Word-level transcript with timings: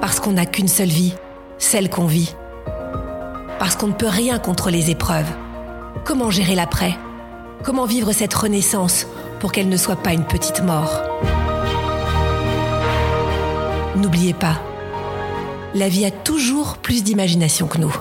Parce 0.00 0.18
qu'on 0.18 0.32
n'a 0.32 0.46
qu'une 0.46 0.68
seule 0.68 0.88
vie, 0.88 1.14
celle 1.58 1.90
qu'on 1.90 2.06
vit. 2.06 2.34
Parce 3.58 3.76
qu'on 3.76 3.88
ne 3.88 3.92
peut 3.92 4.08
rien 4.08 4.38
contre 4.38 4.70
les 4.70 4.90
épreuves. 4.90 5.30
Comment 6.04 6.30
gérer 6.30 6.54
l'après? 6.54 6.96
Comment 7.62 7.84
vivre 7.84 8.12
cette 8.12 8.32
renaissance 8.32 9.06
pour 9.40 9.52
qu'elle 9.52 9.68
ne 9.68 9.76
soit 9.76 10.02
pas 10.02 10.14
une 10.14 10.24
petite 10.24 10.62
mort? 10.62 11.02
N'oubliez 13.96 14.32
pas, 14.32 14.58
la 15.74 15.90
vie 15.90 16.06
a 16.06 16.10
toujours 16.10 16.78
plus 16.78 17.04
d'imagination 17.04 17.66
que 17.66 17.76
nous. 17.76 17.94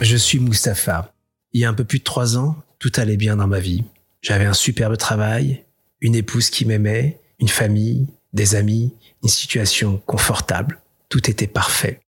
Je 0.00 0.16
suis 0.16 0.40
Mustapha. 0.40 1.12
Il 1.52 1.60
y 1.60 1.64
a 1.66 1.68
un 1.68 1.74
peu 1.74 1.84
plus 1.84 1.98
de 1.98 2.04
trois 2.04 2.38
ans, 2.38 2.56
tout 2.78 2.92
allait 2.96 3.18
bien 3.18 3.36
dans 3.36 3.46
ma 3.46 3.60
vie. 3.60 3.84
J'avais 4.22 4.46
un 4.46 4.54
superbe 4.54 4.96
travail, 4.96 5.64
une 6.00 6.14
épouse 6.14 6.48
qui 6.48 6.64
m'aimait, 6.64 7.20
une 7.40 7.48
famille, 7.48 8.06
des 8.32 8.54
amis, 8.54 8.94
une 9.22 9.28
situation 9.28 10.00
confortable. 10.06 10.80
Tout 11.08 11.30
était 11.30 11.46
parfait. 11.46 12.00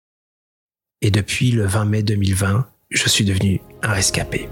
Et 1.01 1.11
depuis 1.11 1.51
le 1.51 1.65
20 1.65 1.85
mai 1.85 2.03
2020, 2.03 2.67
je 2.89 3.09
suis 3.09 3.23
devenu 3.23 3.61
un 3.81 3.93
rescapé. 3.93 4.49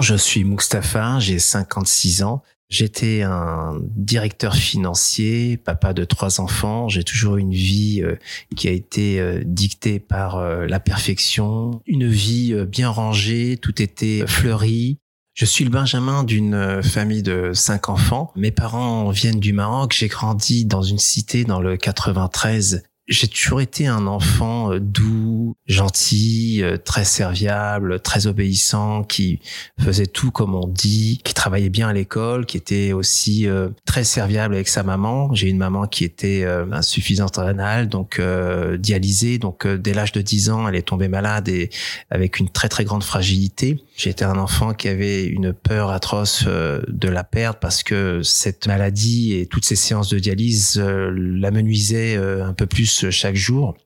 Je 0.00 0.14
suis 0.14 0.44
Mustapha, 0.44 1.18
j'ai 1.20 1.38
56 1.38 2.24
ans. 2.24 2.42
J'étais 2.68 3.22
un 3.22 3.80
directeur 3.94 4.56
financier, 4.56 5.56
papa 5.56 5.92
de 5.92 6.04
trois 6.04 6.40
enfants. 6.40 6.88
J'ai 6.88 7.04
toujours 7.04 7.36
une 7.36 7.52
vie 7.52 8.02
euh, 8.02 8.16
qui 8.56 8.68
a 8.68 8.72
été 8.72 9.20
euh, 9.20 9.42
dictée 9.46 10.00
par 10.00 10.36
euh, 10.36 10.66
la 10.66 10.80
perfection, 10.80 11.80
une 11.86 12.08
vie 12.08 12.54
bien 12.66 12.88
rangée, 12.88 13.58
tout 13.58 13.80
était 13.80 14.26
fleuri. 14.26 14.98
Je 15.34 15.46
suis 15.46 15.64
le 15.64 15.70
Benjamin 15.70 16.22
d'une 16.22 16.80
famille 16.80 17.24
de 17.24 17.50
cinq 17.54 17.88
enfants. 17.88 18.30
Mes 18.36 18.52
parents 18.52 19.10
viennent 19.10 19.40
du 19.40 19.52
Maroc. 19.52 19.92
J'ai 19.92 20.06
grandi 20.06 20.64
dans 20.64 20.82
une 20.82 21.00
cité 21.00 21.42
dans 21.42 21.58
le 21.58 21.76
93 21.76 22.84
j'ai 23.06 23.28
toujours 23.28 23.60
été 23.60 23.86
un 23.86 24.06
enfant 24.06 24.72
euh, 24.72 24.80
doux, 24.80 25.56
gentil, 25.66 26.62
euh, 26.62 26.78
très 26.78 27.04
serviable, 27.04 28.00
très 28.00 28.26
obéissant, 28.26 29.04
qui 29.04 29.40
faisait 29.78 30.06
tout 30.06 30.30
comme 30.30 30.54
on 30.54 30.66
dit, 30.66 31.20
qui 31.22 31.34
travaillait 31.34 31.68
bien 31.68 31.88
à 31.88 31.92
l'école, 31.92 32.46
qui 32.46 32.56
était 32.56 32.92
aussi 32.92 33.46
euh, 33.46 33.68
très 33.84 34.04
serviable 34.04 34.54
avec 34.54 34.68
sa 34.68 34.82
maman. 34.82 35.34
J'ai 35.34 35.48
une 35.48 35.58
maman 35.58 35.86
qui 35.86 36.04
était 36.04 36.44
insuffisante 36.72 37.36
rénale, 37.36 37.88
donc 37.88 38.20
dialysée. 38.78 39.38
Donc 39.38 39.66
dès 39.66 39.92
l'âge 39.92 40.12
de 40.12 40.20
10 40.20 40.50
ans, 40.50 40.68
elle 40.68 40.74
est 40.74 40.82
tombée 40.82 41.08
malade 41.08 41.48
et 41.48 41.70
avec 42.10 42.38
une 42.38 42.48
très 42.48 42.68
très 42.68 42.84
grande 42.84 43.04
fragilité. 43.04 43.82
J'étais 43.96 44.24
un 44.24 44.38
enfant 44.38 44.74
qui 44.74 44.88
avait 44.88 45.24
une 45.24 45.52
peur 45.52 45.90
atroce 45.90 46.44
de 46.44 47.08
la 47.08 47.24
perdre 47.24 47.58
parce 47.58 47.82
que 47.82 48.22
cette 48.22 48.66
maladie 48.66 49.34
et 49.34 49.46
toutes 49.46 49.64
ces 49.64 49.76
séances 49.76 50.08
de 50.08 50.18
dialyse 50.18 50.80
l'amenuisaient 50.80 52.16
un 52.16 52.52
peu 52.52 52.66
plus 52.66 52.93
chaque 53.10 53.36
jour. 53.36 53.76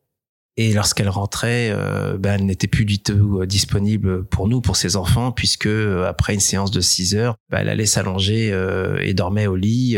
Et 0.61 0.73
lorsqu'elle 0.73 1.09
rentrait, 1.09 1.71
euh, 1.71 2.19
ben, 2.19 2.35
elle 2.35 2.45
n'était 2.45 2.67
plus 2.67 2.85
du 2.85 2.99
tout 2.99 3.39
euh, 3.41 3.47
disponible 3.47 4.25
pour 4.25 4.49
nous, 4.49 4.61
pour 4.61 4.75
ses 4.75 4.97
enfants, 4.97 5.31
puisque 5.31 5.67
euh, 5.67 6.05
après 6.09 6.35
une 6.35 6.41
séance 6.41 6.73
de 6.73 6.81
6 6.81 7.15
heures, 7.15 7.37
ben, 7.49 7.59
elle 7.61 7.69
allait 7.69 7.87
s'allonger 7.87 8.53
et 9.01 9.15
dormait 9.15 9.47
au 9.47 9.55
lit 9.55 9.97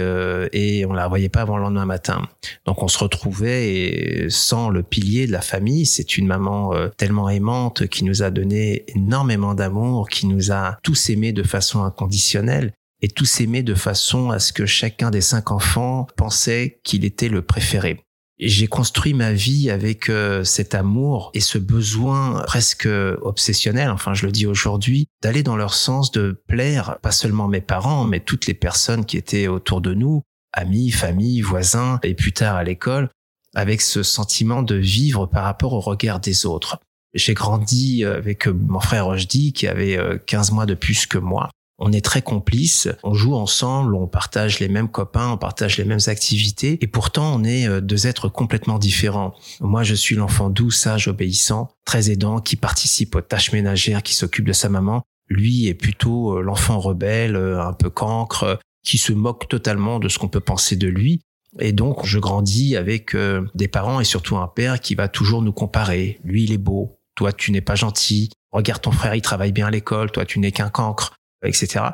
et 0.53 0.85
on 0.87 0.93
la 0.93 1.09
voyait 1.09 1.31
pas 1.31 1.41
avant 1.41 1.57
le 1.57 1.63
lendemain 1.63 1.87
matin. 1.87 2.29
Donc 2.67 2.83
on 2.83 2.89
se 2.89 2.99
retrouvait 2.99 3.73
et 3.73 4.27
sans 4.29 4.69
le 4.69 4.83
pilier 4.83 5.27
de 5.27 5.33
la 5.33 5.41
famille, 5.41 5.87
c'est 5.87 6.19
une 6.19 6.27
maman 6.27 6.73
tellement 6.99 7.31
aimante 7.31 7.87
qui 7.87 8.05
nous 8.05 8.23
a 8.23 8.31
donné 8.31 8.85
énormément 8.89 9.55
d'amour, 9.55 10.09
qui 10.09 10.27
nous 10.27 10.53
a 10.53 10.77
tous 10.83 11.09
aimés 11.09 11.33
de 11.33 11.43
façon 11.43 11.83
inconditionnelle 11.85 12.73
et 13.01 13.09
tous 13.09 13.41
aimés 13.41 13.63
de 13.63 13.75
façon 13.75 14.31
à 14.31 14.39
ce 14.39 14.53
que 14.53 14.67
chacun 14.67 15.11
des 15.11 15.23
cinq 15.23 15.51
enfants 15.51 16.07
pensait 16.17 16.81
qu'il 16.85 17.05
était 17.05 17.29
le 17.29 17.43
préféré 17.43 18.05
j'ai 18.49 18.67
construit 18.67 19.13
ma 19.13 19.33
vie 19.33 19.71
avec 19.71 20.09
euh, 20.09 20.45
cet 20.45 20.75
amour 20.75 21.31
et 21.35 21.41
ce 21.41 21.59
besoin 21.59 22.43
presque 22.47 22.89
obsessionnel, 23.23 23.91
enfin 23.91 24.15
je 24.15 24.27
le 24.27 24.33
dis 24.33 24.47
aujourd'hui, 24.47 25.07
d'aller 25.23 25.43
dans 25.43 25.57
leur 25.57 25.75
sens, 25.75 26.11
de 26.11 26.43
plaire 26.47 26.99
pas 27.03 27.13
seulement 27.13 27.49
mes 27.49 27.61
parents, 27.61 28.05
mais 28.05 28.21
toutes 28.21 28.47
les 28.47 28.55
personnes 28.55 29.05
qui 29.05 29.17
étaient 29.17 29.47
autour 29.47 29.81
de 29.81 29.93
nous, 29.93 30.23
amis, 30.53 30.91
famille, 30.91 31.43
voisins, 31.43 32.01
et 32.03 32.15
plus 32.15 32.33
tard 32.33 32.57
à 32.57 32.65
l'école, 32.65 33.11
avec 33.55 33.81
ce 33.81 34.03
sentiment 34.03 34.63
de 34.63 34.77
vivre 34.77 35.27
par 35.27 35.45
rapport 35.45 35.75
au 35.75 35.81
regard 35.81 36.21
des 36.21 36.47
autres. 36.47 36.79
J'ai 37.13 37.35
grandi 37.35 38.05
avec 38.05 38.47
mon 38.47 38.81
frère 38.81 39.07
Rojdi 39.07 39.53
qui 39.53 39.67
avait 39.67 39.99
15 40.27 40.51
euh, 40.51 40.55
mois 40.55 40.67
de 40.67 40.75
plus 40.75 41.07
que 41.07 41.19
moi 41.19 41.51
on 41.81 41.93
est 41.93 42.05
très 42.05 42.23
complices, 42.23 42.89
on 43.03 43.15
joue 43.15 43.35
ensemble, 43.35 43.95
on 43.95 44.07
partage 44.07 44.61
les 44.61 44.69
mêmes 44.69 44.89
copains, 44.89 45.31
on 45.33 45.39
partage 45.39 45.79
les 45.79 45.85
mêmes 45.85 45.99
activités, 46.07 46.79
et 46.83 46.87
pourtant 46.87 47.35
on 47.35 47.43
est 47.43 47.67
euh, 47.67 47.81
deux 47.81 48.07
êtres 48.07 48.29
complètement 48.29 48.79
différents. 48.79 49.35
Moi, 49.61 49.83
je 49.83 49.95
suis 49.95 50.15
l'enfant 50.15 50.51
doux, 50.51 50.71
sage, 50.71 51.09
obéissant, 51.09 51.71
très 51.87 52.11
aidant, 52.11 52.41
qui 52.41 52.57
participe 52.57 53.15
aux 53.15 53.23
tâches 53.23 53.53
ménagères, 53.53 54.03
qui 54.03 54.15
s'occupe 54.15 54.47
de 54.47 54.53
sa 54.53 54.69
maman. 54.69 55.03
Lui 55.29 55.69
est 55.69 55.75
plutôt 55.75 56.37
euh, 56.37 56.43
l'enfant 56.43 56.79
rebelle, 56.79 57.35
euh, 57.35 57.65
un 57.65 57.73
peu 57.73 57.89
cancre, 57.89 58.59
qui 58.85 58.99
se 58.99 59.13
moque 59.13 59.49
totalement 59.49 59.99
de 59.99 60.09
ce 60.09 60.19
qu'on 60.19 60.29
peut 60.29 60.41
penser 60.41 60.77
de 60.77 60.89
lui. 60.89 61.23
Et 61.59 61.73
donc, 61.73 62.05
je 62.07 62.19
grandis 62.19 62.77
avec 62.77 63.17
des 63.57 63.67
parents 63.67 63.99
et 63.99 64.05
surtout 64.05 64.37
un 64.37 64.47
père 64.47 64.79
qui 64.79 64.95
va 64.95 65.09
toujours 65.09 65.43
nous 65.43 65.53
comparer. 65.53 66.21
Lui, 66.23 66.45
il 66.45 66.53
est 66.53 66.59
beau. 66.59 67.01
Toi, 67.17 67.33
tu 67.33 67.51
n'es 67.51 67.61
pas 67.61 67.75
gentil. 67.75 68.31
Regarde 68.53 68.81
ton 68.81 68.93
frère, 68.93 69.17
il 69.17 69.21
travaille 69.21 69.51
bien 69.51 69.67
à 69.67 69.71
l'école. 69.71 70.13
Toi, 70.13 70.25
tu 70.25 70.39
n'es 70.39 70.53
qu'un 70.53 70.71
cancre 70.71 71.13
etc. 71.45 71.87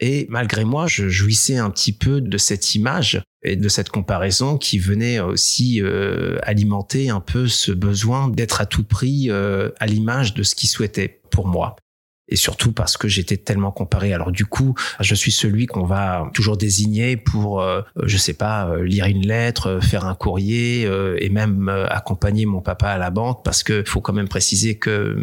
Et 0.00 0.26
malgré 0.28 0.64
moi, 0.64 0.86
je 0.86 1.08
jouissais 1.08 1.58
un 1.58 1.70
petit 1.70 1.92
peu 1.92 2.20
de 2.20 2.36
cette 2.36 2.74
image 2.74 3.22
et 3.44 3.56
de 3.56 3.68
cette 3.68 3.88
comparaison 3.88 4.58
qui 4.58 4.78
venait 4.78 5.20
aussi 5.20 5.80
euh, 5.80 6.38
alimenter 6.42 7.08
un 7.08 7.20
peu 7.20 7.46
ce 7.46 7.72
besoin 7.72 8.28
d'être 8.28 8.60
à 8.60 8.66
tout 8.66 8.84
prix 8.84 9.30
euh, 9.30 9.70
à 9.78 9.86
l'image 9.86 10.34
de 10.34 10.42
ce 10.42 10.54
qu'il 10.54 10.68
souhaitait 10.68 11.20
pour 11.30 11.46
moi 11.46 11.76
et 12.32 12.36
surtout 12.36 12.72
parce 12.72 12.96
que 12.96 13.08
j'étais 13.08 13.36
tellement 13.36 13.70
comparé. 13.70 14.14
Alors 14.14 14.32
du 14.32 14.46
coup, 14.46 14.74
je 15.00 15.14
suis 15.14 15.30
celui 15.30 15.66
qu'on 15.66 15.84
va 15.84 16.30
toujours 16.32 16.56
désigner 16.56 17.18
pour, 17.18 17.60
euh, 17.60 17.82
je 18.04 18.16
sais 18.16 18.32
pas, 18.32 18.66
euh, 18.66 18.84
lire 18.84 19.04
une 19.04 19.26
lettre, 19.26 19.66
euh, 19.68 19.80
faire 19.80 20.06
un 20.06 20.14
courrier 20.14 20.88
et 21.18 21.28
même 21.28 21.68
accompagner 21.68 22.46
mon 22.46 22.60
papa 22.60 22.88
à 22.88 22.98
la 22.98 23.10
banque 23.10 23.44
parce 23.44 23.62
que 23.62 23.84
faut 23.84 24.00
quand 24.00 24.14
même 24.14 24.28
préciser 24.28 24.76
que 24.76 25.16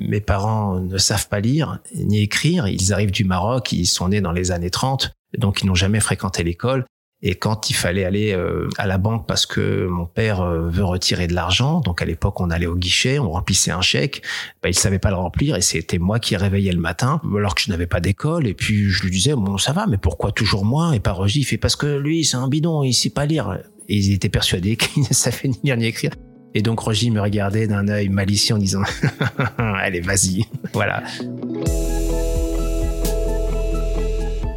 mes 0.00 0.20
parents 0.20 0.80
ne 0.80 0.96
savent 0.96 1.28
pas 1.28 1.40
lire 1.40 1.78
ni 1.94 2.22
écrire. 2.22 2.66
Ils 2.68 2.92
arrivent 2.92 3.10
du 3.10 3.24
Maroc, 3.24 3.72
ils 3.72 3.86
sont 3.86 4.08
nés 4.08 4.20
dans 4.20 4.32
les 4.32 4.50
années 4.50 4.70
30, 4.70 5.10
donc 5.36 5.62
ils 5.62 5.66
n'ont 5.66 5.74
jamais 5.74 6.00
fréquenté 6.00 6.42
l'école. 6.42 6.86
Et 7.22 7.34
quand 7.34 7.70
il 7.70 7.74
fallait 7.74 8.04
aller 8.04 8.32
euh, 8.32 8.68
à 8.76 8.86
la 8.86 8.98
banque 8.98 9.26
parce 9.26 9.46
que 9.46 9.86
mon 9.86 10.04
père 10.04 10.42
euh, 10.42 10.68
veut 10.68 10.84
retirer 10.84 11.26
de 11.26 11.34
l'argent, 11.34 11.80
donc 11.80 12.02
à 12.02 12.04
l'époque 12.04 12.40
on 12.40 12.50
allait 12.50 12.66
au 12.66 12.76
guichet, 12.76 13.18
on 13.18 13.30
remplissait 13.30 13.70
un 13.70 13.80
chèque, 13.80 14.22
bah, 14.62 14.68
il 14.68 14.74
savait 14.74 14.98
pas 14.98 15.08
le 15.08 15.16
remplir 15.16 15.56
et 15.56 15.62
c'était 15.62 15.98
moi 15.98 16.18
qui 16.18 16.36
réveillais 16.36 16.72
le 16.72 16.80
matin 16.80 17.20
alors 17.36 17.54
que 17.54 17.62
je 17.62 17.70
n'avais 17.70 17.86
pas 17.86 18.00
d'école 18.00 18.46
et 18.46 18.52
puis 18.52 18.90
je 18.90 19.02
lui 19.02 19.10
disais 19.10 19.34
bon 19.34 19.56
ça 19.56 19.72
va 19.72 19.86
mais 19.86 19.96
pourquoi 19.96 20.30
toujours 20.30 20.66
moi 20.66 20.94
et 20.94 21.00
pas 21.00 21.12
Roger? 21.12 21.40
Il 21.40 21.44
fait 21.44 21.56
parce 21.56 21.74
que 21.74 21.86
lui 21.86 22.24
c'est 22.24 22.36
un 22.36 22.48
bidon 22.48 22.82
il 22.82 22.92
sait 22.92 23.10
pas 23.10 23.24
lire 23.24 23.58
et 23.88 23.96
ils 23.96 24.12
étaient 24.12 24.28
persuadés 24.28 24.76
qu'il 24.76 25.02
ne 25.02 25.14
savait 25.14 25.48
ni 25.48 25.58
lire 25.64 25.76
ni 25.78 25.86
écrire 25.86 26.12
Et 26.54 26.60
donc 26.60 26.80
Roger 26.80 27.08
me 27.08 27.22
regardait 27.22 27.66
d'un 27.66 27.88
œil 27.88 28.10
malicieux 28.10 28.56
en 28.56 28.58
disant 28.58 28.82
Allez, 29.58 30.00
vas-y. 30.00 30.44
voilà. 30.74 31.02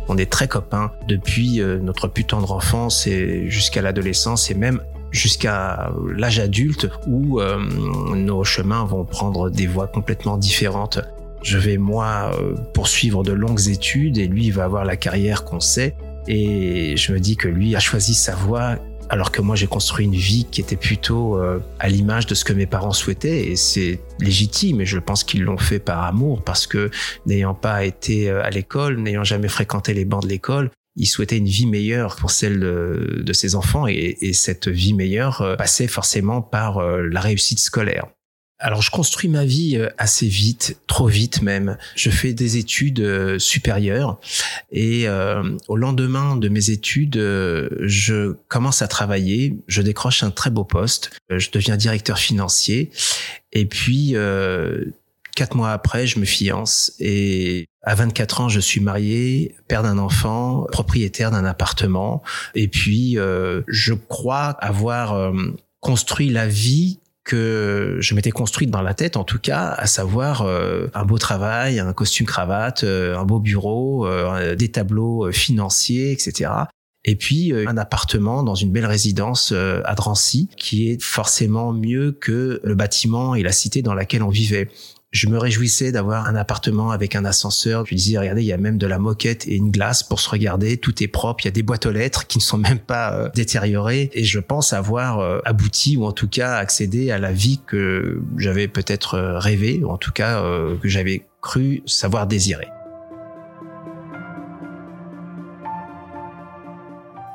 On 0.09 0.17
est 0.17 0.29
très 0.29 0.47
copains 0.47 0.91
depuis 1.07 1.61
euh, 1.61 1.77
notre 1.77 2.07
plus 2.07 2.25
tendre 2.25 2.51
enfance 2.51 3.05
et 3.05 3.47
jusqu'à 3.47 3.83
l'adolescence 3.83 4.49
et 4.49 4.55
même 4.55 4.81
jusqu'à 5.11 5.91
l'âge 6.15 6.39
adulte 6.39 6.89
où 7.07 7.39
euh, 7.39 7.59
nos 8.15 8.43
chemins 8.43 8.83
vont 8.85 9.05
prendre 9.05 9.51
des 9.51 9.67
voies 9.67 9.87
complètement 9.87 10.37
différentes. 10.37 10.99
Je 11.43 11.59
vais 11.59 11.77
moi 11.77 12.31
euh, 12.33 12.55
poursuivre 12.73 13.23
de 13.23 13.31
longues 13.31 13.69
études 13.69 14.17
et 14.17 14.27
lui 14.27 14.49
va 14.49 14.65
avoir 14.65 14.83
la 14.83 14.97
carrière 14.97 15.45
qu'on 15.45 15.59
sait 15.59 15.95
et 16.27 16.97
je 16.97 17.13
me 17.13 17.19
dis 17.19 17.37
que 17.37 17.47
lui 17.47 17.75
a 17.75 17.79
choisi 17.79 18.15
sa 18.15 18.35
voie 18.35 18.77
alors 19.09 19.31
que 19.31 19.41
moi 19.41 19.55
j'ai 19.55 19.67
construit 19.67 20.05
une 20.05 20.15
vie 20.15 20.45
qui 20.49 20.61
était 20.61 20.75
plutôt 20.75 21.37
euh, 21.37 21.59
à 21.79 21.89
l'image 21.89 22.25
de 22.27 22.35
ce 22.35 22.45
que 22.45 22.53
mes 22.53 22.65
parents 22.65 22.91
souhaitaient 22.91 23.47
et 23.47 23.55
c'est 23.55 23.99
légitime 24.19 24.81
et 24.81 24.85
je 24.85 24.99
pense 24.99 25.23
qu'ils 25.23 25.43
l'ont 25.43 25.57
fait 25.57 25.79
par 25.79 26.03
amour 26.03 26.43
parce 26.43 26.67
que 26.67 26.91
n'ayant 27.25 27.53
pas 27.53 27.85
été 27.85 28.29
à 28.29 28.49
l'école, 28.49 28.97
n'ayant 28.99 29.23
jamais 29.23 29.47
fréquenté 29.47 29.93
les 29.93 30.05
bancs 30.05 30.23
de 30.23 30.29
l'école, 30.29 30.71
il 30.99 31.05
souhaitait 31.05 31.37
une 31.37 31.47
vie 31.47 31.65
meilleure 31.65 32.15
pour 32.17 32.29
celle 32.29 32.59
de, 32.59 33.33
ses 33.33 33.55
enfants 33.55 33.87
et, 33.87 34.33
cette 34.33 34.67
vie 34.67 34.93
meilleure 34.93 35.41
euh, 35.41 35.55
passait 35.55 35.87
forcément 35.87 36.41
par 36.41 36.77
euh, 36.77 37.07
la 37.09 37.21
réussite 37.21 37.59
scolaire. 37.59 38.07
Alors 38.59 38.81
je 38.81 38.91
construis 38.91 39.29
ma 39.29 39.45
vie 39.45 39.77
euh, 39.77 39.89
assez 39.97 40.27
vite, 40.27 40.77
trop 40.87 41.07
vite 41.07 41.41
même. 41.41 41.77
Je 41.95 42.09
fais 42.09 42.33
des 42.33 42.57
études 42.57 43.39
supérieures 43.39 44.19
et 44.71 45.07
au 45.67 45.75
lendemain 45.75 46.35
de 46.35 46.49
mes 46.49 46.69
études, 46.69 47.15
je 47.15 48.35
commence 48.47 48.81
à 48.81 48.87
travailler, 48.87 49.55
je 49.67 49.81
décroche 49.81 50.23
un 50.23 50.31
très 50.31 50.49
beau 50.49 50.63
poste, 50.63 51.11
je 51.29 51.49
deviens 51.51 51.77
directeur 51.77 52.19
financier 52.19 52.91
et 53.53 53.65
puis 53.65 54.15
Quatre 55.39 55.55
mois 55.55 55.71
après, 55.71 56.05
je 56.05 56.19
me 56.19 56.25
fiance 56.25 56.91
et 56.99 57.69
à 57.81 57.95
24 57.95 58.41
ans, 58.41 58.49
je 58.49 58.59
suis 58.59 58.81
marié, 58.81 59.55
père 59.69 59.83
d'un 59.83 59.97
enfant, 59.97 60.65
propriétaire 60.69 61.31
d'un 61.31 61.45
appartement. 61.45 62.23
Et 62.55 62.67
puis, 62.67 63.17
euh, 63.17 63.61
je 63.69 63.93
crois 63.93 64.47
avoir 64.59 65.13
euh, 65.13 65.31
construit 65.79 66.29
la 66.29 66.45
vie 66.45 66.99
que 67.29 67.97
je 67.99 68.15
m'étais 68.15 68.31
construite 68.31 68.71
dans 68.71 68.81
la 68.81 68.93
tête, 68.93 69.17
en 69.17 69.23
tout 69.23 69.39
cas, 69.39 69.75
à 69.77 69.85
savoir 69.85 70.41
euh, 70.41 70.87
un 70.93 71.05
beau 71.05 71.17
travail, 71.17 71.79
un 71.79 71.93
costume 71.93 72.25
cravate, 72.25 72.83
un 72.83 73.23
beau 73.25 73.39
bureau, 73.39 74.07
des 74.55 74.69
tableaux 74.69 75.31
financiers, 75.31 76.11
etc. 76.11 76.51
Et 77.05 77.15
puis 77.15 77.53
un 77.53 77.77
appartement 77.77 78.43
dans 78.43 78.55
une 78.55 78.71
belle 78.71 78.85
résidence 78.85 79.51
à 79.51 79.95
Drancy, 79.95 80.49
qui 80.57 80.89
est 80.89 81.01
forcément 81.01 81.71
mieux 81.71 82.11
que 82.11 82.59
le 82.63 82.75
bâtiment 82.75 83.35
et 83.35 83.43
la 83.43 83.51
cité 83.51 83.81
dans 83.81 83.93
laquelle 83.93 84.23
on 84.23 84.29
vivait. 84.29 84.69
Je 85.11 85.27
me 85.27 85.39
réjouissais 85.39 85.91
d'avoir 85.91 86.27
un 86.27 86.35
appartement 86.35 86.91
avec 86.91 87.15
un 87.15 87.25
ascenseur. 87.25 87.83
Je 87.87 87.95
disais, 87.95 88.19
regardez, 88.19 88.43
il 88.43 88.47
y 88.47 88.53
a 88.53 88.57
même 88.57 88.77
de 88.77 88.85
la 88.85 88.99
moquette 88.99 89.47
et 89.47 89.55
une 89.55 89.71
glace 89.71 90.03
pour 90.03 90.19
se 90.19 90.29
regarder. 90.29 90.77
Tout 90.77 91.01
est 91.01 91.07
propre. 91.07 91.43
Il 91.43 91.47
y 91.47 91.49
a 91.49 91.51
des 91.51 91.63
boîtes 91.63 91.87
aux 91.87 91.91
lettres 91.91 92.27
qui 92.27 92.37
ne 92.37 92.43
sont 92.43 92.59
même 92.59 92.77
pas 92.77 93.15
euh, 93.15 93.29
détériorées. 93.33 94.11
Et 94.13 94.23
je 94.23 94.39
pense 94.39 94.71
avoir 94.71 95.17
euh, 95.17 95.39
abouti 95.45 95.97
ou 95.97 96.05
en 96.05 96.11
tout 96.11 96.27
cas 96.27 96.57
accédé 96.57 97.09
à 97.09 97.17
la 97.17 97.31
vie 97.31 97.59
que 97.65 98.21
j'avais 98.37 98.67
peut-être 98.67 99.15
euh, 99.15 99.39
rêvé 99.39 99.81
ou 99.83 99.89
en 99.89 99.97
tout 99.97 100.11
cas 100.11 100.43
que 100.79 100.87
j'avais 100.87 101.25
cru 101.41 101.81
savoir 101.87 102.27
désirer. 102.27 102.67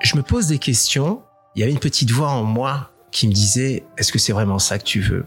Je 0.00 0.16
me 0.16 0.22
pose 0.22 0.46
des 0.46 0.58
questions. 0.58 1.22
Il 1.56 1.60
y 1.60 1.62
avait 1.64 1.72
une 1.72 1.80
petite 1.80 2.12
voix 2.12 2.30
en 2.30 2.44
moi 2.44 2.92
qui 3.10 3.26
me 3.26 3.32
disait, 3.32 3.82
est-ce 3.98 4.12
que 4.12 4.20
c'est 4.20 4.32
vraiment 4.32 4.60
ça 4.60 4.78
que 4.78 4.84
tu 4.84 5.00
veux? 5.00 5.24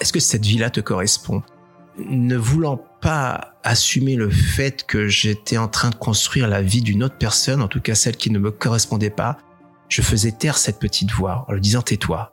Est-ce 0.00 0.12
que 0.12 0.20
cette 0.20 0.46
vie-là 0.46 0.70
te 0.70 0.80
correspond? 0.80 1.42
Ne 1.98 2.36
voulant 2.36 2.82
pas 3.00 3.54
assumer 3.62 4.16
le 4.16 4.30
fait 4.30 4.84
que 4.84 5.08
j'étais 5.08 5.58
en 5.58 5.68
train 5.68 5.90
de 5.90 5.94
construire 5.94 6.48
la 6.48 6.62
vie 6.62 6.82
d'une 6.82 7.04
autre 7.04 7.16
personne, 7.18 7.60
en 7.62 7.68
tout 7.68 7.80
cas 7.80 7.94
celle 7.94 8.16
qui 8.16 8.30
ne 8.30 8.38
me 8.38 8.50
correspondait 8.50 9.10
pas, 9.10 9.38
je 9.88 10.02
faisais 10.02 10.32
taire 10.32 10.56
cette 10.56 10.78
petite 10.78 11.12
voix 11.12 11.44
en 11.48 11.52
lui 11.52 11.60
disant 11.60 11.82
tais-toi. 11.82 12.32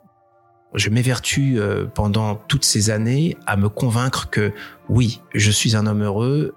Je 0.74 0.88
m'évertue 0.88 1.58
euh, 1.58 1.86
pendant 1.86 2.36
toutes 2.36 2.64
ces 2.64 2.90
années 2.90 3.36
à 3.46 3.56
me 3.56 3.68
convaincre 3.68 4.30
que 4.30 4.52
oui, 4.88 5.20
je 5.34 5.50
suis 5.50 5.76
un 5.76 5.86
homme 5.86 6.02
heureux, 6.02 6.54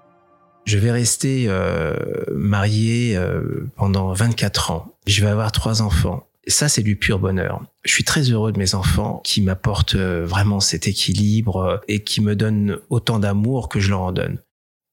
je 0.64 0.78
vais 0.78 0.92
rester 0.92 1.44
euh, 1.48 1.94
marié 2.32 3.16
euh, 3.16 3.68
pendant 3.76 4.12
24 4.12 4.70
ans, 4.70 4.94
je 5.06 5.20
vais 5.22 5.30
avoir 5.30 5.52
trois 5.52 5.82
enfants, 5.82 6.26
ça, 6.50 6.68
c'est 6.68 6.82
du 6.82 6.96
pur 6.96 7.18
bonheur. 7.18 7.62
Je 7.84 7.92
suis 7.92 8.04
très 8.04 8.22
heureux 8.22 8.52
de 8.52 8.58
mes 8.58 8.74
enfants 8.74 9.20
qui 9.24 9.40
m'apportent 9.40 9.94
euh, 9.94 10.24
vraiment 10.26 10.60
cet 10.60 10.86
équilibre 10.86 11.56
euh, 11.56 11.76
et 11.88 12.02
qui 12.02 12.20
me 12.20 12.36
donnent 12.36 12.78
autant 12.90 13.18
d'amour 13.18 13.68
que 13.68 13.80
je 13.80 13.90
leur 13.90 14.02
en 14.02 14.12
donne. 14.12 14.38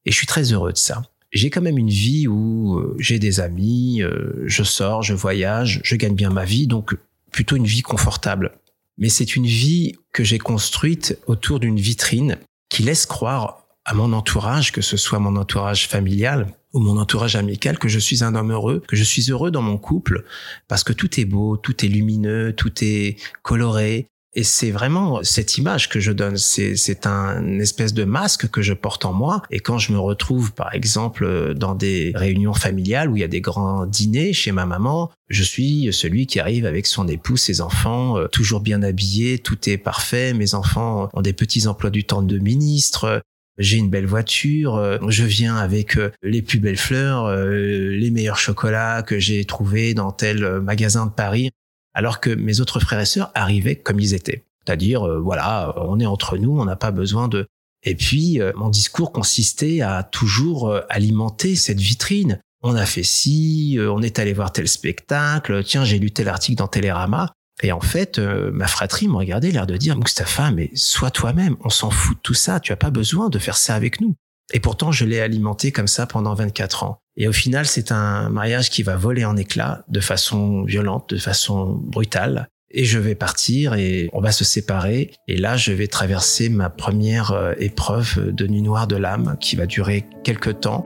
Et 0.05 0.11
je 0.11 0.15
suis 0.15 0.27
très 0.27 0.53
heureux 0.53 0.71
de 0.71 0.77
ça. 0.77 1.01
J'ai 1.31 1.49
quand 1.49 1.61
même 1.61 1.77
une 1.77 1.89
vie 1.89 2.27
où 2.27 2.77
euh, 2.77 2.95
j'ai 2.99 3.19
des 3.19 3.39
amis, 3.39 4.01
je 4.45 4.63
sors, 4.63 5.03
je 5.03 5.13
voyage, 5.13 5.81
je 5.83 5.95
gagne 5.95 6.15
bien 6.15 6.29
ma 6.29 6.45
vie, 6.45 6.67
donc 6.67 6.95
plutôt 7.31 7.55
une 7.55 7.65
vie 7.65 7.81
confortable. 7.81 8.51
Mais 8.97 9.09
c'est 9.09 9.35
une 9.35 9.45
vie 9.45 9.93
que 10.13 10.23
j'ai 10.23 10.37
construite 10.37 11.17
autour 11.27 11.59
d'une 11.59 11.79
vitrine 11.79 12.37
qui 12.69 12.83
laisse 12.83 13.05
croire 13.05 13.65
à 13.85 13.93
mon 13.93 14.13
entourage, 14.13 14.71
que 14.71 14.81
ce 14.81 14.97
soit 14.97 15.19
mon 15.19 15.35
entourage 15.35 15.87
familial 15.87 16.47
ou 16.73 16.79
mon 16.79 16.97
entourage 16.97 17.35
amical, 17.35 17.77
que 17.77 17.87
je 17.87 17.99
suis 17.99 18.23
un 18.23 18.35
homme 18.35 18.51
heureux, 18.51 18.83
que 18.87 18.95
je 18.95 19.03
suis 19.03 19.29
heureux 19.31 19.51
dans 19.51 19.61
mon 19.61 19.77
couple, 19.77 20.23
parce 20.67 20.83
que 20.83 20.93
tout 20.93 21.19
est 21.19 21.25
beau, 21.25 21.57
tout 21.57 21.85
est 21.85 21.89
lumineux, 21.89 22.53
tout 22.53 22.71
est 22.81 23.17
coloré, 23.41 24.07
et 24.33 24.43
c'est 24.43 24.71
vraiment 24.71 25.23
cette 25.23 25.57
image 25.57 25.89
que 25.89 25.99
je 25.99 26.11
donne. 26.11 26.37
C'est, 26.37 27.05
un 27.05 27.59
espèce 27.59 27.93
de 27.93 28.05
masque 28.05 28.49
que 28.49 28.61
je 28.61 28.73
porte 28.73 29.03
en 29.03 29.11
moi. 29.11 29.41
Et 29.51 29.59
quand 29.59 29.77
je 29.77 29.91
me 29.91 29.99
retrouve, 29.99 30.53
par 30.53 30.73
exemple, 30.73 31.53
dans 31.53 31.75
des 31.75 32.13
réunions 32.15 32.53
familiales 32.53 33.09
où 33.09 33.17
il 33.17 33.19
y 33.19 33.25
a 33.25 33.27
des 33.27 33.41
grands 33.41 33.85
dîners 33.85 34.31
chez 34.31 34.53
ma 34.53 34.65
maman, 34.65 35.11
je 35.27 35.43
suis 35.43 35.91
celui 35.91 36.27
qui 36.27 36.39
arrive 36.39 36.65
avec 36.65 36.85
son 36.85 37.07
époux, 37.07 37.35
ses 37.35 37.59
enfants, 37.59 38.17
euh, 38.17 38.27
toujours 38.27 38.61
bien 38.61 38.83
habillés, 38.83 39.39
tout 39.39 39.69
est 39.69 39.77
parfait. 39.77 40.33
Mes 40.33 40.53
enfants 40.53 41.09
ont 41.13 41.21
des 41.21 41.33
petits 41.33 41.67
emplois 41.67 41.89
du 41.89 42.05
temps 42.05 42.21
de 42.21 42.37
ministre 42.37 43.21
j'ai 43.61 43.77
une 43.77 43.89
belle 43.89 44.05
voiture, 44.05 44.75
euh, 44.75 44.97
je 45.07 45.23
viens 45.23 45.55
avec 45.55 45.97
euh, 45.97 46.11
les 46.23 46.41
plus 46.41 46.59
belles 46.59 46.77
fleurs, 46.77 47.25
euh, 47.25 47.95
les 47.95 48.11
meilleurs 48.11 48.37
chocolats 48.37 49.03
que 49.03 49.19
j'ai 49.19 49.45
trouvés 49.45 49.93
dans 49.93 50.11
tel 50.11 50.59
magasin 50.61 51.05
de 51.05 51.11
Paris, 51.11 51.51
alors 51.93 52.19
que 52.19 52.29
mes 52.29 52.59
autres 52.59 52.79
frères 52.79 52.99
et 52.99 53.05
sœurs 53.05 53.31
arrivaient 53.35 53.75
comme 53.75 53.99
ils 53.99 54.13
étaient. 54.13 54.43
C'est-à-dire, 54.65 55.07
voilà, 55.21 55.73
on 55.77 55.99
est 55.99 56.05
entre 56.05 56.37
nous, 56.37 56.59
on 56.59 56.65
n'a 56.65 56.75
pas 56.75 56.91
besoin 56.91 57.27
de... 57.27 57.47
Et 57.83 57.95
puis, 57.95 58.39
mon 58.55 58.69
discours 58.69 59.11
consistait 59.11 59.81
à 59.81 60.03
toujours 60.03 60.79
alimenter 60.87 61.55
cette 61.55 61.79
vitrine. 61.79 62.39
On 62.61 62.75
a 62.75 62.85
fait 62.85 63.01
ci, 63.01 63.79
on 63.79 64.03
est 64.03 64.19
allé 64.19 64.33
voir 64.33 64.51
tel 64.53 64.67
spectacle, 64.67 65.63
tiens, 65.63 65.83
j'ai 65.83 65.97
lu 65.97 66.11
tel 66.11 66.29
article 66.29 66.59
dans 66.59 66.67
Télérama. 66.67 67.33
Et 67.61 67.71
en 67.71 67.79
fait, 67.79 68.17
euh, 68.19 68.51
ma 68.51 68.67
fratrie 68.67 69.07
m'a 69.07 69.19
regardé, 69.19 69.51
l'air 69.51 69.67
de 69.67 69.77
dire, 69.77 69.95
Mustapha, 69.97 70.51
mais 70.51 70.71
sois 70.73 71.11
toi-même, 71.11 71.55
on 71.63 71.69
s'en 71.69 71.89
fout 71.91 72.17
de 72.17 72.21
tout 72.21 72.33
ça, 72.33 72.59
tu 72.59 72.71
as 72.71 72.77
pas 72.77 72.89
besoin 72.89 73.29
de 73.29 73.39
faire 73.39 73.57
ça 73.57 73.75
avec 73.75 74.01
nous. 74.01 74.15
Et 74.53 74.59
pourtant, 74.59 74.91
je 74.91 75.05
l'ai 75.05 75.21
alimenté 75.21 75.71
comme 75.71 75.87
ça 75.87 76.05
pendant 76.05 76.33
24 76.33 76.83
ans. 76.83 76.99
Et 77.15 77.27
au 77.27 77.33
final, 77.33 77.65
c'est 77.65 77.91
un 77.91 78.29
mariage 78.29 78.69
qui 78.69 78.83
va 78.83 78.95
voler 78.95 79.25
en 79.25 79.37
éclats 79.37 79.83
de 79.87 79.99
façon 79.99 80.63
violente, 80.63 81.13
de 81.13 81.19
façon 81.19 81.79
brutale. 81.83 82.47
Et 82.73 82.85
je 82.85 82.99
vais 82.99 83.15
partir 83.15 83.73
et 83.73 84.09
on 84.13 84.21
va 84.21 84.31
se 84.31 84.43
séparer. 84.43 85.11
Et 85.27 85.37
là, 85.37 85.57
je 85.57 85.71
vais 85.73 85.87
traverser 85.87 86.49
ma 86.49 86.69
première 86.69 87.31
euh, 87.31 87.53
épreuve 87.59 88.31
de 88.33 88.47
nuit 88.47 88.61
noire 88.61 88.87
de 88.87 88.95
l'âme 88.95 89.37
qui 89.41 89.55
va 89.55 89.65
durer 89.65 90.05
quelques 90.23 90.61
temps. 90.61 90.85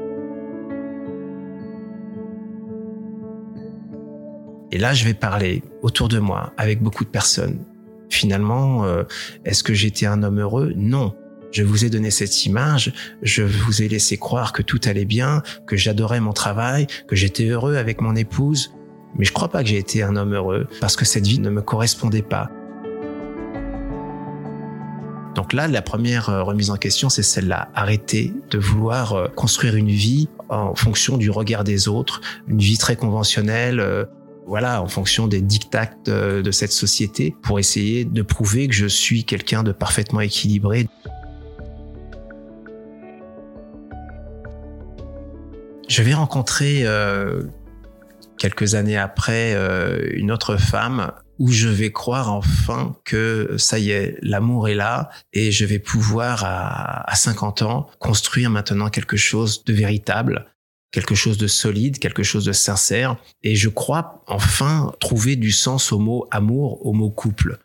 Et 4.72 4.77
là, 4.77 4.93
je 4.93 5.05
vais 5.05 5.13
parler 5.13 5.63
autour 5.81 6.07
de 6.07 6.19
moi 6.19 6.53
avec 6.57 6.81
beaucoup 6.81 7.03
de 7.03 7.10
personnes. 7.10 7.60
Finalement, 8.10 8.86
euh, 8.86 9.03
est-ce 9.45 9.63
que 9.63 9.74
j'étais 9.74 10.05
un 10.05 10.24
homme 10.24 10.39
heureux? 10.39 10.74
Non. 10.75 11.15
Je 11.51 11.63
vous 11.63 11.86
ai 11.86 11.89
donné 11.89 12.12
cette 12.12 12.45
image, 12.45 12.91
je 13.22 13.43
vous 13.43 13.81
ai 13.81 13.88
laissé 13.88 14.17
croire 14.17 14.51
que 14.51 14.62
tout 14.62 14.81
allait 14.86 15.05
bien, 15.05 15.41
que 15.67 15.77
j'adorais 15.77 16.19
mon 16.19 16.34
travail, 16.34 16.88
que 17.07 17.15
j'étais 17.15 17.45
heureux 17.45 17.77
avec 17.77 18.01
mon 18.01 18.15
épouse. 18.15 18.74
Mais 19.17 19.24
je 19.24 19.31
crois 19.31 19.48
pas 19.48 19.63
que 19.63 19.69
j'ai 19.69 19.77
été 19.77 20.03
un 20.03 20.17
homme 20.17 20.34
heureux 20.34 20.67
parce 20.81 20.98
que 20.98 21.05
cette 21.05 21.25
vie 21.25 21.39
ne 21.39 21.50
me 21.50 21.62
correspondait 21.62 22.22
pas. 22.22 22.50
Donc 25.36 25.53
là, 25.53 25.67
la 25.67 25.81
première 25.81 26.29
euh, 26.29 26.43
remise 26.43 26.72
en 26.72 26.77
question, 26.77 27.10
c'est 27.10 27.24
celle-là. 27.24 27.69
Arrêter 27.75 28.34
de 28.51 28.57
vouloir 28.57 29.13
euh, 29.13 29.27
construire 29.27 29.75
une 29.75 29.89
vie 29.89 30.27
en 30.50 30.75
fonction 30.75 31.17
du 31.17 31.29
regard 31.29 31.63
des 31.63 31.88
autres, 31.88 32.22
une 32.48 32.60
vie 32.60 32.77
très 32.77 32.95
conventionnelle, 32.95 34.07
voilà, 34.45 34.81
en 34.81 34.87
fonction 34.87 35.27
des 35.27 35.41
dictats 35.41 35.89
de, 36.05 36.51
cette 36.51 36.71
société, 36.71 37.35
pour 37.41 37.59
essayer 37.59 38.05
de 38.05 38.21
prouver 38.21 38.67
que 38.67 38.75
je 38.75 38.85
suis 38.85 39.23
quelqu'un 39.23 39.63
de 39.63 39.71
parfaitement 39.71 40.21
équilibré. 40.21 40.87
Je 45.87 46.01
vais 46.01 46.13
rencontrer 46.13 46.81
euh, 46.83 47.43
quelques 48.37 48.75
années 48.75 48.97
après 48.97 49.53
euh, 49.55 50.09
une 50.13 50.31
autre 50.31 50.57
femme 50.57 51.11
où 51.37 51.51
je 51.51 51.67
vais 51.67 51.91
croire 51.91 52.31
enfin 52.31 52.95
que 53.03 53.55
ça 53.57 53.77
y 53.77 53.91
est, 53.91 54.17
l'amour 54.21 54.69
est 54.69 54.75
là 54.75 55.09
et 55.33 55.51
je 55.51 55.65
vais 55.65 55.79
pouvoir 55.79 56.43
à, 56.45 57.09
à 57.09 57.15
50 57.15 57.61
ans 57.63 57.87
construire 57.99 58.49
maintenant 58.49 58.89
quelque 58.89 59.17
chose 59.17 59.63
de 59.65 59.73
véritable, 59.73 60.45
quelque 60.95 61.13
chose 61.13 61.37
de 61.37 61.47
solide, 61.47 61.99
quelque 61.99 62.23
chose 62.23 62.45
de 62.45 62.53
sincère. 62.53 63.17
Et 63.43 63.55
je 63.55 63.69
crois 63.69 64.23
enfin 64.25 64.93
trouver 64.99 65.35
du 65.35 65.51
sens 65.51 65.91
au 65.91 65.99
mot 65.99 66.25
amour, 66.31 66.83
au 66.85 66.93
mot 66.93 67.11
couple 67.11 67.59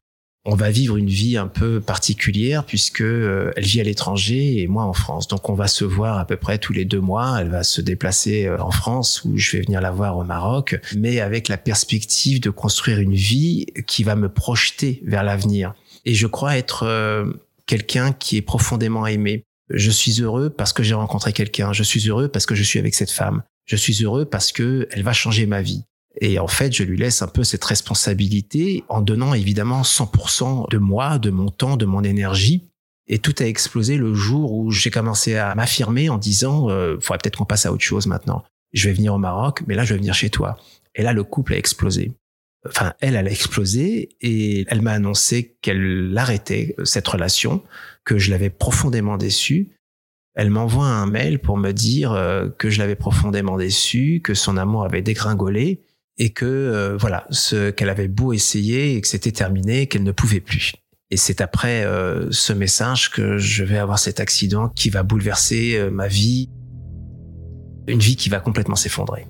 on 0.47 0.55
va 0.55 0.71
vivre 0.71 0.97
une 0.97 1.09
vie 1.09 1.37
un 1.37 1.49
peu 1.49 1.81
particulière 1.81 2.65
puisque 2.65 3.03
euh, 3.03 3.53
elle 3.57 3.65
vit 3.65 3.81
à 3.81 3.85
l'étranger 3.85 4.63
et 4.63 4.67
moi 4.67 4.85
en 4.85 4.95
France. 4.95 5.29
Donc 5.29 5.51
on 5.51 5.55
va 5.55 5.69
se 5.69 5.85
voir 5.85 6.19
à 6.19 6.27
peu 6.27 6.37
près 6.37 6.59
tous 6.59 6.73
les 6.73 6.85
deux 6.85 7.01
mois. 7.01 7.39
Elle 7.41 7.51
va 7.51 7.63
se 7.63 7.81
déplacer 7.81 8.47
euh, 8.47 8.59
en 8.59 8.71
France 8.71 9.23
ou 9.25 9.37
je 9.37 9.57
vais 9.57 9.63
venir 9.63 9.81
la 9.81 9.91
voir 9.91 10.17
au 10.17 10.25
Maroc, 10.25 10.81
mais 10.97 11.21
avec 11.21 11.49
la 11.49 11.59
perspective 11.59 12.41
de 12.41 12.51
construire 12.51 13.01
une 13.01 13.15
vie 13.15 13.67
qui 13.87 14.03
va 14.03 14.17
me 14.17 14.31
projeter 14.31 15.03
vers 15.05 15.23
l'avenir. 15.23 15.75
Et 16.07 16.15
je 16.15 16.27
crois 16.27 16.57
être 16.57 16.85
euh, 16.85 17.27
quelqu'un 17.67 18.13
qui 18.13 18.39
est 18.39 18.43
profondément 18.43 19.07
aimé. 19.07 19.45
Je 19.71 19.91
suis 19.91 20.21
heureux 20.21 20.51
parce 20.51 20.73
que 20.73 20.83
j'ai 20.83 20.95
rencontré 20.95 21.33
quelqu'un. 21.33 21.73
Je 21.73 21.83
suis 21.83 22.09
heureux 22.09 22.29
parce 22.29 22.47
que 22.47 22.55
je 22.55 22.63
suis 22.63 22.79
avec 22.79 22.95
cette 22.95 23.11
femme. 23.11 23.43
Je 23.67 23.77
suis 23.77 24.03
heureux 24.03 24.25
parce 24.25 24.53
que 24.53 24.89
elle 24.91 25.03
va 25.03 25.13
changer 25.13 25.47
ma 25.47 25.63
vie. 25.63 25.85
Et 26.21 26.39
en 26.41 26.49
fait, 26.49 26.73
je 26.73 26.83
lui 26.83 26.99
laisse 26.99 27.23
un 27.23 27.29
peu 27.29 27.45
cette 27.45 27.65
responsabilité 27.65 28.85
en 28.89 29.01
donnant 29.01 29.33
évidemment 29.33 29.83
100% 29.83 30.69
de 30.71 30.79
moi, 30.79 31.19
de 31.19 31.31
mon 31.31 31.51
temps, 31.51 31.77
de 31.77 31.87
mon 31.87 32.03
énergie. 32.03 32.69
Et 33.07 33.19
tout 33.19 33.35
a 33.39 33.45
explosé 33.45 33.97
le 33.97 34.13
jour 34.15 34.53
où 34.53 34.71
j'ai 34.71 34.91
commencé 34.91 35.37
à 35.37 35.55
m'affirmer 35.55 36.11
en 36.11 36.19
disant, 36.19 36.69
euh, 36.69 36.97
faudrait 37.01 37.19
peut-être 37.19 37.39
qu'on 37.39 37.45
passe 37.45 37.67
à 37.67 37.73
autre 37.73 37.85
chose 37.85 38.07
maintenant. 38.07 38.43
Je 38.73 38.89
vais 38.89 38.95
venir 38.95 39.15
au 39.15 39.19
Maroc, 39.19 39.63
mais 39.67 39.75
là, 39.75 39.85
je 39.85 39.95
vais 39.95 39.99
venir 39.99 40.15
chez 40.15 40.31
toi. 40.31 40.57
Et 40.95 41.03
là, 41.03 41.13
le 41.13 41.25
couple 41.25 41.55
a 41.55 41.57
explosé. 41.57 42.13
Enfin, 42.69 42.93
elle, 43.01 43.17
elle 43.17 43.27
a 43.27 43.31
explosé 43.31 44.11
et 44.21 44.67
elle 44.69 44.83
m'a 44.83 44.93
annoncé 44.93 45.57
qu'elle 45.63 46.13
arrêtait 46.17 46.77
cette 46.85 47.09
relation, 47.09 47.63
que 48.05 48.19
je 48.19 48.31
l'avais 48.31 48.51
profondément 48.51 49.17
déçue. 49.17 49.77
Elle 50.35 50.51
m'envoie 50.51 50.87
un 50.87 51.07
mail 51.07 51.39
pour 51.39 51.57
me 51.57 51.73
dire 51.73 52.13
euh, 52.13 52.49
que 52.49 52.71
je 52.71 52.79
l'avais 52.79 52.97
profondément 52.97 53.57
déçue, 53.57 54.21
que 54.23 54.35
son 54.35 54.57
amour 54.57 54.85
avait 54.85 55.03
dégringolé 55.03 55.83
et 56.19 56.31
que 56.31 56.45
euh, 56.45 56.97
voilà, 56.99 57.27
ce 57.31 57.71
qu'elle 57.71 57.89
avait 57.89 58.09
beau 58.09 58.35
essayer 58.35 58.95
et 58.95 59.01
que 59.01 59.09
c'était 59.09 59.33
terminé, 59.33 59.87
qu'elle 59.87 60.03
ne 60.03 60.13
pouvait 60.13 60.41
plus. 60.41 60.75
Et 61.11 61.17
c'est 61.17 61.41
après 61.41 61.85
euh, 61.85 62.31
ce 62.31 62.53
message 62.53 63.11
que 63.11 63.39
je 63.39 63.65
vais 63.65 63.79
avoir 63.79 63.99
cet 63.99 64.21
accident 64.21 64.69
qui 64.69 64.91
va 64.91 65.03
bouleverser 65.03 65.77
euh, 65.77 65.91
ma 65.91 66.07
vie, 66.07 66.51
une 67.89 67.99
vie 67.99 68.17
qui 68.17 68.29
va 68.29 68.39
complètement 68.39 68.77
s'effondrer. 68.77 69.27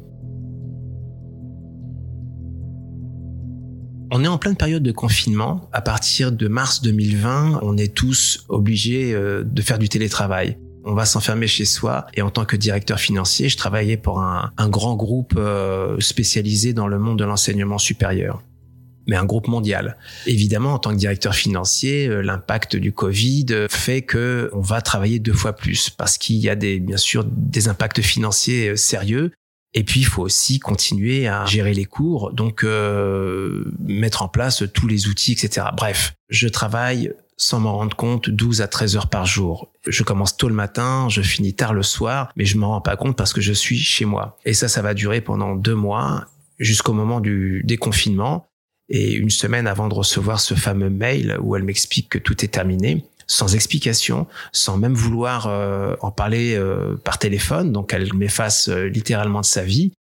On 4.10 4.24
est 4.24 4.28
en 4.28 4.38
pleine 4.38 4.56
période 4.56 4.82
de 4.82 4.92
confinement. 4.92 5.68
À 5.72 5.82
partir 5.82 6.32
de 6.32 6.48
mars 6.48 6.82
2020, 6.82 7.60
on 7.62 7.76
est 7.76 7.94
tous 7.94 8.44
obligés 8.48 9.12
de 9.12 9.62
faire 9.62 9.78
du 9.78 9.88
télétravail. 9.88 10.58
On 10.84 10.94
va 10.94 11.04
s'enfermer 11.04 11.46
chez 11.46 11.66
soi 11.66 12.06
et 12.14 12.22
en 12.22 12.30
tant 12.30 12.44
que 12.44 12.56
directeur 12.56 12.98
financier, 12.98 13.48
je 13.48 13.56
travaillais 13.56 13.96
pour 13.96 14.20
un, 14.20 14.50
grand 14.68 14.96
groupe 14.96 15.34
euh, 15.36 15.98
spécialisé 16.00 16.72
dans 16.72 16.86
le 16.86 16.98
monde 16.98 17.18
de 17.18 17.24
l'enseignement 17.24 17.78
supérieur 17.78 18.42
mais 19.06 19.16
un 19.16 19.24
groupe 19.24 19.48
mondial. 19.48 19.96
Évidemment, 20.26 20.74
en 20.74 20.78
tant 20.78 20.90
que 20.90 20.96
directeur 20.96 21.34
financier, 21.34 22.06
euh, 22.06 22.20
l'impact 22.20 22.76
du 22.76 22.92
Covid 22.92 23.46
fait 23.68 24.02
que 24.02 24.50
on 24.52 24.60
va 24.60 24.82
travailler 24.82 25.18
deux 25.18 25.32
fois 25.32 25.54
plus 25.54 25.90
parce 25.90 26.16
qu'il 26.16 26.36
y 26.36 26.48
a 26.48 26.54
des, 26.54 26.78
bien 26.78 26.98
sûr, 26.98 27.24
des 27.24 27.66
impacts 27.66 28.02
financiers 28.02 28.68
euh, 28.68 28.76
sérieux. 28.76 29.32
Et 29.74 29.84
puis, 29.84 30.00
il 30.00 30.06
faut 30.06 30.22
aussi 30.22 30.58
continuer 30.58 31.28
à 31.28 31.44
gérer 31.46 31.74
les 31.74 31.84
cours, 31.84 32.32
donc 32.32 32.64
mettre 33.78 34.22
en 34.22 34.28
place 34.28 34.64
tous 34.74 34.88
les 34.88 35.06
outils, 35.08 35.32
etc. 35.32 35.68
Bref, 35.76 36.14
je 36.28 36.48
travaille 36.48 37.12
sans 37.36 37.60
m'en 37.60 37.76
rendre 37.76 37.96
compte 37.96 38.28
12 38.28 38.60
à 38.60 38.68
13 38.68 38.96
heures 38.96 39.08
par 39.08 39.24
jour. 39.24 39.72
Je 39.86 40.02
commence 40.02 40.36
tôt 40.36 40.48
le 40.48 40.54
matin, 40.54 41.08
je 41.08 41.22
finis 41.22 41.54
tard 41.54 41.72
le 41.72 41.82
soir, 41.82 42.30
mais 42.36 42.44
je 42.44 42.58
m'en 42.58 42.68
rends 42.68 42.80
pas 42.82 42.96
compte 42.96 43.16
parce 43.16 43.32
que 43.32 43.40
je 43.40 43.52
suis 43.54 43.78
chez 43.78 44.04
moi. 44.04 44.38
Et 44.44 44.52
ça, 44.52 44.68
ça 44.68 44.82
va 44.82 44.92
durer 44.92 45.22
pendant 45.22 45.54
deux 45.54 45.74
mois 45.74 46.26
jusqu'au 46.58 46.92
moment 46.92 47.20
du 47.20 47.62
déconfinement. 47.64 48.46
Et 48.90 49.14
une 49.14 49.30
semaine 49.30 49.66
avant 49.66 49.88
de 49.88 49.94
recevoir 49.94 50.40
ce 50.40 50.54
fameux 50.54 50.90
mail 50.90 51.38
où 51.40 51.56
elle 51.56 51.62
m'explique 51.62 52.10
que 52.10 52.18
tout 52.18 52.44
est 52.44 52.48
terminé, 52.48 53.06
sans 53.30 53.54
explication, 53.54 54.26
sans 54.52 54.76
même 54.76 54.94
vouloir 54.94 55.46
euh, 55.46 55.94
en 56.00 56.10
parler 56.10 56.56
euh, 56.56 56.96
par 56.96 57.18
téléphone, 57.18 57.70
donc 57.70 57.92
elle 57.92 58.12
m'efface 58.12 58.68
euh, 58.68 58.86
littéralement 58.86 59.40
de 59.40 59.46
sa 59.46 59.62
vie. 59.62 59.92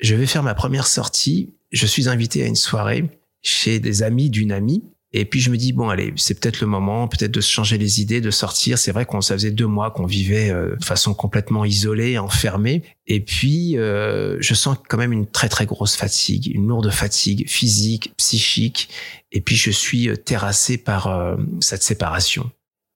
Je 0.00 0.14
vais 0.14 0.26
faire 0.26 0.42
ma 0.42 0.54
première 0.54 0.86
sortie. 0.86 1.54
Je 1.70 1.86
suis 1.86 2.08
invité 2.08 2.42
à 2.42 2.46
une 2.46 2.56
soirée 2.56 3.04
chez 3.42 3.78
des 3.78 4.02
amis 4.02 4.30
d'une 4.30 4.52
amie 4.52 4.82
et 5.14 5.24
puis 5.26 5.40
je 5.40 5.50
me 5.50 5.56
dis 5.56 5.72
bon 5.72 5.90
allez, 5.90 6.12
c'est 6.16 6.38
peut-être 6.40 6.60
le 6.60 6.66
moment, 6.66 7.06
peut-être 7.06 7.30
de 7.30 7.40
se 7.40 7.50
changer 7.50 7.76
les 7.76 8.00
idées, 8.00 8.20
de 8.20 8.30
sortir. 8.30 8.78
C'est 8.78 8.92
vrai 8.92 9.04
qu'on 9.04 9.20
ça 9.20 9.34
faisait 9.34 9.50
deux 9.50 9.66
mois 9.66 9.90
qu'on 9.90 10.06
vivait 10.06 10.50
euh, 10.50 10.76
de 10.76 10.84
façon 10.84 11.12
complètement 11.12 11.64
isolée, 11.64 12.18
enfermée. 12.18 12.82
Et 13.06 13.20
puis 13.20 13.76
euh, 13.76 14.38
je 14.40 14.54
sens 14.54 14.78
quand 14.88 14.96
même 14.96 15.12
une 15.12 15.26
très 15.26 15.50
très 15.50 15.66
grosse 15.66 15.96
fatigue, 15.96 16.50
une 16.54 16.66
lourde 16.66 16.90
fatigue 16.90 17.46
physique, 17.48 18.14
psychique. 18.16 18.88
Et 19.32 19.42
puis 19.42 19.56
je 19.56 19.70
suis 19.70 20.08
euh, 20.08 20.16
terrassé 20.16 20.78
par 20.78 21.36
cette 21.60 21.82
séparation. 21.82 22.50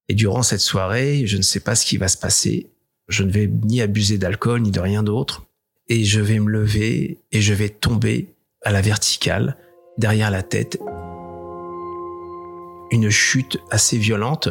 Et 0.08 0.14
durant 0.14 0.42
cette 0.42 0.60
soirée, 0.60 1.26
je 1.26 1.36
ne 1.36 1.42
sais 1.42 1.60
pas 1.60 1.74
ce 1.74 1.84
qui 1.84 1.96
va 1.96 2.08
se 2.08 2.16
passer. 2.16 2.70
Je 3.08 3.22
ne 3.22 3.30
vais 3.30 3.46
ni 3.46 3.80
abuser 3.80 4.18
d'alcool 4.18 4.62
ni 4.62 4.70
de 4.70 4.80
rien 4.80 5.02
d'autre. 5.02 5.46
Et 5.88 6.04
je 6.04 6.20
vais 6.20 6.38
me 6.38 6.50
lever 6.50 7.18
et 7.32 7.40
je 7.40 7.54
vais 7.54 7.68
tomber 7.68 8.34
à 8.62 8.72
la 8.72 8.80
verticale 8.80 9.56
derrière 9.98 10.30
la 10.30 10.42
tête 10.42 10.78
une 12.90 13.10
chute 13.10 13.58
assez 13.70 13.98
violente 13.98 14.48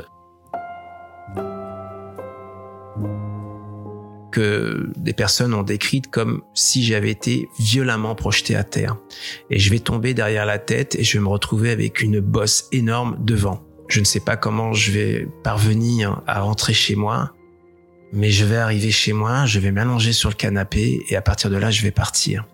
que 4.32 4.92
des 4.98 5.14
personnes 5.14 5.54
ont 5.54 5.64
décrite 5.64 6.12
comme 6.12 6.42
si 6.54 6.84
j'avais 6.84 7.10
été 7.10 7.48
violemment 7.58 8.16
projeté 8.16 8.56
à 8.56 8.66
terre. 8.66 8.98
Et 9.50 9.60
je 9.60 9.70
vais 9.70 9.80
tomber 9.80 10.14
derrière 10.14 10.46
la 10.46 10.60
tête 10.60 10.96
et 10.96 11.04
je 11.04 11.18
vais 11.18 11.24
me 11.24 11.30
retrouver 11.30 11.72
avec 11.72 12.02
une 12.02 12.20
bosse 12.20 12.68
énorme 12.74 13.18
devant. 13.22 13.65
Je 13.88 14.00
ne 14.00 14.06
sais 14.06 14.20
pas 14.20 14.36
comment 14.38 14.74
je 14.74 14.92
vais 14.92 15.28
parvenir 15.44 16.22
à 16.28 16.42
rentrer 16.42 16.74
chez 16.74 16.96
moi, 16.96 17.34
mais 18.12 18.32
je 18.32 18.46
vais 18.46 18.58
arriver 18.58 18.92
chez 18.92 19.14
moi, 19.14 19.46
je 19.46 19.60
vais 19.60 19.72
m'allonger 19.72 20.14
sur 20.14 20.30
le 20.30 20.36
canapé 20.36 21.02
et 21.10 21.16
à 21.16 21.22
partir 21.22 21.50
de 21.50 21.58
là, 21.58 21.72
je 21.72 21.84
vais 21.84 21.92
partir. 21.92 22.46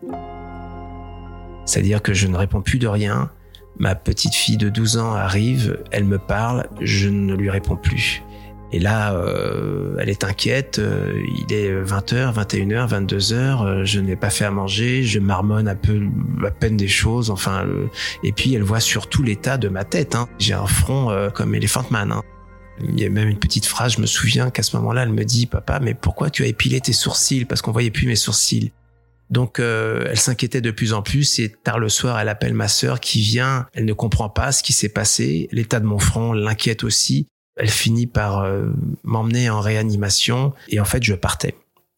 C'est-à-dire 1.65 2.01
que 2.01 2.13
je 2.13 2.27
ne 2.27 2.35
réponds 2.35 2.61
plus 2.61 2.79
de 2.79 2.87
rien, 2.87 3.31
Ma 3.79 3.95
petite 3.95 4.35
fille 4.35 4.57
de 4.57 4.69
12 4.69 4.97
ans 4.97 5.13
arrive, 5.13 5.83
elle 5.91 6.03
me 6.03 6.19
parle, 6.19 6.67
je 6.81 7.09
ne 7.09 7.33
lui 7.33 7.49
réponds 7.49 7.77
plus. 7.77 8.21
Et 8.73 8.79
là, 8.79 9.13
euh, 9.13 9.95
elle 9.99 10.09
est 10.09 10.23
inquiète, 10.23 10.79
euh, 10.79 11.21
il 11.37 11.53
est 11.53 11.69
20h, 11.83 12.33
21h, 12.33 12.89
22h, 12.89 13.83
je 13.83 13.99
n'ai 13.99 14.15
pas 14.15 14.29
fait 14.29 14.45
à 14.45 14.51
manger, 14.51 15.03
je 15.03 15.19
marmonne 15.19 15.67
un 15.67 15.75
peu 15.75 16.01
à 16.45 16.51
peine 16.51 16.77
des 16.77 16.87
choses, 16.87 17.29
enfin, 17.29 17.65
euh, 17.65 17.87
et 18.23 18.31
puis 18.31 18.53
elle 18.53 18.63
voit 18.63 18.79
surtout 18.79 19.23
l'état 19.23 19.57
de 19.57 19.67
ma 19.67 19.83
tête. 19.83 20.15
Hein. 20.15 20.29
J'ai 20.39 20.53
un 20.53 20.67
front 20.67 21.09
comme 21.33 21.53
Elephant 21.53 21.85
Man. 21.89 22.11
Hein. 22.11 22.21
Il 22.87 22.99
y 22.99 23.05
a 23.05 23.09
même 23.09 23.27
une 23.27 23.39
petite 23.39 23.65
phrase, 23.65 23.93
je 23.93 24.01
me 24.01 24.07
souviens 24.07 24.49
qu'à 24.49 24.63
ce 24.63 24.75
moment-là, 24.77 25.03
elle 25.03 25.11
me 25.11 25.25
dit, 25.25 25.45
papa, 25.45 25.79
mais 25.81 25.93
pourquoi 25.93 26.29
tu 26.29 26.43
as 26.43 26.47
épilé 26.47 26.79
tes 26.79 26.93
sourcils? 26.93 27.45
Parce 27.45 27.61
qu'on 27.61 27.71
voyait 27.71 27.91
plus 27.91 28.07
mes 28.07 28.15
sourcils. 28.15 28.71
Donc 29.31 29.59
euh, 29.59 30.05
elle 30.09 30.19
s'inquiétait 30.19 30.61
de 30.61 30.71
plus 30.71 30.93
en 30.93 31.01
plus 31.01 31.39
et 31.39 31.49
tard 31.49 31.79
le 31.79 31.87
soir, 31.87 32.19
elle 32.19 32.27
appelle 32.27 32.53
ma 32.53 32.67
sœur 32.67 32.99
qui 32.99 33.21
vient. 33.21 33.65
Elle 33.73 33.85
ne 33.85 33.93
comprend 33.93 34.29
pas 34.29 34.51
ce 34.51 34.61
qui 34.61 34.73
s'est 34.73 34.89
passé. 34.89 35.47
L'état 35.51 35.79
de 35.79 35.85
mon 35.85 35.99
front 35.99 36.33
l'inquiète 36.33 36.83
aussi. 36.83 37.27
Elle 37.61 37.69
finit 37.69 38.07
par 38.07 38.39
euh, 38.39 38.71
m'emmener 39.03 39.51
en 39.51 39.59
réanimation 39.59 40.51
et 40.69 40.79
en 40.79 40.85
fait 40.85 41.03
je 41.03 41.13
partais. 41.13 41.53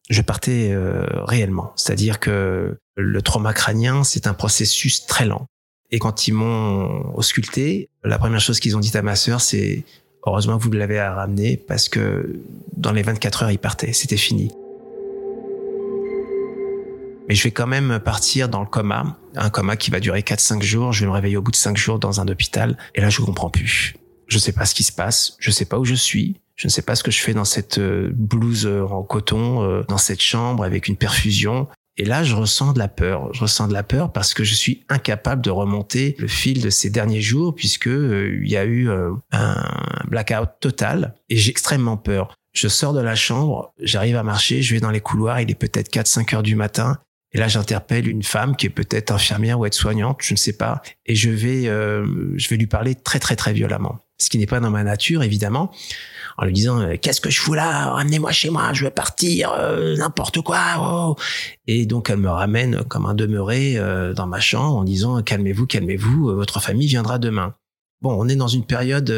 Je 0.09 0.21
partais 0.21 0.71
euh, 0.73 1.05
réellement. 1.23 1.71
C'est-à-dire 1.77 2.19
que 2.19 2.77
le 2.97 3.21
trauma 3.21 3.53
crânien, 3.53 4.03
c'est 4.03 4.27
un 4.27 4.33
processus 4.33 5.05
très 5.05 5.23
lent. 5.25 5.45
Et 5.89 5.99
quand 5.99 6.27
ils 6.27 6.33
m'ont 6.33 7.15
ausculté, 7.15 7.87
la 8.03 8.17
première 8.17 8.41
chose 8.41 8.59
qu'ils 8.59 8.75
ont 8.75 8.81
dit 8.81 8.91
à 8.97 9.01
ma 9.01 9.15
sœur, 9.15 9.39
c'est 9.39 9.85
heureusement 10.27 10.57
que 10.57 10.63
vous 10.63 10.71
l'avez 10.73 11.01
ramené 11.01 11.55
parce 11.55 11.87
que 11.87 12.41
dans 12.75 12.91
les 12.91 13.01
24 13.01 13.43
heures, 13.43 13.51
il 13.51 13.57
partait. 13.57 13.93
C'était 13.93 14.17
fini. 14.17 14.51
Mais 17.29 17.35
je 17.35 17.43
vais 17.43 17.51
quand 17.51 17.67
même 17.67 18.01
partir 18.03 18.49
dans 18.49 18.59
le 18.59 18.65
coma, 18.65 19.17
un 19.37 19.49
coma 19.49 19.77
qui 19.77 19.91
va 19.91 20.01
durer 20.01 20.23
4-5 20.23 20.61
jours. 20.61 20.91
Je 20.91 21.05
vais 21.05 21.07
me 21.07 21.13
réveiller 21.13 21.37
au 21.37 21.41
bout 21.41 21.51
de 21.51 21.55
5 21.55 21.77
jours 21.77 21.99
dans 21.99 22.19
un 22.19 22.27
hôpital. 22.27 22.77
Et 22.95 22.99
là, 22.99 23.09
je 23.09 23.21
comprends 23.21 23.49
plus. 23.49 23.95
Je 24.33 24.39
sais 24.39 24.51
pas 24.51 24.65
ce 24.65 24.73
qui 24.73 24.81
se 24.81 24.91
passe. 24.91 25.35
Je 25.37 25.51
sais 25.51 25.65
pas 25.65 25.77
où 25.77 25.85
je 25.85 25.93
suis. 25.93 26.41
Je 26.55 26.67
ne 26.67 26.71
sais 26.71 26.81
pas 26.81 26.95
ce 26.95 27.03
que 27.03 27.11
je 27.11 27.19
fais 27.19 27.35
dans 27.35 27.45
cette 27.45 27.77
euh, 27.77 28.09
blouse 28.11 28.65
euh, 28.65 28.83
en 28.83 29.03
coton, 29.03 29.61
euh, 29.61 29.83
dans 29.87 29.99
cette 29.99 30.21
chambre 30.21 30.63
avec 30.63 30.87
une 30.87 30.95
perfusion. 30.95 31.67
Et 31.97 32.05
là, 32.05 32.23
je 32.23 32.33
ressens 32.33 32.73
de 32.73 32.79
la 32.79 32.87
peur. 32.87 33.31
Je 33.35 33.41
ressens 33.41 33.67
de 33.67 33.73
la 33.73 33.83
peur 33.83 34.11
parce 34.11 34.33
que 34.33 34.43
je 34.43 34.55
suis 34.55 34.83
incapable 34.89 35.43
de 35.43 35.51
remonter 35.51 36.15
le 36.17 36.27
fil 36.27 36.63
de 36.63 36.71
ces 36.71 36.89
derniers 36.89 37.21
jours 37.21 37.53
puisque 37.53 37.85
il 37.85 38.49
y 38.49 38.57
a 38.57 38.65
eu 38.65 38.89
un 38.89 39.69
blackout 40.07 40.49
total 40.59 41.13
et 41.29 41.37
j'ai 41.37 41.51
extrêmement 41.51 41.97
peur. 41.97 42.33
Je 42.53 42.67
sors 42.67 42.93
de 42.93 42.99
la 42.99 43.15
chambre, 43.15 43.73
j'arrive 43.79 44.15
à 44.15 44.23
marcher, 44.23 44.63
je 44.63 44.73
vais 44.73 44.79
dans 44.79 44.89
les 44.89 45.01
couloirs, 45.01 45.41
il 45.41 45.51
est 45.51 45.55
peut-être 45.55 45.91
4-5 45.91 46.35
heures 46.35 46.43
du 46.43 46.55
matin 46.55 46.97
Et 47.31 47.37
là, 47.37 47.47
j'interpelle 47.47 48.07
une 48.07 48.23
femme 48.23 48.55
qui 48.55 48.67
est 48.67 48.71
peut-être 48.71 49.11
infirmière 49.11 49.59
ou 49.59 49.65
aide-soignante, 49.67 50.19
je 50.21 50.33
ne 50.33 50.37
sais 50.37 50.53
pas, 50.53 50.81
et 51.05 51.15
je 51.15 51.29
vais, 51.29 51.67
euh, 51.67 52.33
je 52.37 52.49
vais 52.49 52.57
lui 52.57 52.67
parler 52.67 52.95
très 52.95 53.19
très 53.19 53.35
très 53.35 53.53
violemment. 53.53 53.99
Ce 54.19 54.29
qui 54.29 54.37
n'est 54.37 54.45
pas 54.45 54.59
dans 54.59 54.69
ma 54.69 54.83
nature, 54.83 55.23
évidemment, 55.23 55.71
en 56.37 56.45
lui 56.45 56.53
disant 56.53 56.79
euh, 56.79 56.95
qu'est-ce 57.01 57.19
que 57.19 57.29
je 57.29 57.39
fous 57.39 57.53
là 57.53 57.91
Ramenez-moi 57.91 58.31
chez 58.31 58.49
moi, 58.49 58.71
je 58.73 58.85
veux 58.85 58.91
partir, 58.91 59.51
euh, 59.57 59.95
n'importe 59.97 60.41
quoi. 60.41 60.59
Oh. 60.79 61.15
Et 61.67 61.85
donc 61.85 62.09
elle 62.09 62.17
me 62.17 62.29
ramène 62.29 62.83
comme 62.83 63.05
un 63.05 63.13
demeuré 63.13 63.79
dans 64.15 64.27
ma 64.27 64.39
chambre 64.39 64.77
en 64.77 64.83
disant 64.83 65.21
calmez-vous, 65.21 65.65
calmez-vous, 65.65 66.35
votre 66.35 66.61
famille 66.61 66.87
viendra 66.87 67.19
demain. 67.19 67.55
Bon, 68.01 68.13
on 68.19 68.27
est 68.27 68.35
dans 68.35 68.49
une 68.49 68.65
période, 68.65 69.13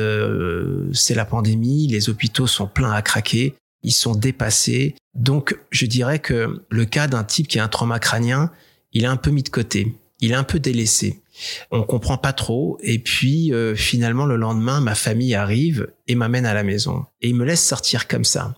c'est 0.93 1.15
la 1.15 1.25
pandémie, 1.25 1.87
les 1.87 2.09
hôpitaux 2.09 2.47
sont 2.47 2.67
pleins 2.67 2.91
à 2.91 3.01
craquer 3.01 3.55
ils 3.85 3.93
sont 3.93 4.15
dépassés. 4.15 4.95
Donc, 5.13 5.57
je 5.69 5.85
dirais 5.85 6.19
que 6.19 6.63
le 6.69 6.85
cas 6.85 7.07
d'un 7.07 7.23
type 7.23 7.47
qui 7.47 7.59
a 7.59 7.63
un 7.63 7.67
trauma 7.67 7.99
crânien, 7.99 8.51
il 8.91 9.03
est 9.03 9.07
un 9.07 9.15
peu 9.15 9.29
mis 9.29 9.43
de 9.43 9.49
côté, 9.49 9.95
il 10.19 10.31
est 10.31 10.35
un 10.35 10.43
peu 10.43 10.59
délaissé. 10.59 11.21
On 11.71 11.83
comprend 11.83 12.17
pas 12.17 12.33
trop. 12.33 12.77
Et 12.81 12.99
puis, 12.99 13.53
euh, 13.53 13.75
finalement, 13.75 14.25
le 14.25 14.35
lendemain, 14.35 14.81
ma 14.81 14.95
famille 14.95 15.35
arrive 15.35 15.87
et 16.07 16.15
m'amène 16.15 16.45
à 16.45 16.53
la 16.53 16.63
maison. 16.63 17.05
Et 17.21 17.29
il 17.29 17.35
me 17.35 17.45
laisse 17.45 17.63
sortir 17.63 18.07
comme 18.07 18.23
ça. 18.23 18.55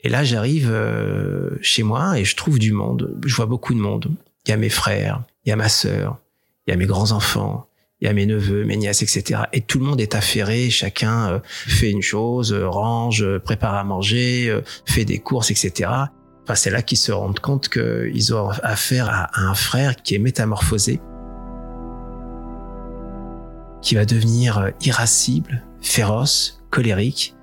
Et 0.00 0.08
là, 0.08 0.24
j'arrive 0.24 0.70
euh, 0.70 1.50
chez 1.62 1.82
moi 1.82 2.18
et 2.18 2.24
je 2.24 2.36
trouve 2.36 2.58
du 2.58 2.72
monde. 2.72 3.18
Je 3.24 3.34
vois 3.34 3.46
beaucoup 3.46 3.74
de 3.74 3.80
monde. 3.80 4.10
Il 4.46 4.50
y 4.50 4.52
a 4.52 4.56
mes 4.56 4.68
frères, 4.68 5.22
il 5.44 5.50
y 5.50 5.52
a 5.52 5.56
ma 5.56 5.68
sœur, 5.68 6.18
il 6.66 6.70
y 6.70 6.74
a 6.74 6.76
mes 6.76 6.86
grands-enfants, 6.86 7.68
il 8.00 8.06
y 8.06 8.08
a 8.08 8.12
mes 8.12 8.26
neveux, 8.26 8.64
mes 8.64 8.76
nièces, 8.76 9.02
etc. 9.02 9.42
Et 9.52 9.62
tout 9.62 9.78
le 9.78 9.86
monde 9.86 10.00
est 10.00 10.14
affairé, 10.14 10.68
chacun 10.70 11.30
euh, 11.30 11.38
fait 11.44 11.90
une 11.90 12.02
chose, 12.02 12.52
euh, 12.52 12.68
range, 12.68 13.22
euh, 13.22 13.38
prépare 13.38 13.74
à 13.74 13.84
manger, 13.84 14.60
fait 14.84 15.04
des 15.04 15.18
courses, 15.18 15.50
etc. 15.50 15.90
Enfin, 16.42 16.54
c'est 16.54 16.70
là 16.70 16.82
qu'ils 16.82 16.98
se 16.98 17.10
rendent 17.10 17.40
compte 17.40 17.68
qu'ils 17.68 18.34
ont 18.34 18.50
affaire 18.62 19.08
à 19.08 19.30
un 19.40 19.54
frère 19.54 19.96
qui 19.96 20.14
est 20.14 20.18
métamorphosé, 20.18 21.00
qui 23.86 23.94
va 23.94 24.04
devenir 24.04 24.72
irascible, 24.82 25.62
féroce, 25.80 26.62
colérique. 26.70 27.36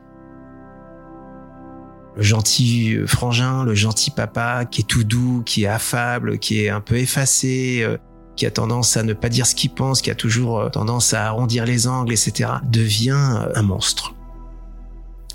Le 2.16 2.22
gentil 2.22 2.98
frangin, 3.08 3.64
le 3.64 3.74
gentil 3.74 4.12
papa 4.12 4.66
qui 4.66 4.82
est 4.82 4.86
tout 4.86 5.04
doux, 5.04 5.42
qui 5.46 5.64
est 5.64 5.68
affable, 5.68 6.38
qui 6.38 6.64
est 6.64 6.70
un 6.70 6.82
peu 6.82 6.98
effacé, 6.98 7.88
qui 8.36 8.46
a 8.46 8.52
tendance 8.52 8.98
à 8.98 9.04
ne 9.04 9.14
pas 9.14 9.30
dire 9.30 9.46
ce 9.46 9.56
qu'il 9.56 9.72
pense, 9.72 10.02
qui 10.02 10.12
a 10.12 10.16
toujours 10.16 10.60
euh, 10.60 10.70
tendance 10.70 11.14
à 11.14 11.28
arrondir 11.28 11.66
les 11.66 11.88
angles, 11.88 12.12
etc., 12.12 12.50
devient 12.64 13.12
euh, 13.12 13.52
un 13.56 13.62
monstre. 13.62 14.16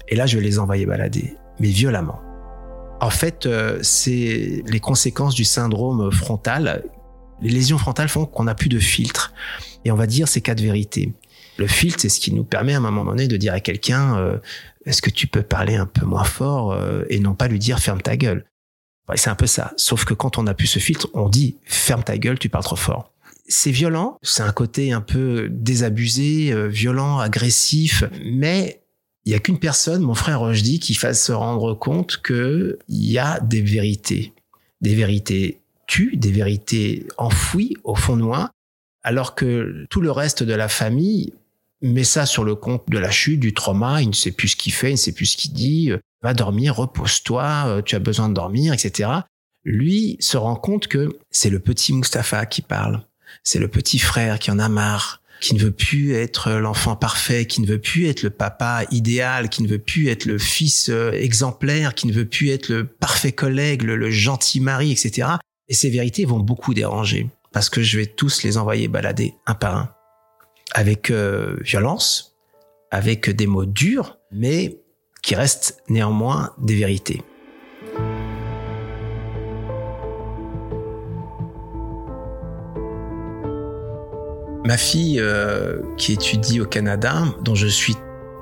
Et 0.09 0.17
là, 0.17 0.27
je 0.27 0.39
les 0.39 0.59
envoyer 0.59 0.87
balader, 0.87 1.37
mais 1.61 1.69
violemment. 1.69 2.21
En 3.01 3.11
fait, 3.11 3.47
euh, 3.47 3.79
c'est 3.83 4.63
les 4.67 4.81
conséquences 4.81 5.35
du 5.35 5.45
syndrome 5.45 6.11
frontal. 6.11 6.85
Les 7.43 7.51
lésions 7.51 7.79
frontales 7.79 8.09
font 8.09 8.27
qu'on 8.27 8.45
n'a 8.45 8.55
plus 8.55 8.69
de 8.69 8.79
filtre. 8.79 9.33
Et 9.85 9.91
on 9.91 9.97
va 9.97 10.07
dire 10.07 10.29
ces 10.29 10.41
quatre 10.41 10.61
vérités. 10.61 11.13
Le 11.57 11.67
filtre, 11.67 12.01
c'est 12.01 12.09
ce 12.09 12.21
qui 12.21 12.33
nous 12.33 12.45
permet 12.45 12.75
à 12.75 12.79
un 12.79 12.81
moment 12.81 13.05
donné 13.05 13.29
de 13.29 13.37
dire 13.37 13.53
à 13.53 13.61
quelqu'un, 13.61 14.39
est-ce 14.87 15.03
que 15.03 15.11
tu 15.11 15.27
peux 15.27 15.43
parler 15.43 15.75
un 15.75 15.87
peu 15.87 16.07
moins 16.07 16.25
fort 16.25 16.79
et 17.09 17.19
non 17.19 17.35
pas 17.35 17.49
lui 17.49 17.59
dire 17.59 17.81
ferme 17.81 18.01
ta 18.01 18.17
gueule 18.17 18.45
c'est 19.17 19.31
un 19.31 19.35
peu 19.35 19.47
ça. 19.47 19.73
Sauf 19.77 20.05
que 20.05 20.15
quand 20.15 20.39
on 20.39 20.47
a 20.47 20.55
plus 20.55 20.67
ce 20.67 20.79
filtre, 20.79 21.09
on 21.15 21.29
dit 21.29 21.57
ferme 21.65 22.03
ta 22.03 22.19
gueule, 22.19 22.39
tu 22.39 22.49
parles 22.49 22.65
trop 22.65 22.77
fort. 22.77 23.13
C'est 23.47 23.71
violent, 23.71 24.19
c'est 24.23 24.43
un 24.43 24.53
côté 24.53 24.93
un 24.93 25.01
peu 25.01 25.49
désabusé, 25.51 26.53
euh, 26.53 26.67
violent, 26.67 27.19
agressif, 27.19 28.05
mais 28.23 28.83
il 29.25 29.33
y 29.33 29.35
a 29.35 29.39
qu'une 29.39 29.59
personne, 29.59 30.03
mon 30.03 30.15
frère 30.15 30.41
Rochdi, 30.41 30.81
qui 30.81 30.95
fasse 30.95 31.25
se 31.25 31.33
rendre 31.33 31.75
compte 31.75 32.19
que 32.19 32.79
il 32.89 33.11
y 33.11 33.19
a 33.19 33.41
des 33.41 33.63
vérités, 33.63 34.35
des 34.83 34.95
vérités 34.95 35.58
tues, 35.89 36.17
des 36.17 36.31
vérités 36.31 37.09
enfouies 37.17 37.77
au 37.83 37.97
fond 37.97 38.17
de 38.17 38.23
moi, 38.23 38.53
alors 39.03 39.35
que 39.35 39.87
tout 39.91 40.01
le 40.01 40.13
reste 40.13 40.45
de 40.45 40.55
la 40.55 40.69
famille 40.69 41.33
met 41.83 42.05
ça 42.05 42.27
sur 42.27 42.45
le 42.45 42.55
compte 42.55 42.85
de 42.89 42.99
la 42.99 43.11
chute, 43.11 43.41
du 43.41 43.55
trauma, 43.55 44.01
il 44.03 44.09
ne 44.09 44.15
sait 44.15 44.31
plus 44.31 44.49
ce 44.49 44.57
qu'il 44.57 44.73
fait, 44.73 44.91
il 44.91 44.95
ne 44.95 44.99
sait 44.99 45.13
plus 45.13 45.27
ce 45.27 45.37
qu'il 45.37 45.53
dit, 45.53 45.91
va 46.23 46.35
dormir, 46.35 46.77
repose-toi, 46.77 47.65
euh, 47.67 47.83
tu 47.83 47.97
as 47.97 48.01
besoin 48.01 48.29
de 48.29 48.35
dormir, 48.35 48.73
etc. 48.73 49.11
Lui 49.65 50.17
se 50.21 50.37
rend 50.37 50.57
compte 50.57 50.89
que 50.89 51.17
c'est 51.31 51.51
le 51.51 51.59
petit 51.59 51.93
Mustapha 51.93 52.47
qui 52.47 52.63
parle, 52.63 53.03
c'est 53.43 53.59
le 53.59 53.69
petit 53.69 53.99
frère 53.99 54.39
qui 54.39 54.51
en 54.51 54.59
a 54.59 54.69
marre, 54.69 55.23
qui 55.41 55.55
ne 55.55 55.61
veut 55.61 55.71
plus 55.71 56.15
être 56.15 56.53
l'enfant 56.53 56.97
parfait, 56.97 57.47
qui 57.47 57.61
ne 57.61 57.67
veut 57.67 57.81
plus 57.81 58.07
être 58.07 58.23
le 58.23 58.31
papa 58.31 58.85
idéal, 58.91 59.49
qui 59.49 59.63
ne 59.63 59.69
veut 59.69 59.79
plus 59.79 60.09
être 60.09 60.25
le 60.25 60.39
fils 60.39 60.89
euh, 60.89 61.13
exemplaire, 61.13 61.95
qui 61.95 62.07
ne 62.07 62.13
veut 62.13 62.25
plus 62.25 62.51
être 62.51 62.69
le 62.69 62.85
parfait 62.85 63.33
collègue, 63.33 63.83
le, 63.83 64.11
gentil 64.11 64.61
mari, 64.61 64.91
etc. 64.91 65.29
Et 65.71 65.75
ces 65.75 65.91
vérités 65.91 66.25
vont 66.25 66.41
beaucoup 66.41 66.73
déranger, 66.73 67.29
parce 67.53 67.69
que 67.69 67.83
je 67.83 67.99
vais 67.99 68.07
tous 68.07 68.43
les 68.43 68.57
envoyer 68.57 68.89
balader 68.89 69.35
un 69.47 69.55
par 69.55 69.77
un, 69.77 69.91
avec 70.73 71.11
euh, 71.11 71.57
violence, 71.61 72.37
avec 72.91 73.29
des 73.29 73.47
mots 73.47 73.67
durs, 73.67 74.17
mais 74.33 74.81
qui 75.23 75.35
restent 75.35 75.83
néanmoins 75.91 76.55
des 76.59 76.75
vérités. 76.75 77.23
Ma 84.65 84.79
fille 84.79 85.21
euh, 85.21 85.83
qui 85.99 86.15
étudie 86.15 86.61
au 86.61 86.67
Canada, 86.67 87.25
dont 87.43 87.55
je 87.55 87.67
suis 87.67 87.95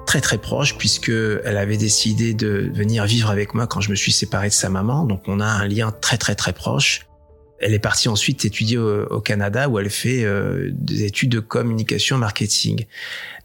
très 0.07 0.21
très 0.21 0.39
proche 0.39 0.79
puisque 0.79 1.11
elle 1.11 1.57
avait 1.57 1.77
décidé 1.77 2.35
de 2.35 2.71
venir 2.73 3.05
vivre 3.05 3.31
avec 3.31 3.55
moi 3.55 3.67
quand 3.67 3.81
je 3.81 3.91
me 3.91 3.97
suis 3.97 4.13
séparé 4.13 4.49
de 4.49 4.53
sa 4.53 4.69
maman, 4.69 5.05
donc 5.05 5.23
on 5.27 5.41
a 5.41 5.47
un 5.47 5.67
lien 5.67 5.93
très 5.93 6.19
très 6.19 6.37
très 6.37 6.53
proche. 6.53 7.06
Elle 7.61 7.75
est 7.75 7.79
partie 7.79 8.09
ensuite 8.09 8.45
étudier 8.45 8.79
au, 8.79 9.21
Canada 9.21 9.69
où 9.69 9.79
elle 9.79 9.91
fait 9.91 10.25
euh, 10.25 10.71
des 10.73 11.05
études 11.05 11.31
de 11.31 11.41
communication 11.41 12.19
marketing. 12.19 12.85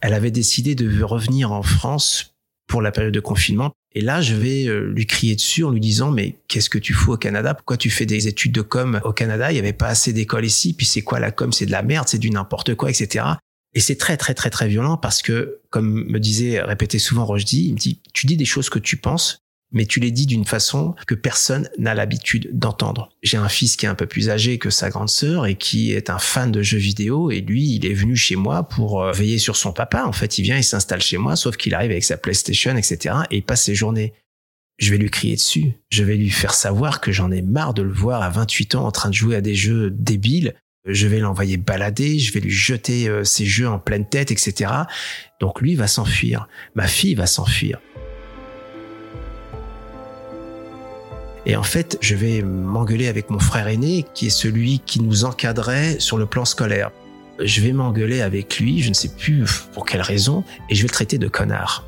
Elle 0.02 0.14
avait 0.14 0.32
décidé 0.32 0.76
de 0.76 1.04
revenir 1.04 1.52
en 1.52 1.64
France 1.64 2.36
pour 2.68 2.82
la 2.82 2.92
période 2.92 3.14
de 3.14 3.20
confinement. 3.20 3.72
Et 3.94 4.02
là, 4.02 4.22
je 4.22 4.36
vais 4.36 4.68
euh, 4.68 4.92
lui 4.94 5.06
crier 5.06 5.36
dessus 5.36 5.64
en 5.66 5.72
lui 5.72 5.82
disant, 5.82 6.12
mais 6.12 6.38
qu'est-ce 6.48 6.70
que 6.70 6.78
tu 6.78 6.94
fous 6.94 7.14
au 7.14 7.18
Canada? 7.18 7.54
Pourquoi 7.54 7.76
tu 7.76 7.90
fais 7.90 8.06
des 8.06 8.28
études 8.28 8.54
de 8.54 8.62
com 8.62 9.02
au 9.04 9.12
Canada? 9.12 9.52
Il 9.52 9.56
n'y 9.56 9.60
avait 9.60 9.74
pas 9.74 9.88
assez 9.88 10.14
d'écoles 10.14 10.46
ici. 10.46 10.74
Puis 10.74 10.86
c'est 10.86 11.02
quoi 11.02 11.20
la 11.20 11.32
com? 11.32 11.52
C'est 11.52 11.66
de 11.66 11.72
la 11.72 11.84
merde, 11.84 12.08
c'est 12.08 12.18
du 12.18 12.30
n'importe 12.30 12.76
quoi, 12.76 12.90
etc. 12.90 13.26
Et 13.74 13.82
c'est 13.82 13.98
très, 13.98 14.16
très, 14.16 14.34
très, 14.34 14.50
très 14.50 14.68
violent 14.68 14.98
parce 14.98 15.22
que, 15.22 15.60
comme 15.70 16.06
me 16.06 16.20
disait, 16.20 16.62
répétait 16.62 17.00
souvent 17.00 17.26
Rochdy, 17.26 17.68
il 17.68 17.74
me 17.74 17.78
dit, 17.78 18.00
tu 18.14 18.26
dis 18.26 18.38
des 18.38 18.46
choses 18.46 18.70
que 18.70 18.80
tu 18.80 18.98
penses, 18.98 19.41
mais 19.72 19.86
tu 19.86 20.00
les 20.00 20.12
dis 20.12 20.26
d'une 20.26 20.46
façon 20.46 20.96
que 21.08 21.16
personne 21.16 21.70
n'a 21.78 21.94
l'habitude 21.94 22.50
d'entendre. 22.54 23.10
J'ai 23.24 23.38
un 23.38 23.50
fils 23.50 23.76
qui 23.76 23.86
est 23.86 23.90
un 23.90 23.96
peu 23.96 24.06
plus 24.06 24.30
âgé 24.30 24.58
que 24.58 24.70
sa 24.70 24.90
grande 24.90 25.10
sœur 25.10 25.46
et 25.46 25.56
qui 25.56 25.94
est 25.94 26.10
un 26.10 26.20
fan 26.20 26.52
de 26.52 26.62
jeux 26.62 26.78
vidéo 26.78 27.32
et 27.32 27.42
lui, 27.42 27.76
il 27.76 27.86
est 27.86 27.94
venu 27.94 28.16
chez 28.16 28.36
moi 28.36 28.64
pour 28.64 29.04
euh, 29.04 29.12
veiller 29.12 29.38
sur 29.38 29.56
son 29.56 29.72
papa. 29.72 30.04
En 30.06 30.12
fait, 30.12 30.38
il 30.38 30.44
vient, 30.44 30.58
il 30.58 30.64
s'installe 30.64 31.02
chez 31.02 31.18
moi, 31.18 31.36
sauf 31.36 31.58
qu'il 31.58 31.74
arrive 31.74 31.92
avec 31.92 32.04
sa 32.04 32.18
PlayStation, 32.18 32.76
etc. 32.76 33.16
et 33.32 33.38
il 33.38 33.44
passe 33.44 33.64
ses 33.64 33.76
journées. 33.76 34.14
Je 34.78 34.92
vais 34.92 34.98
lui 34.98 35.10
crier 35.10 35.36
dessus. 35.36 35.74
Je 35.90 36.04
vais 36.04 36.16
lui 36.16 36.32
faire 36.32 36.54
savoir 36.54 37.02
que 37.02 37.12
j'en 37.12 37.32
ai 37.32 37.42
marre 37.42 37.74
de 37.74 37.84
le 37.84 37.94
voir 37.94 38.24
à 38.24 38.30
28 38.30 38.76
ans 38.76 38.86
en 38.86 38.92
train 38.92 39.10
de 39.10 39.14
jouer 39.14 39.36
à 39.36 39.42
des 39.42 39.56
jeux 39.56 39.92
débiles. 39.92 40.56
Je 40.86 41.06
vais 41.06 41.20
l'envoyer 41.20 41.58
balader, 41.58 42.18
je 42.18 42.34
vais 42.34 42.40
lui 42.40 42.50
jeter 42.50 43.08
euh, 43.08 43.24
ses 43.24 43.46
jeux 43.46 43.70
en 43.70 43.78
pleine 43.78 44.10
tête, 44.10 44.32
etc. 44.32 44.72
Donc 45.40 45.62
lui 45.62 45.76
va 45.76 45.86
s'enfuir. 45.86 46.48
Ma 46.74 46.88
fille 46.88 47.14
va 47.14 47.28
s'enfuir. 47.28 47.80
Et 51.46 51.56
en 51.56 51.64
fait, 51.64 51.98
je 52.02 52.16
vais 52.16 52.42
m'engueuler 52.42 53.08
avec 53.08 53.30
mon 53.30 53.40
frère 53.40 53.68
aîné, 53.68 54.06
qui 54.14 54.28
est 54.28 54.32
celui 54.32 54.80
qui 54.80 55.02
nous 55.02 55.26
encadrait 55.26 56.00
sur 56.00 56.18
le 56.18 56.26
plan 56.26 56.46
scolaire. 56.46 56.92
Je 57.40 57.62
vais 57.62 57.74
m'engueuler 57.74 58.22
avec 58.22 58.60
lui, 58.60 58.82
je 58.82 58.90
ne 58.90 58.94
sais 58.94 59.10
plus 59.10 59.46
pour 59.74 59.86
quelle 59.86 60.02
raison, 60.02 60.44
et 60.70 60.76
je 60.76 60.82
vais 60.82 60.88
le 60.88 60.94
traiter 60.94 61.18
de 61.18 61.28
connard. 61.28 61.88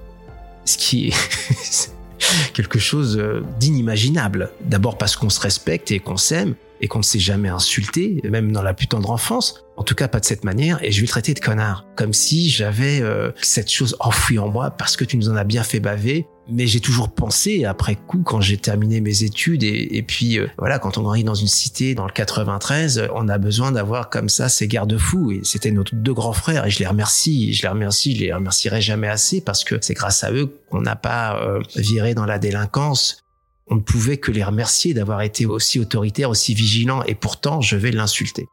Ce 0.66 0.78
qui 0.78 1.10
est 1.10 1.94
quelque 2.54 2.80
chose 2.80 3.22
d'inimaginable. 3.60 4.52
D'abord 4.62 4.98
parce 4.98 5.16
qu'on 5.16 5.30
se 5.30 5.40
respecte 5.40 5.92
et 5.92 6.00
qu'on 6.00 6.18
s'aime, 6.18 6.56
et 6.84 6.88
qu'on 6.88 7.00
ne 7.00 7.04
s'est 7.04 7.20
jamais 7.20 7.48
insulté, 7.48 8.22
même 8.30 8.52
dans 8.52 8.62
la 8.62 8.74
plus 8.74 8.88
tendre 8.88 9.10
enfance. 9.10 9.64
En 9.78 9.84
tout 9.84 9.96
cas, 9.96 10.10
pas 10.10 10.20
de 10.20 10.26
cette 10.26 10.44
manière. 10.44 10.84
Et 10.84 10.92
je 10.92 10.98
vais 10.98 11.04
le 11.04 11.08
traiter 11.08 11.34
de 11.34 11.40
connard, 11.40 11.86
comme 11.96 12.12
si 12.12 12.50
j'avais 12.50 13.02
euh, 13.02 13.32
cette 13.42 13.72
chose 13.72 13.96
enfouie 14.02 14.38
en 14.38 14.50
moi 14.50 14.72
parce 14.72 14.98
que 14.98 15.06
tu 15.06 15.16
nous 15.16 15.30
en 15.30 15.36
as 15.38 15.46
bien 15.46 15.64
fait 15.64 15.80
baver. 15.80 16.28
Mais 16.50 16.68
j'ai 16.68 16.82
toujours 16.82 17.10
pensé, 17.10 17.64
après 17.64 17.96
coup, 17.96 18.22
quand 18.24 18.42
j'ai 18.42 18.58
terminé 18.58 19.00
mes 19.00 19.24
études, 19.24 19.64
et, 19.64 20.04
puis 20.06 20.40
euh, 20.40 20.48
voilà, 20.58 20.78
quand 20.78 20.98
on 20.98 21.04
grandit 21.04 21.24
dans 21.24 21.36
une 21.36 21.48
cité, 21.48 21.96
dans 21.96 22.06
le 22.06 22.12
93, 22.12 23.08
on 23.16 23.30
a 23.30 23.38
besoin 23.38 23.72
d'avoir 23.72 24.10
comme 24.10 24.28
ça 24.28 24.50
ces 24.50 24.68
garde-fous. 24.68 25.32
Et 25.32 25.42
c'était 25.44 25.72
nos 25.72 25.84
deux 25.92 26.14
grands 26.14 26.34
frères, 26.34 26.66
et 26.66 26.70
je 26.70 26.80
les 26.80 26.88
remercie, 26.88 27.54
je 27.54 27.62
les 27.62 27.70
remercie, 27.70 28.16
je 28.16 28.22
les 28.22 28.34
remercierai 28.34 28.82
jamais 28.82 29.08
assez, 29.08 29.40
parce 29.40 29.64
que 29.64 29.76
c'est 29.82 29.94
grâce 29.94 30.24
à 30.24 30.34
eux 30.34 30.54
qu'on 30.70 30.82
n'a 30.82 30.98
pas 30.98 31.42
euh, 31.42 31.62
viré 31.76 32.14
dans 32.14 32.26
la 32.26 32.40
délinquance, 32.40 33.24
on 33.68 33.76
ne 33.76 33.82
pouvait 33.82 34.18
que 34.18 34.32
les 34.32 34.44
remercier 34.44 34.94
d'avoir 34.94 35.22
été 35.22 35.46
aussi 35.46 35.80
autoritaires, 35.80 36.30
aussi 36.30 36.54
vigilants, 36.54 37.04
et 37.04 37.16
pourtant 37.16 37.62
je 37.62 37.78
vais 37.78 37.92
l'insulter. 37.92 38.48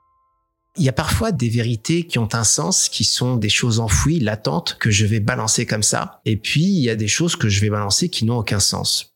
Il 0.76 0.84
y 0.84 0.88
a 0.88 0.92
parfois 0.92 1.32
des 1.32 1.48
vérités 1.48 2.04
qui 2.04 2.18
ont 2.18 2.28
un 2.32 2.44
sens, 2.44 2.88
qui 2.88 3.04
sont 3.04 3.36
des 3.36 3.48
choses 3.48 3.80
enfouies, 3.80 4.20
latentes, 4.20 4.76
que 4.78 4.90
je 4.90 5.04
vais 5.04 5.20
balancer 5.20 5.66
comme 5.66 5.82
ça. 5.82 6.20
Et 6.24 6.36
puis, 6.36 6.62
il 6.62 6.80
y 6.80 6.90
a 6.90 6.96
des 6.96 7.08
choses 7.08 7.36
que 7.36 7.48
je 7.48 7.60
vais 7.60 7.70
balancer 7.70 8.08
qui 8.08 8.24
n'ont 8.24 8.38
aucun 8.38 8.60
sens. 8.60 9.14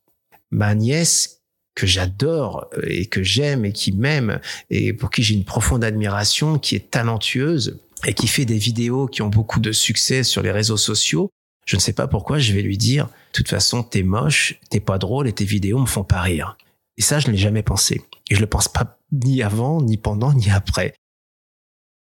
Ma 0.51 0.75
nièce, 0.75 1.35
que 1.75 1.85
j'adore 1.85 2.69
et 2.87 3.05
que 3.05 3.21
j'aime 3.21 3.65
et 3.65 3.73
qui 3.73 3.91
m'aime 3.91 4.39
et 4.69 4.93
pour 4.93 5.11
qui 5.11 5.21
j'ai 5.21 5.35
une 5.35 5.43
profonde 5.43 5.83
admiration, 5.83 6.57
qui 6.57 6.75
est 6.75 6.89
talentueuse 6.89 7.79
et 8.05 8.13
qui 8.13 8.27
fait 8.27 8.45
des 8.45 8.57
vidéos 8.57 9.07
qui 9.07 9.21
ont 9.21 9.29
beaucoup 9.29 9.59
de 9.59 9.71
succès 9.71 10.23
sur 10.23 10.41
les 10.41 10.51
réseaux 10.51 10.77
sociaux, 10.77 11.29
je 11.65 11.75
ne 11.75 11.81
sais 11.81 11.93
pas 11.93 12.07
pourquoi 12.07 12.39
je 12.39 12.53
vais 12.53 12.61
lui 12.61 12.77
dire, 12.77 13.05
de 13.05 13.11
toute 13.33 13.49
façon, 13.49 13.83
t'es 13.83 14.03
moche, 14.03 14.59
t'es 14.69 14.79
pas 14.79 14.97
drôle 14.97 15.27
et 15.27 15.33
tes 15.33 15.45
vidéos 15.45 15.79
me 15.79 15.85
font 15.85 16.03
pas 16.03 16.21
rire. 16.21 16.57
Et 16.97 17.01
ça, 17.01 17.19
je 17.19 17.27
ne 17.27 17.33
l'ai 17.33 17.37
jamais 17.37 17.63
pensé. 17.63 18.01
Et 18.29 18.35
je 18.35 18.39
le 18.39 18.47
pense 18.47 18.67
pas 18.67 18.99
ni 19.11 19.41
avant, 19.43 19.81
ni 19.81 19.97
pendant, 19.97 20.33
ni 20.33 20.49
après. 20.49 20.93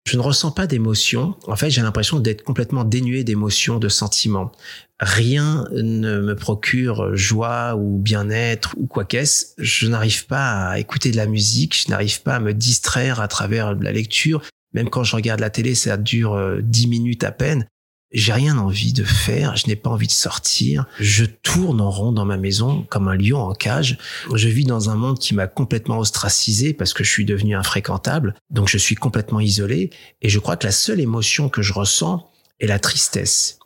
Je 0.06 0.18
ne 0.18 0.22
ressens 0.22 0.50
pas 0.50 0.66
d'émotion. 0.66 1.34
En 1.46 1.56
fait, 1.56 1.70
j'ai 1.70 1.80
l'impression 1.80 2.20
d'être 2.20 2.42
complètement 2.42 2.84
dénué 2.84 3.24
d'émotions, 3.24 3.78
de 3.78 3.88
sentiments. 3.88 4.52
Rien 5.00 5.66
ne 5.72 6.20
me 6.20 6.36
procure 6.36 7.16
joie 7.16 7.74
ou 7.76 7.98
bien-être 7.98 8.74
ou 8.76 8.86
quoi 8.86 9.04
qu'est-ce. 9.04 9.54
Je 9.56 9.88
n'arrive 9.88 10.26
pas 10.26 10.68
à 10.68 10.78
écouter 10.78 11.10
de 11.10 11.16
la 11.16 11.26
musique, 11.26 11.74
je 11.80 11.90
n'arrive 11.90 12.22
pas 12.22 12.36
à 12.36 12.40
me 12.40 12.52
distraire 12.52 13.20
à 13.20 13.28
travers 13.28 13.74
la 13.74 13.92
lecture. 13.92 14.42
Même 14.74 14.90
quand 14.90 15.04
je 15.04 15.16
regarde 15.16 15.40
la 15.40 15.50
télé, 15.50 15.74
ça 15.74 15.96
dure 15.96 16.34
euh, 16.34 16.60
dix 16.60 16.86
minutes 16.86 17.24
à 17.24 17.32
peine 17.32 17.66
j'ai 18.14 18.32
rien 18.32 18.56
envie 18.58 18.92
de 18.92 19.02
faire, 19.02 19.56
je 19.56 19.66
n'ai 19.66 19.74
pas 19.74 19.90
envie 19.90 20.06
de 20.06 20.12
sortir. 20.12 20.86
Je 21.00 21.24
tourne 21.24 21.80
en 21.80 21.90
rond 21.90 22.12
dans 22.12 22.24
ma 22.24 22.36
maison 22.36 22.86
comme 22.88 23.08
un 23.08 23.16
lion 23.16 23.40
en 23.40 23.54
cage. 23.54 23.98
Je 24.32 24.48
vis 24.48 24.64
dans 24.64 24.88
un 24.88 24.94
monde 24.94 25.18
qui 25.18 25.34
m'a 25.34 25.48
complètement 25.48 25.98
ostracisé 25.98 26.72
parce 26.72 26.94
que 26.94 27.02
je 27.02 27.10
suis 27.10 27.24
devenu 27.24 27.56
infréquentable. 27.56 28.36
Donc 28.50 28.68
je 28.68 28.78
suis 28.78 28.94
complètement 28.94 29.40
isolé 29.40 29.90
et 30.22 30.28
je 30.28 30.38
crois 30.38 30.56
que 30.56 30.66
la 30.66 30.72
seule 30.72 31.00
émotion 31.00 31.48
que 31.48 31.60
je 31.60 31.72
ressens 31.72 32.30
est 32.60 32.68
la 32.68 32.78
tristesse. 32.78 33.58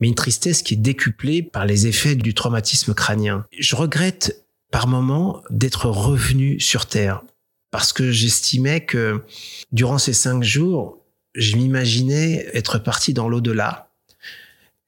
Mais 0.00 0.06
une 0.06 0.14
tristesse 0.14 0.62
qui 0.62 0.74
est 0.74 0.78
décuplée 0.78 1.42
par 1.42 1.66
les 1.66 1.88
effets 1.88 2.14
du 2.14 2.32
traumatisme 2.32 2.94
crânien. 2.94 3.44
Je 3.58 3.74
regrette 3.74 4.46
par 4.70 4.86
moments 4.86 5.42
d'être 5.50 5.86
revenu 5.86 6.60
sur 6.60 6.86
Terre 6.86 7.22
parce 7.72 7.92
que 7.92 8.12
j'estimais 8.12 8.84
que 8.84 9.24
durant 9.72 9.98
ces 9.98 10.12
cinq 10.12 10.44
jours, 10.44 11.02
je 11.34 11.56
m'imaginais 11.56 12.46
être 12.54 12.78
parti 12.78 13.12
dans 13.12 13.28
l'au-delà 13.28 13.85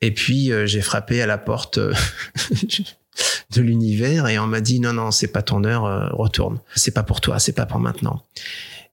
et 0.01 0.13
puis 0.13 0.53
euh, 0.53 0.67
j'ai 0.67 0.81
frappé 0.81 1.21
à 1.23 1.27
la 1.27 1.39
porte 1.39 1.79
euh, 1.79 1.93
de 3.51 3.61
l'univers 3.61 4.29
et 4.29 4.39
on 4.39 4.47
m'a 4.47 4.61
dit 4.61 4.81
non 4.81 4.93
non 4.93 5.11
c'est 5.11 5.29
pas 5.29 5.43
ton 5.43 5.65
heure, 5.65 5.85
euh, 5.87 6.09
retourne. 6.13 6.61
C'est 6.75 6.93
pas 6.93 7.03
pour 7.03 7.21
toi, 7.21 7.39
c'est 7.39 7.53
pas 7.53 7.67
pour 7.67 7.81
maintenant. 7.81 8.23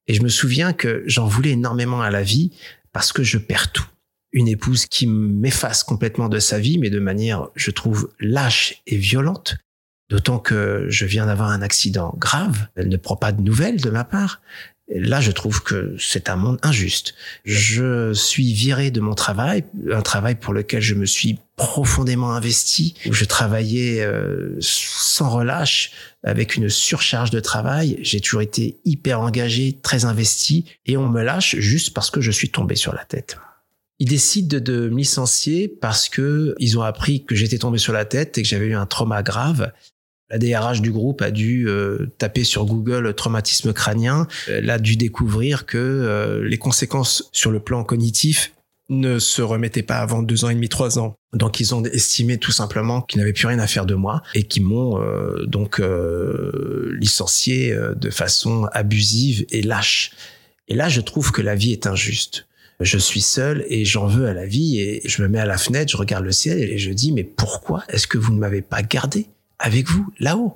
Et 0.08 0.14
je 0.14 0.22
me 0.22 0.30
souviens 0.30 0.74
que 0.74 1.04
j'en 1.08 1.28
voulais 1.28 1.52
énormément 1.52 2.02
à 2.02 2.12
la 2.12 2.24
vie 2.24 2.52
parce 2.92 3.12
que 3.12 3.24
je 3.24 3.38
perds 3.38 3.72
tout. 3.72 3.88
Une 4.32 4.48
épouse 4.48 4.86
qui 4.86 5.08
m'efface 5.08 5.84
complètement 5.84 6.30
de 6.30 6.40
sa 6.40 6.60
vie, 6.60 6.78
mais 6.78 6.90
de 6.90 7.00
manière, 7.00 7.48
je 7.56 7.72
trouve, 7.72 8.12
lâche 8.20 8.82
et 8.86 8.98
violente. 8.98 9.58
D'autant 10.10 10.40
que 10.40 10.86
je 10.90 11.06
viens 11.06 11.26
d'avoir 11.26 11.50
un 11.50 11.62
accident 11.62 12.14
grave. 12.18 12.68
Elle 12.76 12.90
ne 12.90 12.98
prend 12.98 13.16
pas 13.16 13.32
de 13.32 13.42
nouvelles 13.42 13.82
de 13.82 13.90
ma 13.90 14.04
part. 14.04 14.42
Là, 14.88 15.20
je 15.20 15.32
trouve 15.32 15.64
que 15.64 15.96
c'est 16.00 16.30
un 16.30 16.36
monde 16.36 16.60
injuste. 16.62 17.16
Je 17.44 18.14
suis 18.14 18.54
viré 18.54 18.92
de 18.92 19.02
mon 19.02 19.16
travail, 19.16 19.64
un 19.92 20.04
travail 20.04 20.36
pour 20.36 20.54
lequel 20.54 20.80
je 20.80 20.94
me 20.94 21.08
suis 21.08 21.40
profondément 21.56 22.34
investi, 22.34 22.94
où 23.08 23.14
je 23.14 23.26
travaillais 23.26 24.02
euh, 24.02 24.56
sans 24.60 25.30
relâche, 25.30 25.92
avec 26.24 26.56
une 26.56 26.70
surcharge 26.70 27.32
de 27.32 27.40
travail. 27.40 27.98
J'ai 28.02 28.20
toujours 28.20 28.42
été 28.42 28.78
hyper 28.86 29.22
engagé, 29.22 29.80
très 29.82 30.06
investi, 30.06 30.66
et 30.86 30.98
on 30.98 31.10
me 31.10 31.24
lâche 31.24 31.56
juste 31.58 31.94
parce 31.94 32.12
que 32.12 32.22
je 32.22 32.30
suis 32.30 32.50
tombé 32.50 32.76
sur 32.76 32.94
la 32.94 33.06
tête. 33.06 33.38
Ils 33.98 34.10
décident 34.10 34.60
de, 34.60 34.90
me 34.90 34.98
licencier 34.98 35.68
parce 35.68 36.10
que 36.10 36.54
ils 36.60 36.78
ont 36.78 36.84
appris 36.84 37.24
que 37.24 37.34
j'étais 37.34 37.58
tombé 37.58 37.78
sur 37.78 37.94
la 37.94 38.06
tête 38.06 38.38
et 38.38 38.44
que 38.44 38.48
j'avais 38.48 38.68
eu 38.68 38.76
un 38.76 38.86
trauma 38.86 39.24
grave 39.24 39.72
la 40.30 40.40
DRH 40.40 40.82
du 40.82 40.92
groupe 40.92 41.22
a 41.22 41.32
dû 41.32 41.68
euh, 41.68 42.08
taper 42.18 42.44
sur 42.44 42.66
Google 42.66 43.14
traumatisme 43.14 43.74
crânien. 43.74 44.28
Elle 44.48 44.70
a 44.70 44.80
dû 44.80 44.98
découvrir 44.98 45.66
que 45.66 45.78
euh, 45.78 46.48
les 46.48 46.58
conséquences 46.58 47.30
sur 47.32 47.52
le 47.52 47.60
plan 47.60 47.84
cognitif 47.84 48.54
ne 48.90 49.18
se 49.18 49.42
remettaient 49.42 49.84
pas 49.84 49.98
avant 49.98 50.22
deux 50.22 50.46
ans 50.46 50.50
et 50.50 50.56
demi, 50.56 50.70
trois 50.70 51.00
ans. 51.00 51.16
Donc 51.34 51.60
ils 51.60 51.74
ont 51.74 51.84
estimé 51.84 52.38
tout 52.38 52.52
simplement 52.52 53.02
qu'ils 53.02 53.20
n'avaient 53.20 53.34
plus 53.34 53.48
rien 53.48 53.60
à 53.60 53.68
faire 53.68 53.86
de 53.86 53.96
moi 53.96 54.22
et 54.36 54.44
qui 54.44 54.62
m'ont 54.62 55.02
euh, 55.02 55.46
donc 55.46 55.82
licencié 57.00 57.76
de 57.96 58.10
façon 58.10 58.68
abusive 58.72 59.46
et 59.50 59.62
lâche. 59.62 60.12
Et 60.68 60.76
là, 60.76 60.90
je 60.90 61.02
trouve 61.02 61.32
que 61.32 61.42
la 61.42 61.56
vie 61.56 61.72
est 61.72 61.88
injuste. 61.88 62.48
Je 62.80 62.98
suis 62.98 63.22
seul 63.22 63.66
et 63.70 63.86
j'en 63.86 64.06
veux 64.06 64.28
à 64.28 64.34
la 64.34 64.46
vie 64.46 64.80
et 64.80 65.02
je 65.06 65.22
me 65.22 65.28
mets 65.28 65.40
à 65.40 65.46
la 65.46 65.58
fenêtre, 65.58 65.92
je 65.92 65.98
regarde 65.98 66.26
le 66.26 66.32
ciel 66.32 66.60
et 66.60 66.78
je 66.78 66.92
dis 66.92 67.12
mais 67.12 67.24
pourquoi 67.24 67.84
est-ce 67.90 68.06
que 68.06 68.18
vous 68.18 68.34
ne 68.34 68.40
m'avez 68.40 68.62
pas 68.62 68.82
gardé? 68.82 69.28
Avec 69.60 69.88
vous, 69.90 70.12
là-haut. 70.20 70.56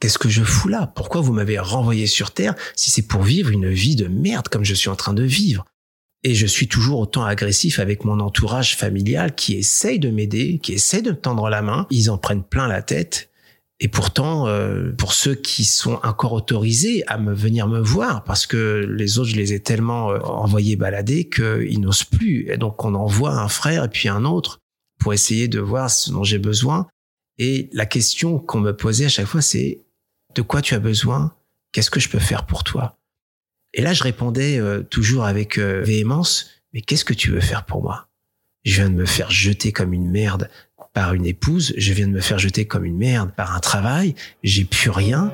Qu'est-ce 0.00 0.18
que 0.18 0.28
je 0.28 0.42
fous 0.42 0.68
là? 0.68 0.92
Pourquoi 0.94 1.20
vous 1.20 1.32
m'avez 1.32 1.58
renvoyé 1.58 2.06
sur 2.06 2.30
Terre 2.30 2.54
si 2.74 2.90
c'est 2.90 3.06
pour 3.06 3.22
vivre 3.22 3.50
une 3.50 3.70
vie 3.70 3.96
de 3.96 4.08
merde 4.08 4.48
comme 4.48 4.64
je 4.64 4.74
suis 4.74 4.90
en 4.90 4.96
train 4.96 5.14
de 5.14 5.22
vivre? 5.22 5.64
Et 6.22 6.34
je 6.34 6.46
suis 6.46 6.68
toujours 6.68 7.00
autant 7.00 7.24
agressif 7.24 7.78
avec 7.78 8.04
mon 8.04 8.20
entourage 8.20 8.76
familial 8.76 9.34
qui 9.34 9.54
essaye 9.54 9.98
de 9.98 10.10
m'aider, 10.10 10.58
qui 10.62 10.72
essaye 10.72 11.02
de 11.02 11.12
me 11.12 11.16
tendre 11.16 11.48
la 11.48 11.62
main. 11.62 11.86
Ils 11.90 12.10
en 12.10 12.18
prennent 12.18 12.42
plein 12.42 12.66
la 12.66 12.82
tête. 12.82 13.30
Et 13.78 13.88
pourtant, 13.88 14.48
euh, 14.48 14.92
pour 14.92 15.12
ceux 15.12 15.34
qui 15.34 15.64
sont 15.64 16.00
encore 16.02 16.32
autorisés 16.32 17.04
à 17.06 17.18
me 17.18 17.34
venir 17.34 17.68
me 17.68 17.78
voir, 17.78 18.24
parce 18.24 18.46
que 18.46 18.86
les 18.88 19.18
autres, 19.18 19.30
je 19.30 19.36
les 19.36 19.52
ai 19.52 19.60
tellement 19.60 20.10
euh, 20.10 20.18
envoyés 20.20 20.76
balader 20.76 21.28
qu'ils 21.28 21.80
n'osent 21.80 22.04
plus. 22.04 22.50
Et 22.50 22.56
donc, 22.56 22.84
on 22.84 22.94
envoie 22.94 23.34
un 23.34 23.48
frère 23.48 23.84
et 23.84 23.88
puis 23.88 24.08
un 24.08 24.24
autre 24.24 24.58
pour 24.98 25.12
essayer 25.12 25.46
de 25.46 25.60
voir 25.60 25.90
ce 25.90 26.10
dont 26.10 26.24
j'ai 26.24 26.38
besoin. 26.38 26.86
Et 27.38 27.68
la 27.72 27.86
question 27.86 28.38
qu'on 28.38 28.60
me 28.60 28.72
posait 28.72 29.06
à 29.06 29.08
chaque 29.10 29.26
fois, 29.26 29.42
c'est 29.42 29.80
de 30.34 30.42
quoi 30.42 30.62
tu 30.62 30.74
as 30.74 30.78
besoin? 30.78 31.34
Qu'est-ce 31.72 31.90
que 31.90 32.00
je 32.00 32.08
peux 32.08 32.18
faire 32.18 32.46
pour 32.46 32.64
toi? 32.64 32.98
Et 33.74 33.82
là, 33.82 33.92
je 33.92 34.02
répondais 34.02 34.58
euh, 34.58 34.82
toujours 34.82 35.24
avec 35.24 35.58
euh, 35.58 35.82
véhémence, 35.82 36.50
mais 36.72 36.80
qu'est-ce 36.80 37.04
que 37.04 37.14
tu 37.14 37.30
veux 37.30 37.40
faire 37.40 37.64
pour 37.64 37.82
moi? 37.82 38.08
Je 38.64 38.76
viens 38.76 38.90
de 38.90 38.94
me 38.94 39.06
faire 39.06 39.30
jeter 39.30 39.72
comme 39.72 39.92
une 39.92 40.10
merde 40.10 40.50
par 40.92 41.12
une 41.12 41.26
épouse, 41.26 41.74
je 41.76 41.92
viens 41.92 42.08
de 42.08 42.12
me 42.12 42.20
faire 42.20 42.38
jeter 42.38 42.66
comme 42.66 42.86
une 42.86 42.96
merde 42.96 43.30
par 43.36 43.54
un 43.54 43.60
travail, 43.60 44.14
j'ai 44.42 44.64
plus 44.64 44.88
rien. 44.88 45.30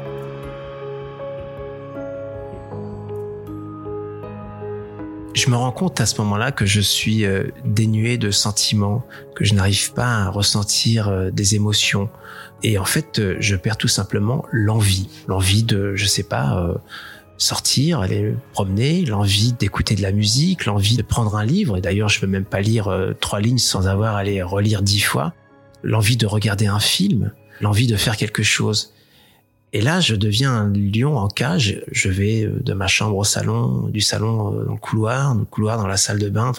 Je 5.35 5.49
me 5.49 5.57
rends 5.57 5.73
compte 5.73 5.99
à 6.01 6.07
ce 6.07 6.21
moment-là 6.21 6.53
que 6.53 6.67
je 6.67 6.81
suis 6.81 7.25
euh, 7.25 7.45
dénué 7.65 8.19
de 8.19 8.31
sentiments, 8.31 9.03
que 9.35 9.45
je 9.45 9.55
n'arrive 9.55 9.95
pas 9.95 10.25
à 10.25 10.29
ressentir 10.29 11.09
euh, 11.09 11.31
des 11.31 11.55
émotions. 11.55 12.11
Et 12.63 12.77
en 12.77 12.85
fait, 12.85 13.19
euh, 13.19 13.37
je 13.41 13.57
perds 13.57 13.79
tout 13.79 13.89
simplement 13.89 14.45
l'envie. 14.53 15.09
L'envie 15.29 15.63
de, 15.63 15.97
je 15.97 16.05
sais 16.05 16.23
pas, 16.23 16.75
sortir, 17.39 18.01
aller 18.01 18.23
me 18.23 18.37
promener, 18.53 19.07
l'envie 19.07 19.55
d'écouter 19.55 19.95
de 19.95 20.03
la 20.03 20.13
musique, 20.13 20.67
l'envie 20.67 20.99
de 20.99 21.03
prendre 21.03 21.35
un 21.35 21.47
livre. 21.47 21.79
Et 21.79 21.81
d'ailleurs, 21.81 22.11
je 22.11 22.21
peux 22.21 22.27
même 22.27 22.45
pas 22.45 22.61
lire 22.61 22.95
trois 23.21 23.41
lignes 23.41 23.59
sans 23.59 23.89
avoir 23.89 24.17
à 24.17 24.25
les 24.25 24.43
relire 24.43 24.83
dix 24.83 25.01
fois. 25.01 25.33
L'envie 25.83 26.19
de 26.19 26.27
regarder 26.27 26.67
un 26.67 26.79
film, 26.79 27.33
l'envie 27.61 27.87
de 27.87 27.97
faire 27.97 28.19
quelque 28.19 28.43
chose. 28.43 28.93
Et 29.73 29.81
là, 29.81 30.01
je 30.01 30.15
deviens 30.15 30.53
un 30.53 30.73
lion 30.73 31.17
en 31.17 31.29
cage. 31.29 31.83
Je 31.91 32.11
vais 32.11 32.45
euh, 32.45 32.61
de 32.61 32.75
ma 32.75 32.87
chambre 32.87 33.17
au 33.17 33.25
salon, 33.25 33.89
du 33.89 34.01
salon 34.01 34.53
euh, 34.53 34.65
dans 34.65 34.73
le 34.73 34.79
couloir, 34.79 35.35
le 35.35 35.45
couloir 35.45 35.79
dans 35.79 35.87
la 35.87 35.97
salle 35.97 36.19
de 36.19 36.29
bain, 36.29 36.53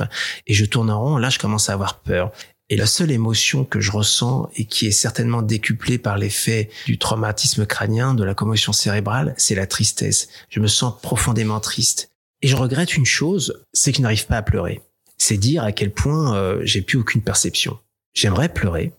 et 0.47 0.53
je 0.53 0.65
tourne 0.65 0.89
en 0.89 0.99
rond. 0.99 1.17
Là, 1.17 1.29
je 1.29 1.39
commence 1.39 1.69
à 1.69 1.73
avoir 1.73 1.99
peur. 1.99 2.31
Et 2.69 2.75
la 2.75 2.87
seule 2.87 3.11
émotion 3.11 3.65
que 3.65 3.79
je 3.79 3.91
ressens 3.91 4.49
et 4.55 4.65
qui 4.65 4.87
est 4.87 4.91
certainement 4.91 5.41
décuplée 5.41 5.99
par 5.99 6.17
l'effet 6.17 6.69
du 6.85 6.97
traumatisme 6.97 7.65
crânien, 7.65 8.15
de 8.15 8.23
la 8.23 8.33
commotion 8.33 8.73
cérébrale, 8.73 9.35
c'est 9.37 9.53
la 9.53 9.67
tristesse. 9.67 10.29
Je 10.49 10.59
me 10.59 10.67
sens 10.67 10.99
profondément 11.01 11.59
triste. 11.59 12.09
Et 12.41 12.47
je 12.47 12.55
regrette 12.55 12.97
une 12.97 13.05
chose, 13.05 13.61
c'est 13.73 13.91
que 13.91 13.97
je 13.97 14.01
n'arrive 14.01 14.25
pas 14.25 14.37
à 14.37 14.41
pleurer. 14.41 14.81
C'est 15.17 15.37
dire 15.37 15.63
à 15.63 15.71
quel 15.71 15.91
point 15.91 16.35
euh, 16.35 16.61
j'ai 16.63 16.81
plus 16.81 16.97
aucune 16.97 17.21
perception. 17.21 17.77
J'aimerais 18.13 18.49
pleurer, 18.49 18.91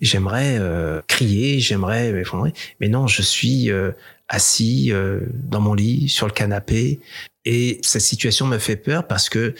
j'aimerais 0.00 0.58
euh, 0.58 1.00
crier, 1.06 1.60
j'aimerais 1.60 2.12
m'effondrer, 2.12 2.52
mais 2.80 2.88
non, 2.88 3.06
je 3.06 3.22
suis 3.22 3.70
euh, 3.70 3.92
assis 4.28 4.92
euh, 4.92 5.20
dans 5.34 5.60
mon 5.60 5.74
lit, 5.74 6.08
sur 6.08 6.26
le 6.26 6.32
canapé, 6.32 7.00
et 7.44 7.78
cette 7.82 8.02
situation 8.02 8.46
me 8.46 8.58
fait 8.58 8.76
peur 8.76 9.06
parce 9.06 9.28
que 9.28 9.54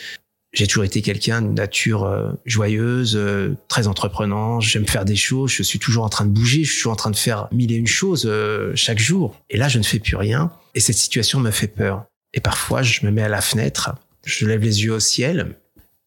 j'ai 0.52 0.66
toujours 0.66 0.84
été 0.84 1.02
quelqu'un 1.02 1.42
de 1.42 1.48
nature 1.48 2.34
joyeuse, 2.46 3.20
très 3.68 3.88
entreprenant, 3.88 4.58
j'aime 4.58 4.86
faire 4.86 5.04
des 5.04 5.16
choses, 5.16 5.50
je 5.50 5.62
suis 5.62 5.78
toujours 5.78 6.04
en 6.04 6.08
train 6.08 6.24
de 6.24 6.30
bouger, 6.30 6.64
je 6.64 6.72
suis 6.72 6.88
en 6.88 6.96
train 6.96 7.10
de 7.10 7.16
faire 7.16 7.46
mille 7.52 7.72
et 7.72 7.74
une 7.74 7.86
choses 7.86 8.30
chaque 8.74 8.98
jour. 8.98 9.38
Et 9.50 9.58
là, 9.58 9.68
je 9.68 9.76
ne 9.76 9.82
fais 9.82 9.98
plus 9.98 10.16
rien, 10.16 10.50
et 10.74 10.80
cette 10.80 10.96
situation 10.96 11.40
me 11.40 11.50
fait 11.50 11.68
peur. 11.68 12.06
Et 12.32 12.40
parfois, 12.40 12.82
je 12.82 13.04
me 13.04 13.10
mets 13.10 13.22
à 13.22 13.28
la 13.28 13.42
fenêtre, 13.42 13.96
je 14.24 14.46
lève 14.46 14.62
les 14.62 14.82
yeux 14.82 14.94
au 14.94 15.00
ciel, 15.00 15.56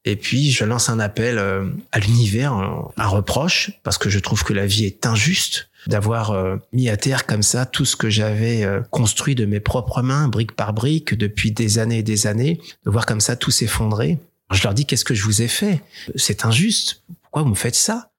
et 0.05 0.15
puis, 0.15 0.51
je 0.51 0.63
lance 0.63 0.89
un 0.89 0.99
appel 0.99 1.38
euh, 1.38 1.65
à 1.91 1.99
l'univers, 1.99 2.53
un 2.53 3.07
reproche, 3.07 3.71
parce 3.83 3.97
que 3.97 4.09
je 4.09 4.19
trouve 4.19 4.43
que 4.43 4.53
la 4.53 4.65
vie 4.65 4.85
est 4.85 5.05
injuste 5.05 5.69
d'avoir 5.88 6.31
euh, 6.31 6.57
mis 6.73 6.89
à 6.89 6.97
terre 6.97 7.25
comme 7.25 7.43
ça 7.43 7.65
tout 7.65 7.85
ce 7.85 7.95
que 7.95 8.09
j'avais 8.09 8.63
euh, 8.63 8.81
construit 8.91 9.35
de 9.35 9.45
mes 9.45 9.59
propres 9.59 10.01
mains, 10.01 10.27
brique 10.27 10.53
par 10.53 10.73
brique, 10.73 11.15
depuis 11.15 11.51
des 11.51 11.79
années 11.79 11.99
et 11.99 12.03
des 12.03 12.27
années, 12.27 12.62
de 12.85 12.91
voir 12.91 13.05
comme 13.05 13.19
ça 13.19 13.35
tout 13.35 13.51
s'effondrer. 13.51 14.19
Je 14.51 14.63
leur 14.63 14.73
dis, 14.73 14.85
qu'est-ce 14.85 15.05
que 15.05 15.13
je 15.13 15.23
vous 15.23 15.41
ai 15.41 15.47
fait? 15.47 15.81
C'est 16.15 16.45
injuste. 16.45 17.03
Pourquoi 17.21 17.43
vous 17.43 17.49
me 17.49 17.55
faites 17.55 17.75
ça? 17.75 18.09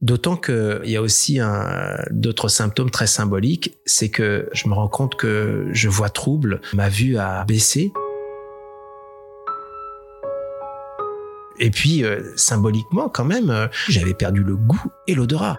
D'autant 0.00 0.36
qu'il 0.36 0.80
y 0.84 0.96
a 0.96 1.02
aussi 1.02 1.38
d'autres 2.10 2.48
symptômes 2.48 2.90
très 2.90 3.06
symboliques, 3.06 3.76
c'est 3.86 4.08
que 4.08 4.48
je 4.52 4.68
me 4.68 4.74
rends 4.74 4.88
compte 4.88 5.14
que 5.14 5.68
je 5.72 5.88
vois 5.88 6.10
trouble, 6.10 6.60
ma 6.72 6.88
vue 6.88 7.18
a 7.18 7.44
baissé. 7.44 7.92
Et 11.58 11.70
puis, 11.70 12.04
euh, 12.04 12.20
symboliquement, 12.36 13.08
quand 13.08 13.24
même, 13.24 13.50
euh, 13.50 13.66
j'avais 13.88 14.14
perdu 14.14 14.42
le 14.42 14.56
goût 14.56 14.82
et 15.06 15.14
l'odorat. 15.14 15.58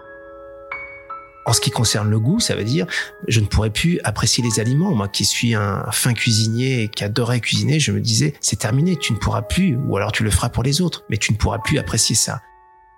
En 1.45 1.51
ce 1.51 1.60
qui 1.60 1.71
concerne 1.71 2.10
le 2.10 2.19
goût, 2.19 2.39
ça 2.39 2.56
veut 2.56 2.63
dire 2.63 2.88
je 3.27 3.41
ne 3.41 3.45
pourrais 3.45 3.69
plus 3.69 3.99
apprécier 4.06 4.41
les 4.43 4.62
aliments. 4.62 4.95
Moi 4.95 5.10
qui 5.10 5.25
suis 5.25 5.56
un 5.56 5.84
fin 5.91 6.13
cuisinier 6.13 6.84
et 6.84 6.88
qui 6.88 7.03
adorais 7.03 7.41
cuisiner, 7.41 7.82
je 7.82 7.91
me 7.91 7.99
disais 7.99 8.34
c'est 8.39 8.60
terminé, 8.60 8.95
tu 8.95 9.12
ne 9.12 9.17
pourras 9.17 9.41
plus, 9.41 9.75
ou 9.75 9.97
alors 9.97 10.13
tu 10.13 10.23
le 10.23 10.32
feras 10.32 10.47
pour 10.47 10.63
les 10.63 10.79
autres, 10.79 11.03
mais 11.10 11.17
tu 11.17 11.34
ne 11.34 11.38
pourras 11.38 11.60
plus 11.60 11.79
apprécier 11.79 12.15
ça. 12.15 12.41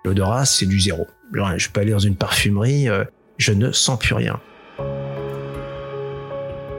L'odorat, 0.04 0.44
c'est 0.44 0.66
du 0.66 0.78
zéro. 0.78 1.08
Je 1.56 1.68
peux 1.70 1.80
aller 1.80 1.90
dans 1.90 1.98
une 1.98 2.14
parfumerie, 2.14 2.88
euh, 2.88 3.04
je 3.36 3.50
ne 3.50 3.72
sens 3.72 3.98
plus 3.98 4.14
rien 4.14 4.40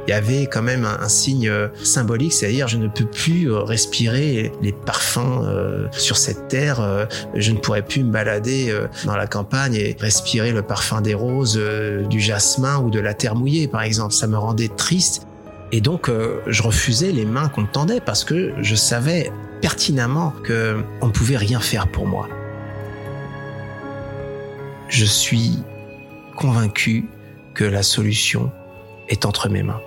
il 0.07 0.11
y 0.11 0.13
avait 0.13 0.45
quand 0.45 0.61
même 0.61 0.85
un, 0.85 1.09
signe 1.09 1.49
euh, 1.49 1.67
symbolique, 1.83 2.31
c'est-à-dire 2.31 2.67
je 2.69 2.77
ne 2.77 2.87
peux 2.87 3.05
plus 3.05 3.51
euh, 3.51 3.59
respirer 3.59 4.53
les 4.61 4.71
parfums 4.71 5.43
euh, 5.43 5.87
sur 5.91 6.15
cette 6.15 6.47
terre, 6.47 7.07
je 7.35 7.51
ne 7.51 7.57
pourrais 7.57 7.81
plus 7.81 8.03
me 8.03 8.11
balader 8.11 8.73
dans 9.05 9.15
la 9.15 9.27
campagne 9.27 9.75
et 9.75 9.97
respirer 9.99 10.51
le 10.51 10.61
parfum 10.61 11.01
des 11.01 11.13
roses, 11.13 11.59
du 12.09 12.19
jasmin 12.19 12.79
ou 12.79 12.89
de 12.89 12.99
la 12.99 13.13
terre 13.13 13.35
mouillée 13.35 13.67
par 13.67 13.81
exemple. 13.81 14.13
Ça 14.13 14.27
me 14.27 14.37
rendait 14.37 14.69
triste 14.69 15.27
et 15.71 15.81
donc 15.81 16.09
je 16.47 16.63
refusais 16.63 17.11
les 17.11 17.25
mains 17.25 17.49
qu'on 17.49 17.61
me 17.61 17.67
tendait 17.67 17.99
parce 17.99 18.23
que 18.23 18.53
je 18.61 18.75
savais 18.75 19.31
pertinemment 19.61 20.33
que 20.43 20.77
on 21.01 21.07
ne 21.07 21.11
pouvait 21.11 21.37
rien 21.37 21.59
faire 21.59 21.87
pour 21.87 22.07
moi. 22.07 22.27
Je 24.87 25.05
suis 25.05 25.59
convaincu 26.35 27.09
que 27.53 27.65
la 27.65 27.83
solution 27.83 28.51
est 29.09 29.25
entre 29.25 29.49
mes 29.49 29.63
mains. 29.63 29.81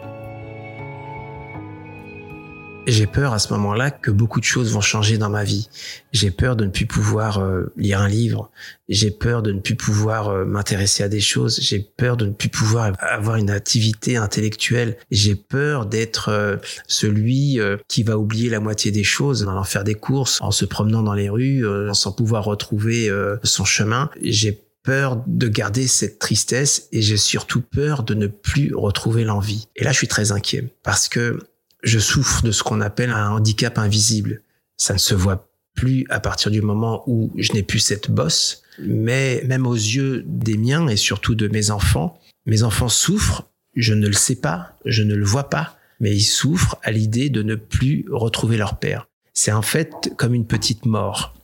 J'ai 2.90 3.07
peur 3.07 3.33
à 3.33 3.38
ce 3.38 3.53
moment-là 3.53 3.92
que 3.92 4.11
beaucoup 4.11 4.40
de 4.40 4.44
choses 4.44 4.72
vont 4.72 4.81
changer 4.81 5.16
dans 5.16 5.31
ma 5.31 5.44
vie. 5.44 5.68
J'ai 6.11 6.33
peur 6.33 6.57
de 6.57 6.64
ne 6.64 6.70
plus 6.70 6.87
pouvoir 6.87 7.38
euh, 7.38 7.72
lire 7.76 8.00
un 8.00 8.09
livre. 8.09 8.50
J'ai 8.88 9.12
peur 9.12 9.42
de 9.42 9.53
ne 9.53 9.61
plus 9.61 9.76
pouvoir 9.76 10.29
euh, 10.29 10.44
m'intéresser 10.44 11.05
à 11.05 11.09
des 11.09 11.20
choses. 11.20 11.61
J'ai 11.62 11.79
peur 11.79 12.16
de 12.16 12.26
ne 12.26 12.33
plus 12.33 12.48
pouvoir 12.48 12.92
avoir 12.98 13.37
une 13.37 13.48
activité 13.50 14.16
intellectuelle. 14.16 14.96
J'ai 15.12 15.37
peur 15.37 15.87
d'être 15.87 16.31
euh, 16.31 16.57
celui 16.88 17.61
qui 17.87 18.03
va 18.03 18.18
oublier 18.18 18.50
la 18.50 18.59
moitié 18.59 18.90
des 18.90 19.05
choses 19.05 19.44
en 19.44 19.53
allant 19.53 19.62
faire 19.62 19.85
des 19.85 19.94
courses, 19.94 20.40
en 20.40 20.50
se 20.50 20.64
promenant 20.64 21.05
dans 21.05 21.14
les 21.14 21.31
rues, 21.31 21.64
sans 21.92 22.11
pouvoir 22.11 22.42
retrouver 22.42 23.09
son 23.44 23.64
chemin. 23.64 24.11
J'ai 24.20 24.64
peur 24.83 25.22
de 25.29 25.46
garder 25.46 25.87
cette 25.87 26.18
tristesse 26.18 26.88
et 26.90 27.03
j'ai 27.03 27.16
surtout 27.16 27.61
peur 27.61 28.03
de 28.03 28.14
ne 28.14 28.26
plus 28.26 28.74
retrouver 28.74 29.22
l'envie. 29.22 29.68
Et 29.76 29.85
là, 29.85 29.92
je 29.92 29.98
suis 29.98 30.09
très 30.09 30.33
inquiet 30.33 30.74
parce 30.83 31.09
que 31.09 31.38
je 31.82 31.98
souffre 31.98 32.42
de 32.42 32.52
ce 32.52 32.62
qu'on 32.62 32.80
appelle 32.80 33.10
un 33.10 33.30
handicap 33.30 33.78
invisible. 33.78 34.42
Ça 34.76 34.94
ne 34.94 34.98
se 34.98 35.14
voit 35.14 35.48
plus 35.74 36.04
à 36.10 36.20
partir 36.20 36.50
du 36.50 36.62
moment 36.62 37.02
où 37.06 37.32
je 37.36 37.52
n'ai 37.52 37.62
plus 37.62 37.78
cette 37.78 38.10
bosse, 38.10 38.62
mais 38.78 39.42
même 39.46 39.66
aux 39.66 39.74
yeux 39.74 40.24
des 40.26 40.56
miens 40.56 40.88
et 40.88 40.96
surtout 40.96 41.34
de 41.34 41.48
mes 41.48 41.70
enfants, 41.70 42.18
mes 42.46 42.62
enfants 42.62 42.88
souffrent, 42.88 43.48
je 43.76 43.94
ne 43.94 44.06
le 44.06 44.14
sais 44.14 44.36
pas, 44.36 44.76
je 44.84 45.02
ne 45.02 45.14
le 45.14 45.24
vois 45.24 45.48
pas, 45.48 45.78
mais 46.00 46.14
ils 46.14 46.22
souffrent 46.22 46.76
à 46.82 46.90
l'idée 46.90 47.30
de 47.30 47.42
ne 47.42 47.54
plus 47.54 48.06
retrouver 48.10 48.56
leur 48.56 48.78
père. 48.78 49.06
C'est 49.32 49.52
en 49.52 49.62
fait 49.62 50.12
comme 50.16 50.34
une 50.34 50.46
petite 50.46 50.86
mort. 50.86 51.34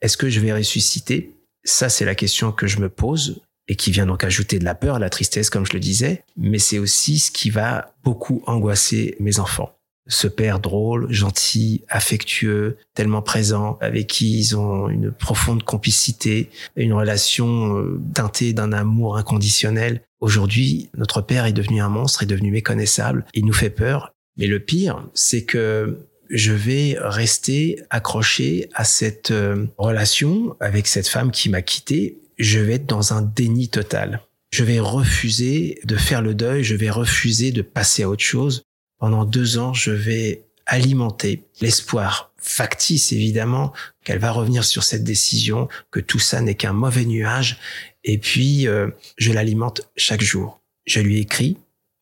Est-ce 0.00 0.16
que 0.16 0.28
je 0.28 0.40
vais 0.40 0.52
ressusciter? 0.52 1.34
Ça, 1.64 1.88
c'est 1.88 2.04
la 2.04 2.14
question 2.14 2.52
que 2.52 2.66
je 2.66 2.80
me 2.80 2.88
pose 2.88 3.40
et 3.68 3.76
qui 3.76 3.90
vient 3.90 4.06
donc 4.06 4.24
ajouter 4.24 4.58
de 4.58 4.64
la 4.64 4.74
peur, 4.74 4.96
de 4.96 5.00
la 5.00 5.10
tristesse, 5.10 5.50
comme 5.50 5.66
je 5.66 5.72
le 5.72 5.80
disais, 5.80 6.22
mais 6.36 6.58
c'est 6.58 6.78
aussi 6.78 7.18
ce 7.18 7.30
qui 7.30 7.50
va 7.50 7.94
beaucoup 8.04 8.42
angoisser 8.46 9.16
mes 9.18 9.40
enfants 9.40 9.75
ce 10.08 10.28
père 10.28 10.60
drôle, 10.60 11.10
gentil, 11.12 11.82
affectueux, 11.88 12.76
tellement 12.94 13.22
présent, 13.22 13.78
avec 13.80 14.06
qui 14.06 14.38
ils 14.38 14.56
ont 14.56 14.88
une 14.88 15.10
profonde 15.10 15.62
complicité, 15.62 16.50
une 16.76 16.92
relation 16.92 17.78
euh, 17.78 18.00
teintée 18.14 18.52
d'un 18.52 18.72
amour 18.72 19.16
inconditionnel. 19.16 20.02
Aujourd'hui, 20.20 20.90
notre 20.96 21.20
père 21.20 21.46
est 21.46 21.52
devenu 21.52 21.80
un 21.80 21.88
monstre, 21.88 22.22
est 22.22 22.26
devenu 22.26 22.50
méconnaissable, 22.50 23.24
il 23.34 23.44
nous 23.44 23.52
fait 23.52 23.70
peur. 23.70 24.12
Mais 24.36 24.46
le 24.46 24.60
pire, 24.60 25.08
c'est 25.14 25.44
que 25.44 25.98
je 26.28 26.52
vais 26.52 26.96
rester 27.00 27.80
accroché 27.90 28.68
à 28.74 28.84
cette 28.84 29.30
euh, 29.30 29.66
relation 29.78 30.56
avec 30.60 30.86
cette 30.86 31.08
femme 31.08 31.30
qui 31.30 31.48
m'a 31.48 31.62
quitté. 31.62 32.18
Je 32.38 32.58
vais 32.58 32.74
être 32.74 32.86
dans 32.86 33.12
un 33.12 33.22
déni 33.22 33.68
total. 33.68 34.22
Je 34.50 34.64
vais 34.64 34.80
refuser 34.80 35.80
de 35.84 35.96
faire 35.96 36.22
le 36.22 36.34
deuil, 36.34 36.62
je 36.62 36.76
vais 36.76 36.90
refuser 36.90 37.52
de 37.52 37.62
passer 37.62 38.04
à 38.04 38.08
autre 38.08 38.22
chose 38.22 38.62
pendant 38.98 39.24
deux 39.24 39.58
ans, 39.58 39.74
je 39.74 39.90
vais 39.90 40.42
alimenter 40.66 41.44
l'espoir 41.60 42.32
factice 42.38 43.12
évidemment 43.12 43.72
qu'elle 44.04 44.18
va 44.18 44.30
revenir 44.30 44.64
sur 44.64 44.84
cette 44.84 45.04
décision, 45.04 45.68
que 45.90 46.00
tout 46.00 46.18
ça 46.18 46.40
n'est 46.40 46.54
qu'un 46.54 46.72
mauvais 46.72 47.04
nuage. 47.04 47.58
Et 48.04 48.18
puis, 48.18 48.68
euh, 48.68 48.88
je 49.16 49.32
l'alimente 49.32 49.82
chaque 49.96 50.22
jour. 50.22 50.60
Je 50.86 51.00
lui 51.00 51.18
écris 51.18 51.56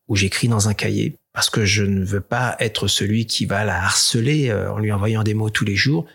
ou 0.07 0.15
j'écris 0.15 0.47
dans 0.47 0.69
un 0.69 0.73
cahier 0.73 1.15
parce 1.33 1.49
que 1.49 1.65
je 1.65 1.83
ne 1.83 2.05
veux 2.05 2.21
pas 2.21 2.55
être 2.59 2.87
celui 2.87 3.25
qui 3.25 3.45
va 3.45 3.65
la 3.65 3.83
harceler 3.83 4.49
euh, 4.49 4.71
en 4.71 4.77
lui 4.77 4.91
envoyant 4.91 5.23
des 5.23 5.33
mots 5.33 5.49
tous 5.49 5.65
les 5.65 5.75
jours. 5.75 6.05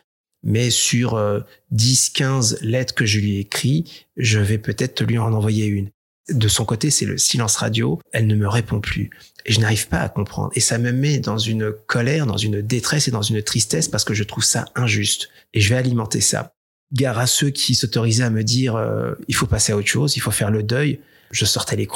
Mais 0.42 0.70
sur 0.70 1.14
euh, 1.14 1.40
10, 1.72 2.10
15 2.10 2.58
lettres 2.62 2.94
que 2.94 3.04
je 3.04 3.18
lui 3.18 3.38
écris, 3.38 4.06
je 4.16 4.38
vais 4.38 4.58
peut-être 4.58 5.04
lui 5.04 5.18
en 5.18 5.32
envoyer 5.32 5.66
une 5.66 5.90
de 6.30 6.48
son 6.48 6.64
côté, 6.64 6.90
c'est 6.90 7.06
le 7.06 7.18
silence 7.18 7.56
radio. 7.56 8.00
Elle 8.12 8.26
ne 8.26 8.34
me 8.34 8.48
répond 8.48 8.80
plus. 8.80 9.10
Et 9.46 9.52
je 9.52 9.60
n'arrive 9.60 9.88
pas 9.88 10.00
à 10.00 10.08
comprendre. 10.08 10.50
Et 10.54 10.60
ça 10.60 10.78
me 10.78 10.92
met 10.92 11.18
dans 11.18 11.38
une 11.38 11.72
colère, 11.86 12.26
dans 12.26 12.36
une 12.36 12.60
détresse 12.60 13.08
et 13.08 13.10
dans 13.10 13.22
une 13.22 13.42
tristesse 13.42 13.88
parce 13.88 14.04
que 14.04 14.14
je 14.14 14.24
trouve 14.24 14.44
ça 14.44 14.66
injuste. 14.74 15.30
Et 15.54 15.60
je 15.60 15.68
vais 15.70 15.76
alimenter 15.76 16.20
ça. 16.20 16.52
Gare 16.92 17.18
à 17.18 17.26
ceux 17.26 17.50
qui 17.50 17.74
s'autorisaient 17.74 18.24
à 18.24 18.30
me 18.30 18.42
dire 18.42 18.74
euh, 18.76 19.14
il 19.28 19.34
faut 19.34 19.46
passer 19.46 19.72
à 19.72 19.76
autre 19.76 19.86
chose, 19.86 20.16
il 20.16 20.20
faut 20.20 20.30
faire 20.30 20.50
le 20.50 20.62
deuil. 20.62 21.00
Je 21.30 21.44
sortais 21.44 21.76
les. 21.76 21.88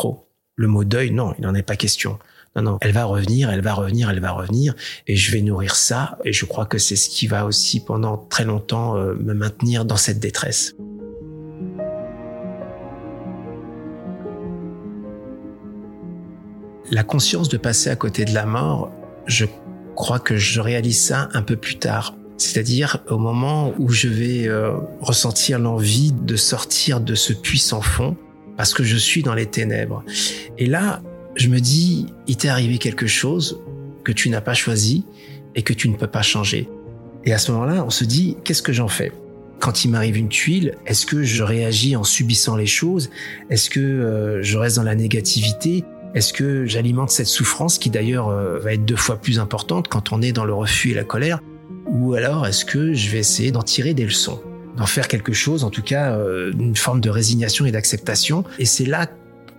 Le 0.57 0.69
mot 0.69 0.85
deuil, 0.85 1.11
non, 1.11 1.35
il 1.39 1.43
n'en 1.43 1.55
est 1.55 1.65
pas 1.65 1.75
question. 1.75 2.19
Non, 2.57 2.63
non, 2.63 2.79
elle 2.81 2.93
va 2.93 3.05
revenir, 3.05 3.51
elle 3.51 3.63
va 3.63 3.75
revenir, 3.75 4.11
elle 4.11 4.21
va 4.21 4.31
revenir, 4.31 4.75
et 5.09 5.17
je 5.17 5.33
vais 5.33 5.41
nourrir 5.41 5.75
ça. 5.75 6.19
Et 6.25 6.33
je 6.33 6.45
crois 6.45 6.67
que 6.67 6.79
c'est 6.79 6.95
ce 6.95 7.09
qui 7.09 7.27
va 7.27 7.45
aussi 7.45 7.81
pendant 7.81 8.17
très 8.17 8.45
longtemps 8.45 8.97
euh, 8.97 9.15
me 9.15 9.35
maintenir 9.35 9.85
dans 9.85 9.97
cette 9.97 10.21
détresse. 10.21 10.75
La 16.91 17.03
conscience 17.03 17.49
de 17.49 17.57
passer 17.57 17.89
à 17.89 17.97
côté 17.97 18.25
de 18.25 18.35
la 18.35 18.45
mort, 18.45 18.93
je 19.27 19.47
crois 19.95 20.19
que 20.19 20.37
je 20.37 20.61
réalise 20.61 21.01
ça 21.01 21.29
un 21.33 21.43
peu 21.43 21.57
plus 21.57 21.79
tard. 21.79 22.15
C'est-à-dire 22.37 22.99
au 23.09 23.17
moment 23.17 23.73
où 23.79 23.89
je 23.91 24.09
vais 24.09 24.49
euh, 24.49 24.73
ressentir 25.01 25.59
l'envie 25.59 26.13
de 26.13 26.37
sortir 26.37 27.01
de 27.01 27.15
ce 27.15 27.33
puissant 27.33 27.81
fond 27.81 28.17
parce 28.57 28.75
que 28.75 28.85
je 28.85 28.97
suis 28.97 29.23
dans 29.23 29.35
les 29.35 29.47
ténèbres. 29.47 30.05
Et 30.59 30.67
là, 30.67 31.01
je 31.37 31.49
me 31.49 31.61
dis, 31.61 32.07
il 32.27 32.37
t'est 32.37 32.49
arrivé 32.49 32.79
quelque 32.79 33.07
chose 33.07 33.61
que 34.05 34.13
tu 34.13 34.29
n'as 34.29 34.41
pas 34.41 34.55
choisi 34.55 35.07
et 35.55 35.63
que 35.63 35.73
tu 35.73 35.89
ne 35.89 35.97
peux 35.97 36.07
pas 36.07 36.23
changer. 36.23 36.69
Et 37.25 37.33
à 37.33 37.39
ce 37.39 37.51
moment-là, 37.53 37.85
on 37.85 37.91
se 37.91 38.05
dit, 38.05 38.37
qu'est-ce 38.45 38.63
que 38.63 38.73
j'en 38.73 38.89
fais? 38.89 39.11
Quand 39.61 39.85
il 39.85 39.91
m'arrive 39.91 40.19
une 40.19 40.29
tuile, 40.29 40.75
est-ce 40.87 41.07
que 41.07 41.23
je 41.23 41.43
réagis 41.43 41.97
en 41.97 42.05
subissant 42.05 42.57
les 42.57 42.67
choses? 42.67 43.11
Est-ce 43.49 43.71
que 43.71 43.81
euh, 43.81 44.43
je 44.43 44.59
reste 44.59 44.77
dans 44.77 44.83
la 44.83 44.95
négativité? 44.95 45.85
Est-ce 46.15 46.33
que 46.33 46.65
j'alimente 46.65 47.11
cette 47.11 47.27
souffrance 47.27 47.77
qui 47.77 47.91
d'ailleurs 47.91 48.29
euh, 48.29 48.61
va 48.61 48.75
être 48.75 48.85
deux 48.85 48.97
fois 48.97 49.17
plus 49.17 49.41
importante 49.41 49.89
quand 49.89 50.13
on 50.13 50.23
est 50.23 50.33
dans 50.33 50.45
le 50.45 50.55
refus 50.55 50.93
et 50.93 50.95
la 50.95 51.03
colère? 51.03 51.41
Ou 51.87 52.15
alors 52.15 52.47
est-ce 52.47 52.65
que 52.65 52.95
je 52.95 53.11
vais 53.11 53.19
essayer 53.19 53.51
d'en 53.51 53.63
tirer 53.63 53.95
des 53.95 54.05
leçons? 54.05 54.41
D'en 54.77 54.87
faire 54.87 55.09
quelque 55.09 55.33
chose, 55.33 55.65
en 55.65 55.71
tout 55.71 55.83
cas 55.83 56.17
euh, 56.17 56.53
une 56.53 56.77
forme 56.77 57.01
de 57.01 57.11
résignation 57.11 57.67
et 57.67 57.73
d'acceptation. 57.73 58.45
Et 58.61 58.65
c'est 58.65 58.87
là 58.87 59.09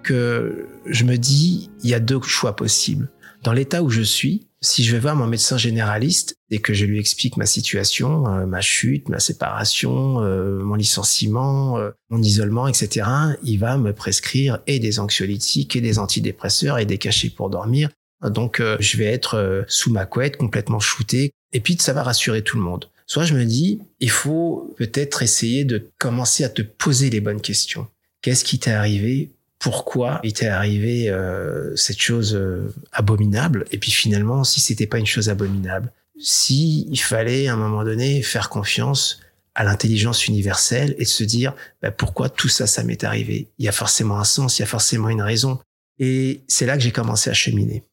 que 0.01 0.67
je 0.85 1.03
me 1.03 1.17
dis, 1.17 1.71
il 1.83 1.89
y 1.89 1.93
a 1.93 1.99
deux 1.99 2.21
choix 2.21 2.55
possibles. 2.55 3.09
Dans 3.43 3.51
l'état 3.53 3.83
où 3.83 3.89
je 3.89 4.01
suis, 4.01 4.47
si 4.65 4.83
je 4.83 4.91
vais 4.91 4.99
voir 4.99 5.15
mon 5.15 5.27
médecin 5.27 5.57
généraliste 5.57 6.35
et 6.49 6.59
que 6.59 6.73
je 6.73 6.85
lui 6.85 6.99
explique 6.99 7.37
ma 7.37 7.45
situation, 7.45 8.27
euh, 8.27 8.45
ma 8.45 8.61
chute, 8.61 9.09
ma 9.09 9.19
séparation, 9.19 10.21
euh, 10.21 10.57
mon 10.59 10.75
licenciement, 10.75 11.77
euh, 11.77 11.91
mon 12.09 12.21
isolement, 12.21 12.67
etc., 12.67 13.07
il 13.43 13.57
va 13.57 13.77
me 13.77 13.93
prescrire 13.93 14.59
et 14.65 14.79
des 14.79 14.99
anxiolytiques 14.99 15.75
et 15.75 15.81
des 15.81 15.99
antidépresseurs 15.99 16.79
et 16.79 16.85
des 16.85 16.97
cachets 16.97 17.29
pour 17.29 17.49
dormir. 17.49 17.89
Donc 18.23 18.61
je 18.79 18.97
vais 18.97 19.05
être 19.05 19.65
sous 19.67 19.91
ma 19.91 20.05
couette, 20.05 20.37
complètement 20.37 20.79
shooté. 20.79 21.31
Et 21.51 21.59
puis 21.59 21.77
ça 21.79 21.93
va 21.93 22.01
rassurer 22.01 22.41
tout 22.41 22.57
le 22.57 22.63
monde. 22.63 22.89
Soit 23.05 23.25
je 23.25 23.35
me 23.35 23.45
dis, 23.45 23.81
il 23.99 24.09
faut 24.09 24.73
peut-être 24.77 25.21
essayer 25.21 25.63
de 25.63 25.91
commencer 25.99 26.43
à 26.43 26.49
te 26.49 26.63
poser 26.63 27.11
les 27.11 27.21
bonnes 27.21 27.41
questions. 27.41 27.87
Qu'est-ce 28.21 28.43
qui 28.43 28.57
t'est 28.57 28.71
arrivé 28.71 29.34
pourquoi 29.65 30.19
il 30.21 30.31
t'est 30.31 30.45
arrivé 30.45 31.09
euh, 31.09 31.75
cette 31.75 31.99
chose 31.99 32.35
euh, 32.35 32.71
abominable 32.91 33.65
et 33.71 33.79
puis 33.79 33.89
finalement 33.89 34.43
si 34.43 34.61
c'était 34.61 34.85
pas 34.85 34.99
une 34.99 35.07
chose 35.07 35.27
abominable 35.27 35.91
si 36.19 36.87
il 36.91 36.99
fallait 36.99 37.47
à 37.47 37.53
un 37.53 37.57
moment 37.57 37.83
donné 37.83 38.21
faire 38.21 38.49
confiance 38.49 39.21
à 39.55 39.63
l'intelligence 39.63 40.27
universelle 40.27 40.93
et 40.99 41.05
de 41.05 41.09
se 41.09 41.23
dire 41.23 41.55
bah, 41.81 41.89
pourquoi 41.89 42.29
tout 42.29 42.47
ça, 42.47 42.67
ça 42.67 42.83
m'est 42.83 43.03
arrivé? 43.03 43.47
Il 43.57 43.65
y 43.65 43.67
a 43.67 43.71
forcément 43.71 44.19
un 44.19 44.23
sens, 44.23 44.59
il 44.59 44.61
y 44.61 44.63
a 44.63 44.67
forcément 44.67 45.09
une 45.09 45.23
raison. 45.23 45.59
Et 45.97 46.41
c'est 46.47 46.67
là 46.67 46.77
que 46.77 46.83
j'ai 46.83 46.91
commencé 46.91 47.31
à 47.31 47.33
cheminer. 47.33 47.83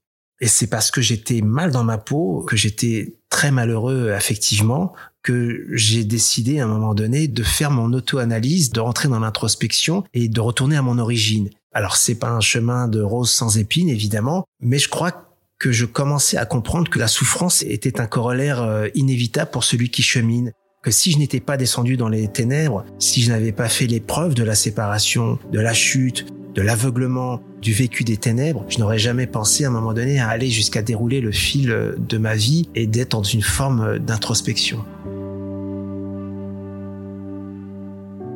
Et 0.40 0.48
c'est 0.48 0.66
parce 0.66 0.90
que 0.90 1.00
j'étais 1.00 1.40
mal 1.40 1.70
dans 1.70 1.84
ma 1.84 1.96
peau, 1.96 2.44
que 2.46 2.56
j'étais 2.56 3.14
très 3.30 3.50
malheureux 3.50 4.10
affectivement, 4.10 4.92
que 5.22 5.64
j'ai 5.72 6.04
décidé 6.04 6.60
à 6.60 6.64
un 6.64 6.68
moment 6.68 6.94
donné 6.94 7.28
de 7.28 7.42
faire 7.42 7.70
mon 7.70 7.92
auto-analyse, 7.94 8.72
de 8.72 8.80
rentrer 8.80 9.08
dans 9.08 9.20
l'introspection 9.20 10.04
et 10.12 10.28
de 10.28 10.40
retourner 10.40 10.76
à 10.76 10.82
mon 10.82 10.98
origine. 10.98 11.48
Alors 11.74 11.96
c'est 11.96 12.16
pas 12.16 12.30
un 12.30 12.40
chemin 12.40 12.86
de 12.88 13.00
rose 13.00 13.30
sans 13.30 13.56
épines 13.58 13.88
évidemment, 13.88 14.44
mais 14.60 14.78
je 14.78 14.88
crois 14.88 15.28
que 15.58 15.72
je 15.72 15.86
commençais 15.86 16.36
à 16.36 16.44
comprendre 16.44 16.90
que 16.90 16.98
la 16.98 17.08
souffrance 17.08 17.62
était 17.62 18.00
un 18.00 18.06
corollaire 18.06 18.62
euh, 18.62 18.88
inévitable 18.94 19.50
pour 19.50 19.64
celui 19.64 19.90
qui 19.90 20.02
chemine 20.02 20.52
que 20.82 20.90
si 20.90 21.12
je 21.12 21.18
n'étais 21.18 21.40
pas 21.40 21.56
descendu 21.56 21.96
dans 21.96 22.08
les 22.08 22.26
ténèbres, 22.26 22.84
si 22.98 23.22
je 23.22 23.30
n'avais 23.30 23.52
pas 23.52 23.68
fait 23.68 23.86
l'épreuve 23.86 24.34
de 24.34 24.42
la 24.42 24.56
séparation, 24.56 25.38
de 25.52 25.60
la 25.60 25.72
chute, 25.72 26.26
de 26.54 26.60
l'aveuglement, 26.60 27.40
du 27.62 27.72
vécu 27.72 28.02
des 28.02 28.16
ténèbres, 28.16 28.64
je 28.68 28.78
n'aurais 28.78 28.98
jamais 28.98 29.28
pensé 29.28 29.64
à 29.64 29.68
un 29.68 29.70
moment 29.70 29.94
donné 29.94 30.18
à 30.18 30.28
aller 30.28 30.50
jusqu'à 30.50 30.82
dérouler 30.82 31.20
le 31.20 31.30
fil 31.30 31.70
euh, 31.70 31.94
de 31.96 32.18
ma 32.18 32.34
vie 32.34 32.68
et 32.74 32.86
d'être 32.86 33.12
dans 33.12 33.22
une 33.22 33.42
forme 33.42 33.80
euh, 33.82 33.98
d'introspection. 33.98 34.84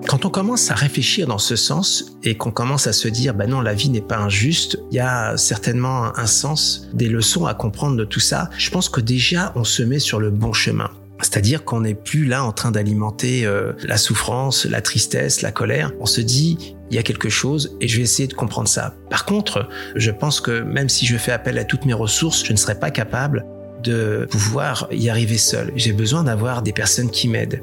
Quand 0.09 0.25
on 0.25 0.31
commence 0.31 0.71
à 0.71 0.75
réfléchir 0.75 1.27
dans 1.27 1.39
ce 1.39 1.57
sens 1.57 2.17
et 2.23 2.37
qu'on 2.37 2.53
commence 2.53 2.87
à 2.87 2.93
se 2.93 3.09
dire, 3.09 3.35
bah 3.35 3.49
non, 3.49 3.61
la 3.61 3.75
vie 3.75 3.89
n'est 3.89 4.01
pas 4.01 4.19
injuste, 4.19 4.79
il 4.93 4.97
y 4.97 5.01
a 5.01 5.37
certainement 5.37 6.17
un 6.17 6.27
sens, 6.27 6.87
des 6.93 7.09
leçons 7.09 7.45
à 7.45 7.55
comprendre 7.55 7.97
de 7.97 8.05
tout 8.05 8.21
ça, 8.21 8.49
je 8.57 8.71
pense 8.71 8.89
que 8.89 9.01
déjà 9.01 9.53
on 9.57 9.65
se 9.65 9.83
met 9.83 9.99
sur 9.99 10.21
le 10.21 10.31
bon 10.31 10.53
chemin. 10.53 10.91
C'est-à-dire 11.23 11.65
qu'on 11.65 11.81
n'est 11.81 11.95
plus 11.95 12.25
là 12.25 12.45
en 12.45 12.53
train 12.53 12.71
d'alimenter 12.71 13.47
euh, 13.47 13.73
la 13.83 13.97
souffrance, 13.97 14.65
la 14.65 14.81
tristesse, 14.81 15.43
la 15.43 15.51
colère. 15.51 15.91
On 15.99 16.07
se 16.07 16.21
dit, 16.21 16.77
il 16.91 16.95
y 16.95 16.99
a 16.99 17.03
quelque 17.03 17.31
chose 17.31 17.77
et 17.81 17.89
je 17.89 17.97
vais 17.97 18.03
essayer 18.03 18.29
de 18.29 18.35
comprendre 18.35 18.69
ça. 18.69 18.95
Par 19.11 19.25
contre, 19.25 19.69
je 19.97 20.11
pense 20.13 20.41
que 20.41 20.61
même 20.61 20.89
si 20.89 21.05
je 21.05 21.17
fais 21.17 21.33
appel 21.33 21.59
à 21.59 21.65
toutes 21.65 21.85
mes 21.85 21.95
ressources, 21.95 22.45
je 22.45 22.53
ne 22.53 22.59
serai 22.59 22.79
pas 22.79 22.91
capable 22.91 23.45
de 23.83 24.27
pouvoir 24.31 24.89
y 24.93 25.09
arriver 25.09 25.39
seul. 25.39 25.73
J'ai 25.75 25.93
besoin 25.93 26.25
d'avoir 26.25 26.63
des 26.63 26.73
personnes 26.73 27.11
qui 27.11 27.29
m'aident. 27.29 27.61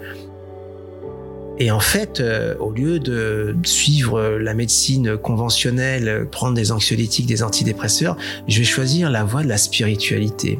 Et 1.59 1.69
en 1.69 1.79
fait, 1.79 2.19
euh, 2.19 2.55
au 2.59 2.71
lieu 2.71 2.99
de 2.99 3.55
suivre 3.63 4.37
la 4.39 4.53
médecine 4.53 5.17
conventionnelle, 5.17 6.27
prendre 6.31 6.55
des 6.55 6.71
anxiolytiques, 6.71 7.27
des 7.27 7.43
antidépresseurs, 7.43 8.17
je 8.47 8.59
vais 8.59 8.65
choisir 8.65 9.09
la 9.11 9.23
voie 9.23 9.43
de 9.43 9.47
la 9.47 9.57
spiritualité. 9.57 10.59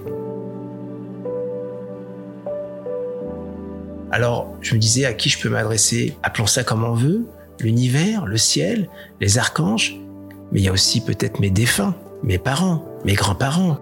Alors, 4.11 4.55
je 4.61 4.75
me 4.75 4.79
disais 4.79 5.05
à 5.05 5.13
qui 5.13 5.29
je 5.29 5.39
peux 5.39 5.49
m'adresser? 5.49 6.15
Appelons 6.21 6.45
ça 6.45 6.63
comme 6.63 6.83
on 6.83 6.93
veut, 6.93 7.25
l'univers, 7.59 8.27
le 8.27 8.37
ciel, 8.37 8.87
les 9.19 9.39
archanges, 9.39 9.95
mais 10.51 10.59
il 10.59 10.63
y 10.63 10.69
a 10.69 10.71
aussi 10.71 11.01
peut-être 11.01 11.39
mes 11.39 11.49
défunts, 11.49 11.95
mes 12.21 12.37
parents, 12.37 12.85
mes 13.05 13.13
grands-parents. 13.13 13.79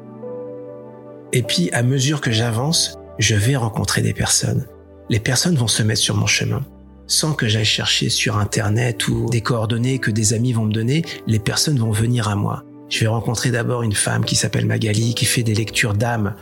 Et 1.34 1.44
puis, 1.44 1.70
à 1.74 1.84
mesure 1.84 2.22
que 2.22 2.32
j'avance, 2.32 2.98
je 3.20 3.36
vais 3.36 3.58
rencontrer 3.58 4.02
des 4.02 4.14
personnes. 4.14 4.66
Les 5.10 5.20
personnes 5.20 5.56
vont 5.56 5.68
se 5.68 5.84
mettre 5.84 6.00
sur 6.00 6.16
mon 6.16 6.28
chemin. 6.28 6.64
Sans 7.12 7.34
que 7.34 7.50
j'aille 7.50 7.66
chercher 7.66 8.08
sur 8.08 8.38
Internet 8.38 9.10
ou 9.10 9.26
des 9.30 9.42
coordonnées 9.42 10.00
que 10.00 10.12
des 10.12 10.32
amis 10.32 10.54
vont 10.54 10.64
me 10.64 10.72
donner, 10.72 11.04
les 11.28 11.40
personnes 11.40 11.78
vont 11.78 11.92
venir 11.92 12.30
à 12.30 12.38
moi. 12.38 12.64
Je 12.88 13.02
vais 13.02 13.08
rencontrer 13.08 13.52
d'abord 13.52 13.84
une 13.84 13.92
femme 13.92 14.24
qui 14.24 14.38
s'appelle 14.38 14.66
Magali, 14.66 15.14
qui 15.14 15.26
fait 15.26 15.44
des 15.44 15.54
lectures 15.54 15.94
d'âme. 15.94 16.36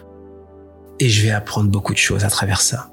Et 1.00 1.10
je 1.10 1.24
vais 1.24 1.32
apprendre 1.32 1.72
beaucoup 1.72 1.94
de 1.94 1.98
choses 1.98 2.24
à 2.24 2.30
travers 2.30 2.62
ça. 2.62 2.92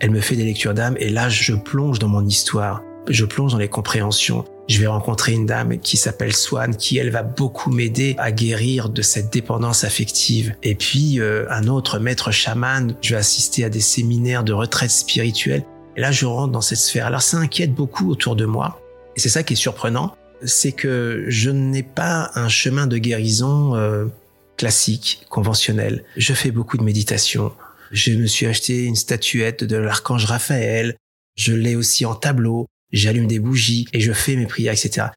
Elle 0.00 0.10
me 0.10 0.20
fait 0.20 0.34
des 0.34 0.42
lectures 0.42 0.74
d'âme 0.74 0.96
et 0.98 1.10
là, 1.10 1.28
je 1.28 1.54
plonge 1.54 2.00
dans 2.00 2.08
mon 2.08 2.26
histoire. 2.26 2.82
Je 3.08 3.24
plonge 3.24 3.52
dans 3.52 3.58
les 3.58 3.68
compréhensions. 3.68 4.44
Je 4.68 4.80
vais 4.80 4.88
rencontrer 4.88 5.30
une 5.30 5.46
dame 5.46 5.78
qui 5.78 5.96
s'appelle 5.96 6.34
Swan, 6.34 6.74
qui 6.74 6.98
elle 6.98 7.10
va 7.10 7.22
beaucoup 7.22 7.70
m'aider 7.70 8.16
à 8.18 8.32
guérir 8.32 8.88
de 8.88 9.00
cette 9.00 9.32
dépendance 9.32 9.84
affective. 9.84 10.56
Et 10.64 10.74
puis 10.74 11.20
euh, 11.20 11.46
un 11.50 11.68
autre 11.68 12.00
maître 12.00 12.32
chaman, 12.32 12.96
je 13.00 13.10
vais 13.10 13.20
assister 13.20 13.62
à 13.62 13.68
des 13.68 13.80
séminaires 13.80 14.42
de 14.42 14.52
retraite 14.52 14.90
spirituelle. 14.90 15.62
Et 15.96 16.00
là, 16.00 16.10
je 16.10 16.26
rentre 16.26 16.52
dans 16.52 16.60
cette 16.60 16.78
sphère. 16.78 17.06
Alors 17.06 17.22
ça 17.22 17.36
inquiète 17.38 17.74
beaucoup 17.74 18.10
autour 18.10 18.36
de 18.36 18.44
moi. 18.44 18.80
Et 19.16 19.20
c'est 19.20 19.28
ça 19.28 19.42
qui 19.42 19.52
est 19.52 19.56
surprenant, 19.56 20.16
c'est 20.44 20.72
que 20.72 21.24
je 21.28 21.50
n'ai 21.50 21.82
pas 21.82 22.30
un 22.34 22.48
chemin 22.48 22.86
de 22.86 22.98
guérison 22.98 23.74
euh, 23.76 24.06
classique, 24.56 25.26
conventionnel. 25.28 26.04
Je 26.16 26.32
fais 26.32 26.50
beaucoup 26.50 26.76
de 26.76 26.82
méditation. 26.82 27.52
Je 27.90 28.12
me 28.12 28.26
suis 28.26 28.46
acheté 28.46 28.84
une 28.84 28.96
statuette 28.96 29.64
de 29.64 29.76
l'archange 29.76 30.24
Raphaël. 30.24 30.96
Je 31.36 31.52
l'ai 31.52 31.76
aussi 31.76 32.06
en 32.06 32.14
tableau. 32.14 32.66
J'allume 32.90 33.26
des 33.26 33.38
bougies 33.38 33.86
et 33.92 34.00
je 34.00 34.12
fais 34.12 34.36
mes 34.36 34.46
prières, 34.46 34.72
etc. 34.72 35.08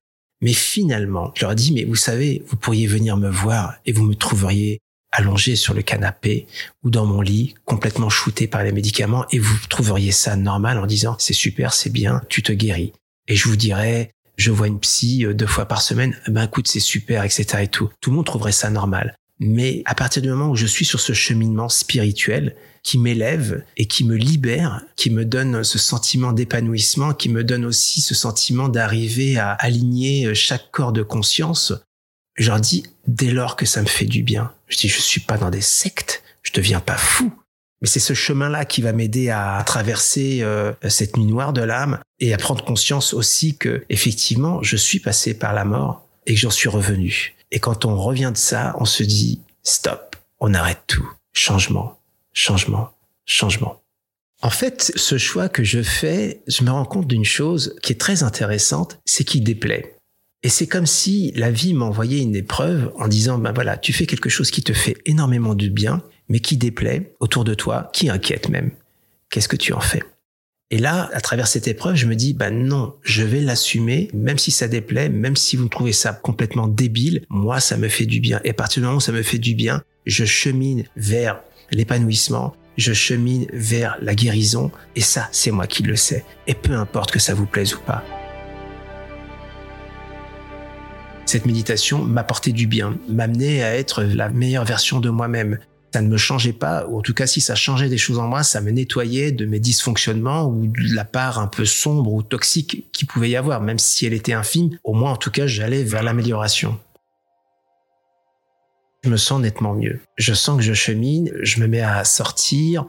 Mais 0.42 0.54
finalement, 0.54 1.32
je 1.36 1.46
leur 1.46 1.56
dis, 1.56 1.74
mais 1.74 1.86
vous 1.86 1.96
savez, 1.96 2.44
vous 2.48 2.58
pourriez 2.58 2.88
venir 2.88 3.18
me 3.18 3.30
voir 3.30 3.76
et 3.86 3.94
vous 3.94 4.04
me 4.04 4.16
trouveriez 4.16 4.80
allongé 5.16 5.56
sur 5.56 5.74
le 5.74 5.82
canapé 5.82 6.48
ou 6.84 6.90
dans 6.90 7.06
mon 7.06 7.22
lit, 7.22 7.56
complètement 7.66 8.10
shooté 8.10 8.48
par 8.48 8.64
les 8.64 8.72
médicaments 8.72 9.26
et 9.32 9.40
vous 9.40 9.58
trouveriez 9.70 10.12
ça 10.12 10.36
normal 10.36 10.78
en 10.78 10.86
disant, 10.86 11.16
c'est 11.20 11.34
super, 11.34 11.74
c'est 11.74 11.92
bien, 11.92 12.22
tu 12.30 12.44
te 12.44 12.52
guéris. 12.52 12.94
Et 13.28 13.36
je 13.36 13.48
vous 13.48 13.56
dirais, 13.56 14.12
je 14.38 14.52
vois 14.52 14.68
une 14.68 14.80
psy 14.80 15.26
euh, 15.26 15.34
deux 15.34 15.48
fois 15.48 15.66
par 15.66 15.82
semaine, 15.82 16.16
ben 16.28 16.44
écoute, 16.44 16.68
c'est 16.68 16.80
super, 16.80 17.24
etc. 17.24 17.46
et 17.62 17.68
tout. 17.68 17.90
Tout 18.02 18.10
le 18.12 18.18
monde 18.18 18.26
trouverait 18.26 18.52
ça 18.52 18.70
normal. 18.70 19.16
Mais 19.40 19.82
à 19.86 19.96
partir 19.96 20.22
du 20.22 20.30
moment 20.30 20.50
où 20.50 20.56
je 20.56 20.66
suis 20.66 20.86
sur 20.86 21.00
ce 21.00 21.14
cheminement 21.14 21.68
spirituel 21.68 22.56
qui 22.84 22.98
m'élève 22.98 23.64
et 23.76 23.86
qui 23.86 24.06
me 24.06 24.16
libère, 24.16 24.82
qui 24.96 25.10
me 25.10 25.26
donne 25.26 25.64
ce 25.64 25.78
sentiment 25.78 26.32
d'épanouissement, 26.32 27.14
qui 27.14 27.30
me 27.30 27.44
donne 27.44 27.66
aussi 27.66 28.00
ce 28.00 28.16
sentiment 28.16 28.70
d'arriver 28.70 29.38
à 29.38 29.52
aligner 29.52 30.34
chaque 30.36 30.72
corps 30.72 30.94
de 30.94 31.02
conscience, 31.02 31.74
je 32.36 32.50
leur 32.50 32.60
dis, 32.60 32.84
dès 33.08 33.32
lors 33.32 33.56
que 33.56 33.66
ça 33.66 33.82
me 33.82 33.88
fait 33.88 34.06
du 34.06 34.24
bien, 34.24 34.52
je 34.68 34.78
dis, 34.78 34.88
je 34.88 35.00
suis 35.00 35.22
pas 35.22 35.38
dans 35.38 35.50
des 35.50 35.62
sectes, 35.62 36.24
je 36.44 36.52
deviens 36.52 36.80
pas 36.80 36.98
fou. 36.98 37.34
Mais 37.82 37.88
c'est 37.88 38.00
ce 38.00 38.14
chemin-là 38.14 38.66
qui 38.66 38.82
va 38.82 38.94
m'aider 38.94 39.30
à 39.30 39.62
traverser 39.66 40.40
euh, 40.42 40.74
cette 40.88 41.18
nuit 41.18 41.26
noire 41.26 41.54
de 41.54 41.62
l'âme 41.62 42.00
et 42.20 42.34
à 42.34 42.38
prendre 42.38 42.64
conscience 42.64 43.14
aussi 43.14 43.58
que, 43.58 43.86
effectivement, 43.90 44.64
je 44.64 44.78
suis 44.78 45.00
passé 45.00 45.34
par 45.34 45.54
la 45.54 45.66
mort 45.66 46.08
et 46.26 46.34
que 46.34 46.40
j'en 46.40 46.50
suis 46.50 46.70
revenu. 46.70 47.36
Et 47.52 47.60
quand 47.60 47.86
on 47.86 47.96
revient 47.98 48.32
de 48.34 48.38
ça, 48.38 48.76
on 48.80 48.86
se 48.86 49.04
dit, 49.04 49.42
stop, 49.64 50.16
on 50.40 50.54
arrête 50.54 50.84
tout. 50.88 51.08
Changement, 51.34 52.00
changement, 52.34 52.92
changement. 53.26 53.82
En 54.42 54.50
fait, 54.50 54.92
ce 54.96 55.18
choix 55.18 55.50
que 55.50 55.64
je 55.64 55.82
fais, 55.82 56.42
je 56.48 56.64
me 56.64 56.72
rends 56.72 56.86
compte 56.86 57.08
d'une 57.08 57.26
chose 57.26 57.76
qui 57.82 57.94
est 57.94 58.00
très 58.00 58.24
intéressante, 58.24 59.00
c'est 59.06 59.24
qu'il 59.24 59.44
déplaît. 59.44 59.95
Et 60.44 60.50
c'est 60.50 60.68
comme 60.68 60.86
si 60.86 61.32
la 61.36 61.50
vie 61.50 61.74
m'envoyait 61.74 62.22
une 62.22 62.36
épreuve 62.36 62.92
en 62.98 63.08
disant, 63.08 63.40
ben 63.40 63.52
voilà, 63.52 63.78
tu 63.78 63.94
fais 63.94 64.06
quelque 64.06 64.30
chose 64.30 64.52
qui 64.52 64.62
te 64.62 64.74
fait 64.74 64.98
énormément 65.06 65.56
de 65.56 65.68
bien, 65.68 66.04
mais 66.30 66.40
qui 66.40 66.58
déplaît 66.58 67.14
autour 67.20 67.44
de 67.44 67.54
toi, 67.54 67.90
qui 67.94 68.10
inquiète 68.10 68.50
même. 68.50 68.72
Qu'est-ce 69.30 69.48
que 69.48 69.56
tu 69.56 69.74
en 69.74 69.80
fais? 69.80 70.04
Et 70.72 70.80
là, 70.80 71.10
à 71.14 71.22
travers 71.22 71.48
cette 71.48 71.68
épreuve, 71.68 71.96
je 71.96 72.08
me 72.08 72.16
dis, 72.16 72.34
bah 72.34 72.50
non, 72.50 72.96
je 73.04 73.24
vais 73.24 73.40
l'assumer, 73.40 74.10
même 74.14 74.40
si 74.40 74.50
ça 74.50 74.68
déplaît, 74.68 75.10
même 75.10 75.36
si 75.36 75.56
vous 75.56 75.68
trouvez 75.68 75.94
ça 75.94 76.12
complètement 76.12 76.68
débile, 76.68 77.24
moi, 77.30 77.60
ça 77.60 77.78
me 77.78 77.88
fait 77.88 78.08
du 78.08 78.20
bien. 78.20 78.40
Et 78.44 78.50
à 78.50 78.54
partir 78.54 78.82
du 78.82 78.86
moment 78.86 78.98
où 78.98 79.02
ça 79.02 79.12
me 79.12 79.22
fait 79.22 79.38
du 79.38 79.54
bien, 79.54 79.84
je 80.06 80.26
chemine 80.26 80.86
vers 80.96 81.42
l'épanouissement, 81.72 82.56
je 82.78 82.94
chemine 82.94 83.46
vers 83.54 83.98
la 84.02 84.16
guérison, 84.16 84.72
et 84.96 85.02
ça, 85.02 85.30
c'est 85.32 85.52
moi 85.52 85.68
qui 85.68 85.84
le 85.84 85.96
sais. 85.96 86.26
Et 86.48 86.56
peu 86.56 86.74
importe 86.74 87.12
que 87.12 87.20
ça 87.20 87.36
vous 87.36 87.46
plaise 87.46 87.76
ou 87.76 87.80
pas. 87.80 88.04
Cette 91.36 91.48
méditation 91.48 92.02
m'apportait 92.02 92.54
du 92.54 92.66
bien, 92.66 92.98
m'amenait 93.10 93.62
à 93.62 93.76
être 93.76 94.04
la 94.04 94.30
meilleure 94.30 94.64
version 94.64 95.02
de 95.02 95.10
moi-même, 95.10 95.60
ça 95.94 96.02
ne 96.02 96.08
me 96.08 96.16
changeait 96.16 96.54
pas, 96.54 96.88
ou 96.88 97.00
en 97.00 97.02
tout 97.02 97.14
cas 97.14 97.28
si 97.28 97.42
ça 97.42 97.56
changeait 97.56 97.90
des 97.90 97.98
choses 97.98 98.20
en 98.20 98.28
moi, 98.30 98.42
ça 98.42 98.62
me 98.62 98.72
nettoyait 98.72 99.34
de 99.34 99.46
mes 99.46 99.60
dysfonctionnements 99.60 100.46
ou 100.46 100.68
de 100.68 100.96
la 100.96 101.04
part 101.04 101.38
un 101.40 101.48
peu 101.48 101.66
sombre 101.66 102.14
ou 102.14 102.24
toxique 102.24 102.90
qui 102.94 103.04
pouvait 103.04 103.32
y 103.32 103.36
avoir, 103.36 103.60
même 103.60 103.80
si 103.80 104.06
elle 104.06 104.14
était 104.14 104.32
infime, 104.32 104.78
au 104.86 104.94
moins 104.94 105.12
en 105.12 105.18
tout 105.18 105.30
cas 105.30 105.46
j'allais 105.46 105.84
vers 105.84 106.04
l'amélioration. 106.04 106.80
Je 109.04 109.10
me 109.10 109.18
sens 109.18 109.42
nettement 109.42 109.74
mieux. 109.74 110.00
Je 110.16 110.34
sens 110.34 110.56
que 110.56 110.64
je 110.64 110.72
chemine, 110.72 111.34
je 111.42 111.60
me 111.60 111.68
mets 111.68 111.82
à 111.82 112.06
sortir, 112.06 112.86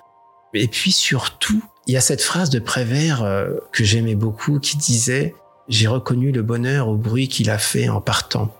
et 0.54 0.68
puis 0.68 0.92
surtout, 0.92 1.64
il 1.88 1.94
y 1.94 1.96
a 1.96 2.00
cette 2.00 2.22
phrase 2.22 2.50
de 2.50 2.60
Prévert 2.60 3.24
euh, 3.24 3.54
que 3.72 3.82
j'aimais 3.82 4.14
beaucoup 4.14 4.60
qui 4.60 4.76
disait 4.76 5.34
J'ai 5.68 5.88
reconnu 5.88 6.30
le 6.30 6.42
bonheur 6.42 6.88
au 6.88 6.96
bruit 6.96 7.28
qu'il 7.28 7.50
a 7.50 7.58
fait 7.58 7.88
en 7.88 8.00
partant. 8.00 8.54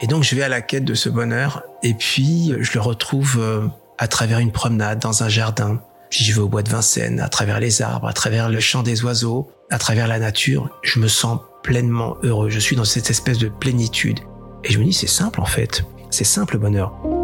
Et 0.00 0.06
donc 0.06 0.24
je 0.24 0.34
vais 0.34 0.42
à 0.42 0.48
la 0.48 0.62
quête 0.62 0.84
de 0.84 0.94
ce 0.94 1.08
bonheur 1.08 1.62
et 1.82 1.94
puis 1.94 2.52
je 2.58 2.72
le 2.74 2.80
retrouve 2.80 3.36
euh, 3.38 3.68
à 3.98 4.08
travers 4.08 4.40
une 4.40 4.50
promenade 4.50 4.98
dans 4.98 5.22
un 5.22 5.28
jardin. 5.28 5.80
Puis 6.10 6.24
je 6.24 6.34
vais 6.34 6.40
au 6.40 6.48
bois 6.48 6.62
de 6.62 6.70
Vincennes, 6.70 7.20
à 7.20 7.28
travers 7.28 7.60
les 7.60 7.82
arbres, 7.82 8.08
à 8.08 8.12
travers 8.12 8.50
le 8.50 8.60
chant 8.60 8.82
des 8.82 9.04
oiseaux, 9.04 9.50
à 9.70 9.78
travers 9.78 10.08
la 10.08 10.18
nature. 10.18 10.70
Je 10.82 10.98
me 10.98 11.08
sens 11.08 11.38
pleinement 11.62 12.16
heureux. 12.22 12.50
Je 12.50 12.58
suis 12.58 12.76
dans 12.76 12.84
cette 12.84 13.10
espèce 13.10 13.38
de 13.38 13.48
plénitude. 13.48 14.20
Et 14.64 14.72
je 14.72 14.78
me 14.78 14.84
dis 14.84 14.92
c'est 14.92 15.06
simple 15.06 15.40
en 15.40 15.46
fait. 15.46 15.84
C'est 16.10 16.24
simple 16.24 16.54
le 16.54 16.60
bonheur. 16.60 17.21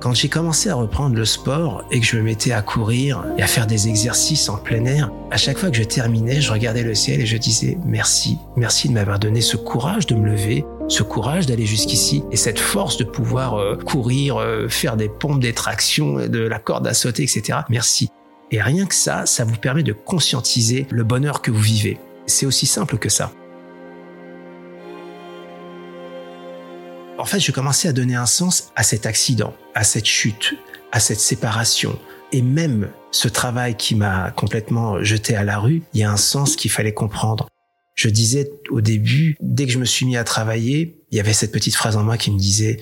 Quand 0.00 0.14
j'ai 0.14 0.30
commencé 0.30 0.70
à 0.70 0.76
reprendre 0.76 1.14
le 1.14 1.26
sport 1.26 1.84
et 1.90 2.00
que 2.00 2.06
je 2.06 2.16
me 2.16 2.22
mettais 2.22 2.52
à 2.52 2.62
courir 2.62 3.22
et 3.36 3.42
à 3.42 3.46
faire 3.46 3.66
des 3.66 3.86
exercices 3.86 4.48
en 4.48 4.56
plein 4.56 4.86
air, 4.86 5.10
à 5.30 5.36
chaque 5.36 5.58
fois 5.58 5.70
que 5.70 5.76
je 5.76 5.82
terminais, 5.82 6.40
je 6.40 6.50
regardais 6.50 6.82
le 6.82 6.94
ciel 6.94 7.20
et 7.20 7.26
je 7.26 7.36
disais 7.36 7.76
merci, 7.84 8.38
merci 8.56 8.88
de 8.88 8.94
m'avoir 8.94 9.18
donné 9.18 9.42
ce 9.42 9.58
courage 9.58 10.06
de 10.06 10.14
me 10.14 10.30
lever, 10.30 10.64
ce 10.88 11.02
courage 11.02 11.44
d'aller 11.44 11.66
jusqu'ici 11.66 12.24
et 12.32 12.36
cette 12.36 12.58
force 12.58 12.96
de 12.96 13.04
pouvoir 13.04 13.56
euh, 13.56 13.76
courir, 13.76 14.38
euh, 14.38 14.68
faire 14.70 14.96
des 14.96 15.10
pompes, 15.10 15.38
des 15.40 15.52
tractions, 15.52 16.26
de 16.26 16.38
la 16.38 16.58
corde 16.58 16.86
à 16.86 16.94
sauter, 16.94 17.24
etc. 17.24 17.58
Merci. 17.68 18.08
Et 18.50 18.62
rien 18.62 18.86
que 18.86 18.94
ça, 18.94 19.26
ça 19.26 19.44
vous 19.44 19.56
permet 19.56 19.82
de 19.82 19.92
conscientiser 19.92 20.86
le 20.90 21.04
bonheur 21.04 21.42
que 21.42 21.50
vous 21.50 21.60
vivez. 21.60 21.98
C'est 22.24 22.46
aussi 22.46 22.64
simple 22.64 22.96
que 22.96 23.10
ça. 23.10 23.32
En 27.20 27.26
fait, 27.26 27.38
je 27.38 27.52
commençais 27.52 27.86
à 27.86 27.92
donner 27.92 28.14
un 28.14 28.24
sens 28.24 28.72
à 28.76 28.82
cet 28.82 29.04
accident, 29.04 29.54
à 29.74 29.84
cette 29.84 30.06
chute, 30.06 30.54
à 30.90 31.00
cette 31.00 31.20
séparation. 31.20 31.98
Et 32.32 32.40
même 32.40 32.88
ce 33.10 33.28
travail 33.28 33.76
qui 33.76 33.94
m'a 33.94 34.30
complètement 34.30 35.04
jeté 35.04 35.36
à 35.36 35.44
la 35.44 35.58
rue, 35.58 35.82
il 35.92 36.00
y 36.00 36.02
a 36.02 36.10
un 36.10 36.16
sens 36.16 36.56
qu'il 36.56 36.70
fallait 36.70 36.94
comprendre. 36.94 37.46
Je 37.94 38.08
disais 38.08 38.50
au 38.70 38.80
début, 38.80 39.36
dès 39.40 39.66
que 39.66 39.72
je 39.72 39.78
me 39.78 39.84
suis 39.84 40.06
mis 40.06 40.16
à 40.16 40.24
travailler, 40.24 41.04
il 41.10 41.18
y 41.18 41.20
avait 41.20 41.34
cette 41.34 41.52
petite 41.52 41.74
phrase 41.74 41.98
en 41.98 42.04
moi 42.04 42.16
qui 42.16 42.30
me 42.30 42.38
disait 42.38 42.80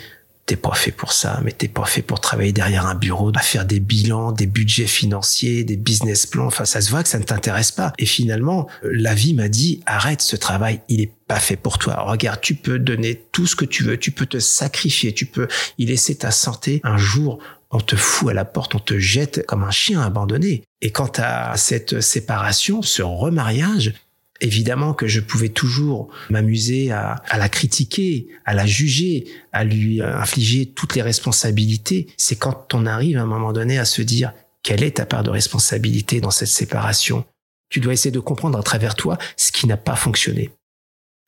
t'es 0.48 0.56
pas 0.56 0.74
fait 0.74 0.92
pour 0.92 1.12
ça, 1.12 1.40
mais 1.44 1.52
t'es 1.52 1.68
pas 1.68 1.84
fait 1.84 2.00
pour 2.00 2.20
travailler 2.20 2.54
derrière 2.54 2.86
un 2.86 2.94
bureau, 2.94 3.30
à 3.34 3.40
faire 3.40 3.66
des 3.66 3.80
bilans, 3.80 4.32
des 4.32 4.46
budgets 4.46 4.86
financiers, 4.86 5.62
des 5.62 5.76
business 5.76 6.24
plans. 6.24 6.46
Enfin, 6.46 6.64
ça 6.64 6.80
se 6.80 6.88
voit 6.88 7.02
que 7.02 7.10
ça 7.10 7.18
ne 7.18 7.24
t'intéresse 7.24 7.70
pas. 7.70 7.92
Et 7.98 8.06
finalement, 8.06 8.66
la 8.82 9.12
vie 9.12 9.34
m'a 9.34 9.48
dit, 9.48 9.82
arrête 9.84 10.22
ce 10.22 10.36
travail, 10.36 10.80
il 10.88 11.02
est 11.02 11.12
pas 11.26 11.38
fait 11.38 11.56
pour 11.56 11.76
toi. 11.76 12.02
Regarde, 12.06 12.40
tu 12.40 12.54
peux 12.54 12.78
donner 12.78 13.22
tout 13.30 13.46
ce 13.46 13.56
que 13.56 13.66
tu 13.66 13.84
veux, 13.84 13.98
tu 13.98 14.10
peux 14.10 14.24
te 14.24 14.38
sacrifier, 14.38 15.12
tu 15.12 15.26
peux 15.26 15.48
y 15.76 15.84
laisser 15.84 16.16
ta 16.16 16.30
santé. 16.30 16.80
Un 16.82 16.96
jour, 16.96 17.40
on 17.70 17.80
te 17.80 17.94
fout 17.94 18.30
à 18.30 18.32
la 18.32 18.46
porte, 18.46 18.74
on 18.74 18.78
te 18.78 18.98
jette 18.98 19.44
comme 19.46 19.64
un 19.64 19.70
chien 19.70 20.00
abandonné. 20.00 20.62
Et 20.80 20.92
quant 20.92 21.12
à 21.18 21.58
cette 21.58 22.00
séparation, 22.00 22.80
ce 22.80 23.02
remariage, 23.02 23.92
Évidemment 24.40 24.94
que 24.94 25.08
je 25.08 25.20
pouvais 25.20 25.48
toujours 25.48 26.08
m'amuser 26.30 26.92
à, 26.92 27.22
la 27.36 27.48
critiquer, 27.48 28.28
à 28.44 28.54
la 28.54 28.66
juger, 28.66 29.26
à 29.52 29.64
lui 29.64 30.00
infliger 30.00 30.66
toutes 30.66 30.94
les 30.94 31.02
responsabilités. 31.02 32.06
C'est 32.16 32.36
quand 32.36 32.72
on 32.72 32.86
arrive 32.86 33.18
à 33.18 33.22
un 33.22 33.26
moment 33.26 33.52
donné 33.52 33.78
à 33.78 33.84
se 33.84 34.00
dire 34.00 34.32
quelle 34.62 34.84
est 34.84 34.98
ta 34.98 35.06
part 35.06 35.24
de 35.24 35.30
responsabilité 35.30 36.20
dans 36.20 36.30
cette 36.30 36.48
séparation? 36.48 37.24
Tu 37.68 37.80
dois 37.80 37.92
essayer 37.92 38.12
de 38.12 38.20
comprendre 38.20 38.58
à 38.58 38.62
travers 38.62 38.94
toi 38.94 39.18
ce 39.36 39.50
qui 39.50 39.66
n'a 39.66 39.76
pas 39.76 39.96
fonctionné. 39.96 40.50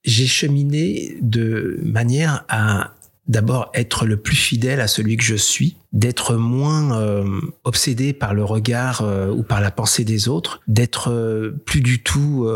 J'ai 0.05 0.27
cheminé 0.27 1.17
de 1.21 1.79
manière 1.83 2.45
à 2.49 2.95
d'abord 3.31 3.71
être 3.75 4.07
le 4.07 4.17
plus 4.17 4.35
fidèle 4.35 4.81
à 4.81 4.89
celui 4.89 5.17
que 5.17 5.23
je 5.23 5.37
suis, 5.37 5.77
d'être 5.93 6.35
moins 6.35 6.99
euh, 7.01 7.41
obsédé 7.63 8.13
par 8.13 8.35
le 8.35 8.43
regard 8.43 9.03
euh, 9.03 9.31
ou 9.31 9.45
par 9.45 9.61
la 9.61 9.71
pensée 9.71 10.05
des 10.05 10.29
autres, 10.29 10.61
d'être 10.67 11.13
euh, 11.13 11.53
plus 11.65 11.81
du 11.81 12.03
tout 12.03 12.49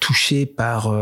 touché 0.00 0.46
par 0.46 0.94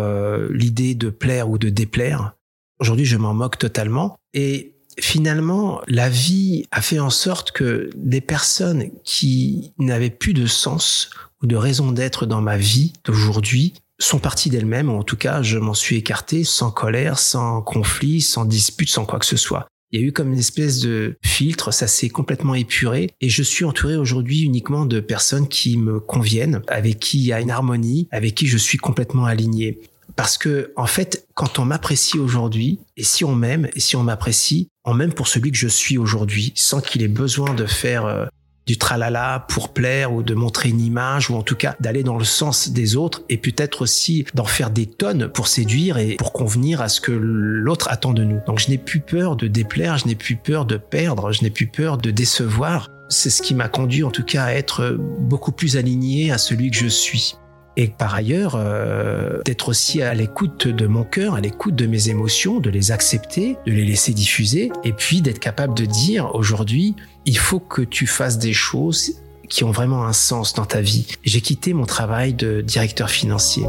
l'idée 0.51 0.95
de 0.95 1.11
plaire 1.11 1.51
ou 1.51 1.59
de 1.59 1.69
déplaire. 1.69 2.33
Aujourd'hui, 2.81 3.05
je 3.05 3.17
m'en 3.17 3.35
moque 3.35 3.59
totalement 3.59 4.17
et 4.33 4.75
finalement, 4.99 5.83
la 5.87 6.09
vie 6.09 6.67
a 6.71 6.81
fait 6.81 6.99
en 6.99 7.11
sorte 7.11 7.53
que 7.53 7.91
des 7.97 8.21
personnes 8.21 8.91
qui 9.05 9.73
n'avaient 9.79 10.11
plus 10.11 10.33
de 10.33 10.47
sens 10.47 11.11
ou 11.43 11.47
de 11.47 11.57
raison 11.57 11.93
d'être 11.93 12.25
dans 12.25 12.41
ma 12.41 12.57
vie 12.57 12.93
d'aujourd'hui 13.05 13.75
sont 13.99 14.19
parties 14.19 14.51
d'elles-mêmes, 14.51 14.91
ou 14.91 14.97
en 14.97 15.03
tout 15.03 15.17
cas, 15.17 15.43
je 15.43 15.59
m'en 15.59 15.75
suis 15.75 15.97
écarté 15.97 16.45
sans 16.45 16.71
colère, 16.71 17.19
sans 17.19 17.63
conflit, 17.63 18.21
sans 18.21 18.45
dispute, 18.45 18.89
sans 18.89 19.05
quoi 19.05 19.19
que 19.19 19.27
ce 19.27 19.37
soit. 19.37 19.67
Il 19.91 20.01
y 20.01 20.05
a 20.05 20.07
eu 20.07 20.13
comme 20.13 20.33
une 20.33 20.39
espèce 20.39 20.81
de 20.81 21.17
filtre, 21.25 21.73
ça 21.73 21.87
s'est 21.87 22.11
complètement 22.11 22.55
épuré 22.55 23.11
et 23.23 23.31
je 23.31 23.43
suis 23.43 23.65
entouré 23.65 23.97
aujourd'hui 23.97 24.43
uniquement 24.43 24.85
de 24.85 25.01
personnes 25.01 25.49
qui 25.49 25.79
me 25.79 25.99
conviennent, 25.99 26.61
avec 26.69 26.99
qui 26.99 27.19
il 27.19 27.25
y 27.25 27.33
a 27.33 27.41
une 27.41 27.51
harmonie, 27.51 28.07
avec 28.11 28.35
qui 28.35 28.47
je 28.47 28.59
suis 28.59 28.77
complètement 28.77 29.25
aligné. 29.25 29.81
Parce 30.15 30.37
que, 30.37 30.73
en 30.77 30.87
fait, 30.87 31.27
quand 31.35 31.59
on 31.59 31.65
m'apprécie 31.65 32.19
aujourd'hui, 32.19 32.81
et 32.97 33.05
si 33.05 33.25
on 33.25 33.35
m'aime, 33.35 33.69
et 33.75 33.81
si 33.81 33.97
on 33.97 34.03
m'apprécie, 34.03 34.69
on 34.85 34.93
m'aime 34.93 35.13
pour 35.13 35.29
celui 35.29 35.53
que 35.53 35.57
je 35.57 35.69
suis 35.69 35.97
aujourd'hui, 35.97 36.53
sans 36.55 36.81
qu'il 36.81 37.03
ait 37.03 37.09
besoin 37.09 37.55
de 37.55 37.65
faire 37.65 38.05
euh, 38.05 38.27
du 38.69 38.77
tralala 38.77 39.47
pour 39.49 39.71
plaire 39.71 40.13
ou 40.13 40.23
de 40.23 40.35
montrer 40.35 40.69
une 40.69 40.81
image 40.81 41.31
ou 41.31 41.37
en 41.37 41.43
tout 41.43 41.57
cas 41.57 41.75
d'aller 41.81 42.03
dans 42.03 42.19
le 42.19 42.25
sens 42.25 42.69
des 42.69 42.97
autres 42.97 43.23
et 43.31 43.39
peut-être 43.39 43.81
aussi 43.81 44.27
d'en 44.35 44.45
faire 44.45 44.69
des 44.69 44.85
tonnes 44.85 45.29
pour 45.29 45.49
séduire 45.49 45.97
et 45.97 46.17
pour 46.17 46.35
convenir 46.35 46.83
à 46.83 46.89
ce 46.91 47.01
que 47.01 47.11
l'autre 47.11 47.89
attend 47.91 48.13
de 48.13 48.25
nous. 48.25 48.41
Donc 48.47 48.59
je 48.59 48.69
n'ai 48.69 48.77
plus 48.77 49.01
peur 49.01 49.37
de 49.37 49.49
déplaire, 49.49 49.97
je 49.97 50.07
n'ai 50.07 50.15
plus 50.15 50.37
peur 50.37 50.67
de 50.67 50.77
perdre, 50.77 51.33
je 51.33 51.43
n'ai 51.43 51.51
plus 51.51 51.67
peur 51.67 51.97
de 51.97 52.11
décevoir. 52.11 52.89
C'est 53.09 53.31
ce 53.31 53.41
qui 53.41 53.55
m'a 53.55 53.69
conduit 53.69 54.05
en 54.05 54.11
tout 54.11 54.25
cas 54.25 54.45
à 54.45 54.53
être 54.53 54.99
beaucoup 54.99 55.53
plus 55.53 55.79
aligné 55.79 56.31
à 56.31 56.37
celui 56.37 56.71
que 56.71 56.77
je 56.77 56.89
suis 56.89 57.37
et 57.79 57.87
par 57.87 58.13
ailleurs 58.13 58.57
euh, 58.57 59.41
d'être 59.45 59.69
aussi 59.69 60.03
à 60.03 60.13
l'écoute 60.13 60.67
de 60.67 60.87
mon 60.89 61.05
cœur, 61.05 61.35
à 61.35 61.41
l'écoute 61.41 61.77
de 61.77 61.87
mes 61.87 62.09
émotions, 62.09 62.59
de 62.59 62.71
les 62.71 62.91
accepter, 62.91 63.57
de 63.67 63.73
les 63.73 63.85
laisser 63.85 64.13
diffuser, 64.13 64.73
et 64.83 64.93
puis 64.93 65.23
d'être 65.23 65.39
capable 65.39 65.75
de 65.75 65.85
dire 65.85 66.35
aujourd'hui, 66.35 66.97
il 67.29 67.37
faut 67.37 67.61
que 67.61 67.83
tu 67.83 68.07
fasses 68.07 68.39
des 68.39 68.55
choses 68.55 69.17
qui 69.51 69.63
ont 69.63 69.71
vraiment 69.71 70.07
un 70.07 70.15
sens 70.15 70.55
dans 70.55 70.65
ta 70.65 70.81
vie. 70.81 71.07
J'ai 71.25 71.43
quitté 71.43 71.75
mon 71.75 71.85
travail 71.85 72.33
de 72.33 72.63
directeur 72.63 73.11
financier. 73.11 73.65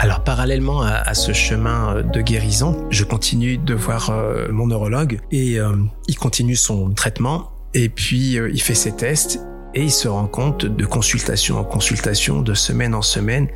Alors 0.00 0.24
parallèlement 0.24 0.82
à, 0.82 1.14
ce 1.14 1.32
chemin 1.32 2.02
de 2.02 2.20
guérison, 2.22 2.88
je 2.90 3.04
continue 3.04 3.56
de 3.56 3.74
voir 3.74 4.10
euh, 4.10 4.48
mon 4.50 4.66
neurologue 4.66 5.20
et 5.30 5.60
euh, 5.60 5.76
il 6.08 6.18
continue 6.18 6.56
son 6.56 6.90
traitement 6.90 7.52
et 7.72 7.88
puis, 7.88 8.36
euh, 8.36 8.50
il 8.52 8.60
fait 8.60 8.74
ses 8.74 8.96
tests 8.96 9.38
et 9.74 9.84
il 9.84 9.92
se 9.92 10.08
rend 10.08 10.26
compte 10.26 10.66
de 10.66 10.86
consultation 10.86 11.56
en 11.56 11.64
consultation, 11.64 12.42
de 12.42 12.54
semaine 12.54 12.96
en 12.96 13.02
semaine, 13.02 13.46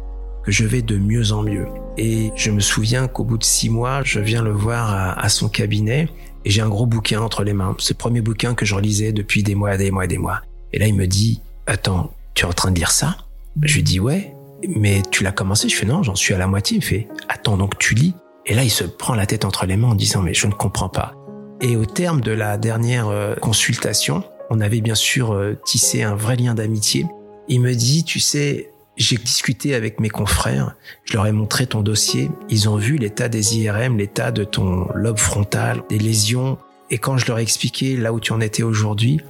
que 0.45 0.53
je 0.53 0.65
vais 0.65 0.83
de 0.83 0.97
mieux 0.99 1.33
en 1.33 1.43
mieux. 1.43 1.67
Et 1.97 2.33
je 2.35 2.51
me 2.51 2.61
souviens 2.61 3.07
qu'au 3.07 3.25
bout 3.25 3.39
de 3.39 3.45
six 3.45 3.71
mois, 3.71 4.03
je 4.03 4.21
viens 4.21 4.43
le 4.43 4.53
voir 4.53 4.91
à, 4.91 5.21
à 5.21 5.29
son 5.29 5.49
cabinet 5.49 6.09
et 6.45 6.51
j'ai 6.51 6.61
un 6.61 6.69
gros 6.69 6.87
bouquin 6.87 7.21
entre 7.21 7.45
les 7.45 7.53
mains. 7.53 7.75
Ce 7.79 7.93
premier 7.93 8.21
bouquin 8.21 8.55
que 8.55 8.67
je 8.67 8.75
relisais 8.75 9.13
depuis 9.13 9.43
des 9.43 9.55
mois, 9.55 9.77
des 9.77 9.91
mois, 9.91 10.07
des 10.07 10.19
mois. 10.19 10.41
Et 10.73 10.79
là, 10.79 10.87
il 10.87 10.95
me 10.95 11.07
dit, 11.07 11.41
attends, 11.67 12.13
tu 12.35 12.45
es 12.45 12.49
en 12.49 12.53
train 12.53 12.71
de 12.71 12.77
lire 12.77 12.91
ça? 12.91 13.17
Je 13.63 13.75
lui 13.75 13.83
dis, 13.83 14.01
ouais. 14.01 14.35
Mais 14.77 15.03
tu 15.11 15.23
l'as 15.23 15.33
commencé? 15.33 15.69
Je 15.69 15.77
fais, 15.77 15.87
non, 15.87 16.03
j'en 16.03 16.15
suis 16.15 16.35
à 16.35 16.39
la 16.39 16.47
moitié. 16.47 16.79
Il 16.79 16.81
me 16.81 16.85
fait, 16.85 17.09
attends, 17.29 17.57
donc 17.57 17.79
tu 17.79 17.95
lis? 17.95 18.15
Et 18.47 18.55
là, 18.55 18.65
il 18.65 18.71
se 18.71 18.85
prend 18.85 19.15
la 19.15 19.27
tête 19.27 19.45
entre 19.45 19.67
les 19.67 19.77
mains 19.77 19.89
en 19.89 19.95
disant, 19.95 20.21
mais 20.23 20.35
je 20.35 20.47
ne 20.47 20.53
comprends 20.53 20.89
pas. 20.89 21.15
Et 21.61 21.77
au 21.77 21.87
terme 21.87 22.21
de 22.21 22.33
la 22.33 22.59
dernière 22.59 23.09
euh, 23.09 23.35
consultation, 23.37 24.25
on 24.51 24.61
avait 24.61 24.81
bien 24.81 24.95
sûr 24.95 25.33
euh, 25.33 25.57
tissé 25.65 26.03
un 26.03 26.15
vrai 26.15 26.37
lien 26.37 26.55
d'amitié. 26.55 27.07
Il 27.49 27.61
me 27.61 27.75
dit, 27.75 28.05
tu 28.05 28.21
sais, 28.21 28.71
j'ai 28.97 29.17
discuté 29.17 29.75
avec 29.75 30.01
mes 30.01 30.09
confrères, 30.09 30.77
je 31.05 31.15
leur 31.15 31.27
ai 31.27 31.33
montré 31.33 31.67
ton 31.67 31.83
dossier, 31.83 32.31
ils 32.49 32.69
ont 32.69 32.77
vu 32.77 32.97
l'état 32.97 33.29
des 33.29 33.59
IRM, 33.59 33.99
l'état 33.99 34.31
de 34.31 34.45
ton 34.45 34.89
lobe 34.95 35.19
frontal, 35.19 35.83
des 35.89 35.99
lésions, 35.99 36.59
et 36.91 36.99
quand 36.99 37.17
je 37.17 37.27
leur 37.27 37.39
ai 37.39 37.43
expliqué 37.43 37.97
là 37.97 38.13
où 38.13 38.21
tu 38.21 38.33
en 38.33 38.41
étais 38.41 38.63
aujourd'hui, 38.63 39.21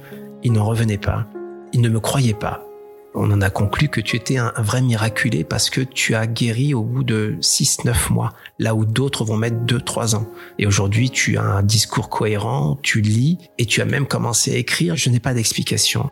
ils 0.43 0.51
n'en 0.51 0.65
revenaient 0.65 0.97
pas. 0.97 1.25
Ils 1.73 1.81
ne 1.81 1.89
me 1.89 1.99
croyaient 1.99 2.33
pas 2.33 2.65
on 3.15 3.31
en 3.31 3.41
a 3.41 3.49
conclu 3.49 3.87
que 3.87 4.01
tu 4.01 4.15
étais 4.15 4.37
un, 4.37 4.51
vrai 4.57 4.81
miraculé 4.81 5.43
parce 5.43 5.69
que 5.69 5.81
tu 5.81 6.15
as 6.15 6.27
guéri 6.27 6.73
au 6.73 6.83
bout 6.83 7.03
de 7.03 7.37
6-9 7.39 8.11
mois, 8.11 8.33
là 8.59 8.75
où 8.75 8.85
d'autres 8.85 9.23
vont 9.23 9.37
mettre 9.37 9.57
2-3 9.65 10.15
ans. 10.15 10.27
Et 10.59 10.67
aujourd'hui, 10.67 11.09
tu 11.09 11.37
as 11.37 11.43
un 11.43 11.63
discours 11.63 12.09
cohérent, 12.09 12.77
tu 12.81 13.01
lis 13.01 13.37
et 13.57 13.65
tu 13.65 13.81
as 13.81 13.85
même 13.85 14.05
commencé 14.05 14.53
à 14.53 14.57
écrire. 14.57 14.95
Je 14.95 15.09
n'ai 15.09 15.19
pas 15.19 15.33
d'explication. 15.33 16.09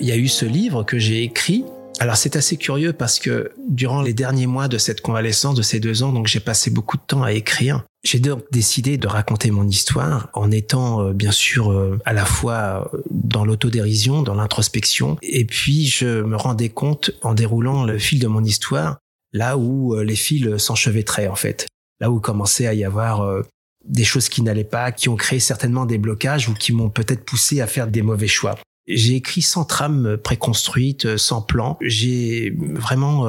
Il 0.00 0.06
y 0.06 0.12
a 0.12 0.16
eu 0.16 0.28
ce 0.28 0.44
livre 0.44 0.84
que 0.84 0.98
j'ai 0.98 1.22
écrit 1.22 1.64
alors 2.00 2.16
c'est 2.16 2.36
assez 2.36 2.56
curieux 2.56 2.92
parce 2.92 3.18
que 3.18 3.50
durant 3.68 4.02
les 4.02 4.14
derniers 4.14 4.46
mois 4.46 4.68
de 4.68 4.78
cette 4.78 5.00
convalescence 5.00 5.56
de 5.56 5.62
ces 5.62 5.80
deux 5.80 6.04
ans, 6.04 6.12
donc 6.12 6.28
j'ai 6.28 6.38
passé 6.38 6.70
beaucoup 6.70 6.96
de 6.96 7.02
temps 7.02 7.24
à 7.24 7.32
écrire. 7.32 7.84
J'ai 8.04 8.20
donc 8.20 8.44
décidé 8.52 8.98
de 8.98 9.08
raconter 9.08 9.50
mon 9.50 9.66
histoire 9.66 10.28
en 10.32 10.52
étant 10.52 11.02
euh, 11.02 11.12
bien 11.12 11.32
sûr 11.32 11.72
euh, 11.72 11.98
à 12.04 12.12
la 12.12 12.24
fois 12.24 12.88
euh, 12.94 13.02
dans 13.10 13.44
l'autodérision, 13.44 14.22
dans 14.22 14.36
l'introspection, 14.36 15.16
et 15.22 15.44
puis 15.44 15.86
je 15.86 16.22
me 16.22 16.36
rendais 16.36 16.68
compte 16.68 17.10
en 17.22 17.34
déroulant 17.34 17.84
le 17.84 17.98
fil 17.98 18.20
de 18.20 18.28
mon 18.28 18.44
histoire 18.44 18.98
là 19.32 19.58
où 19.58 19.94
les 19.96 20.16
fils 20.16 20.56
s'enchevêtraient 20.56 21.28
en 21.28 21.34
fait, 21.34 21.66
là 22.00 22.10
où 22.10 22.20
commençait 22.20 22.66
à 22.66 22.72
y 22.72 22.82
avoir 22.82 23.42
des 23.84 24.04
choses 24.04 24.30
qui 24.30 24.40
n'allaient 24.40 24.64
pas, 24.64 24.90
qui 24.90 25.10
ont 25.10 25.16
créé 25.16 25.38
certainement 25.38 25.84
des 25.84 25.98
blocages 25.98 26.48
ou 26.48 26.54
qui 26.54 26.72
m'ont 26.72 26.88
peut-être 26.88 27.26
poussé 27.26 27.60
à 27.60 27.66
faire 27.66 27.88
des 27.88 28.00
mauvais 28.00 28.26
choix. 28.26 28.58
J'ai 28.88 29.14
écrit 29.16 29.42
sans 29.42 29.64
trame 29.64 30.16
préconstruite, 30.16 31.16
sans 31.16 31.42
plan. 31.42 31.76
J'ai 31.80 32.56
vraiment 32.56 33.26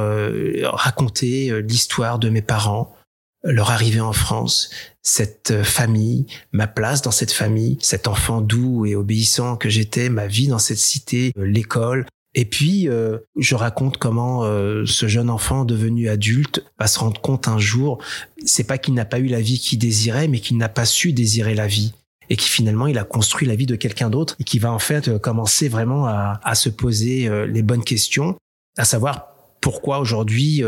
raconté 0.63 1.61
l'histoire 1.61 2.17
de 2.17 2.29
mes 2.29 2.41
parents, 2.41 2.95
leur 3.43 3.71
arrivée 3.71 4.01
en 4.01 4.13
France, 4.13 4.69
cette 5.01 5.63
famille, 5.63 6.25
ma 6.51 6.67
place 6.67 7.01
dans 7.01 7.11
cette 7.11 7.31
famille, 7.31 7.77
cet 7.81 8.07
enfant 8.07 8.41
doux 8.41 8.85
et 8.85 8.95
obéissant 8.95 9.55
que 9.55 9.69
j'étais, 9.69 10.09
ma 10.09 10.27
vie 10.27 10.47
dans 10.47 10.59
cette 10.59 10.77
cité, 10.77 11.31
euh, 11.37 11.45
l'école, 11.45 12.05
Et 12.35 12.45
puis, 12.45 12.87
euh, 12.87 13.17
je 13.39 13.55
raconte 13.55 13.97
comment 13.97 14.43
euh, 14.43 14.85
ce 14.85 15.07
jeune 15.07 15.31
enfant 15.31 15.65
devenu 15.65 16.09
adulte 16.09 16.63
va 16.77 16.85
se 16.85 16.99
rendre 16.99 17.19
compte 17.19 17.47
un 17.47 17.57
jour, 17.57 18.03
c'est 18.45 18.65
pas 18.65 18.77
qu'il 18.77 18.93
n'a 18.93 19.05
pas 19.05 19.17
eu 19.17 19.25
la 19.25 19.41
vie 19.41 19.59
qu'il 19.59 19.79
désirait, 19.79 20.27
mais 20.27 20.39
qu'il 20.39 20.57
n'a 20.57 20.69
pas 20.69 20.85
su 20.85 21.11
désirer 21.11 21.55
la 21.55 21.65
vie. 21.65 21.93
Et 22.29 22.35
qui 22.35 22.47
finalement, 22.47 22.87
il 22.87 22.97
a 22.97 23.03
construit 23.03 23.47
la 23.47 23.55
vie 23.55 23.65
de 23.65 23.75
quelqu'un 23.75 24.09
d'autre 24.09 24.35
et 24.39 24.43
qui 24.43 24.59
va 24.59 24.71
en 24.71 24.79
fait 24.79 25.07
euh, 25.07 25.19
commencer 25.19 25.67
vraiment 25.67 26.05
à, 26.05 26.55
se 26.55 26.69
poser 26.69 27.29
les 27.47 27.61
bonnes 27.61 27.83
questions, 27.83 28.37
à 28.77 28.85
savoir 28.85 29.27
pourquoi 29.61 29.99
aujourd'hui 29.99 30.63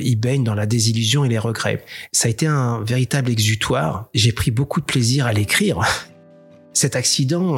il 0.00 0.16
baigne 0.16 0.44
dans 0.44 0.54
la 0.54 0.66
désillusion 0.66 1.24
et 1.24 1.28
les 1.28 1.38
regrets. 1.38 1.84
Ça 2.12 2.28
a 2.28 2.30
été 2.30 2.46
un 2.46 2.82
véritable 2.82 3.30
exutoire. 3.30 4.08
J'ai 4.12 4.32
pris 4.32 4.50
beaucoup 4.50 4.80
de 4.80 4.86
plaisir 4.86 5.26
à 5.26 5.32
l'écrire. 5.32 5.80
Cet 6.72 6.96
accident, 6.96 7.56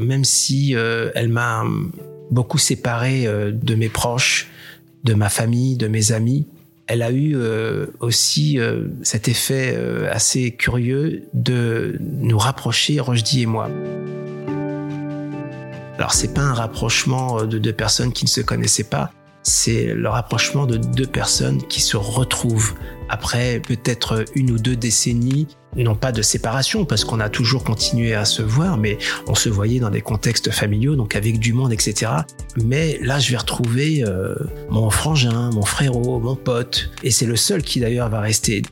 même 0.00 0.24
si 0.24 0.72
elle 0.72 1.28
m'a 1.28 1.64
beaucoup 2.32 2.58
séparée 2.58 3.26
euh, 3.26 3.52
de 3.52 3.74
mes 3.74 3.88
proches, 3.88 4.48
de 5.04 5.14
ma 5.14 5.28
famille, 5.28 5.76
de 5.76 5.86
mes 5.86 6.12
amis. 6.12 6.46
Elle 6.92 7.00
a 7.00 7.10
eu 7.10 7.36
euh, 7.36 7.86
aussi 8.00 8.58
euh, 8.58 8.88
cet 9.02 9.26
effet 9.26 9.74
assez 10.10 10.50
curieux 10.50 11.22
de 11.32 11.96
nous 12.02 12.36
rapprocher, 12.36 13.00
Rochdi 13.00 13.40
et 13.40 13.46
moi. 13.46 13.70
Alors 15.96 16.12
c'est 16.12 16.34
pas 16.34 16.42
un 16.42 16.52
rapprochement 16.52 17.46
de 17.46 17.56
deux 17.56 17.72
personnes 17.72 18.12
qui 18.12 18.26
ne 18.26 18.28
se 18.28 18.42
connaissaient 18.42 18.84
pas, 18.84 19.10
c'est 19.42 19.94
le 19.94 20.08
rapprochement 20.10 20.66
de 20.66 20.76
deux 20.76 21.06
personnes 21.06 21.62
qui 21.62 21.80
se 21.80 21.96
retrouvent 21.96 22.74
après 23.08 23.62
peut-être 23.66 24.26
une 24.34 24.50
ou 24.50 24.58
deux 24.58 24.76
décennies, 24.76 25.48
non 25.76 25.94
pas 25.94 26.12
de 26.12 26.22
séparation, 26.22 26.84
parce 26.84 27.04
qu'on 27.04 27.20
a 27.20 27.28
toujours 27.28 27.64
continué 27.64 28.14
à 28.14 28.24
se 28.24 28.42
voir, 28.42 28.76
mais 28.76 28.98
on 29.26 29.34
se 29.34 29.48
voyait 29.48 29.80
dans 29.80 29.90
des 29.90 30.02
contextes 30.02 30.50
familiaux, 30.50 30.96
donc 30.96 31.16
avec 31.16 31.38
du 31.38 31.52
monde, 31.52 31.72
etc. 31.72 32.12
Mais 32.62 32.98
là, 33.00 33.18
je 33.18 33.30
vais 33.30 33.38
retrouver 33.38 34.04
euh, 34.06 34.34
mon 34.68 34.90
frangin, 34.90 35.50
mon 35.50 35.64
frérot, 35.64 36.20
mon 36.20 36.36
pote, 36.36 36.90
et 37.02 37.10
c'est 37.10 37.26
le 37.26 37.36
seul 37.36 37.62
qui 37.62 37.80
d'ailleurs 37.80 38.10
va 38.10 38.20
rester. 38.20 38.62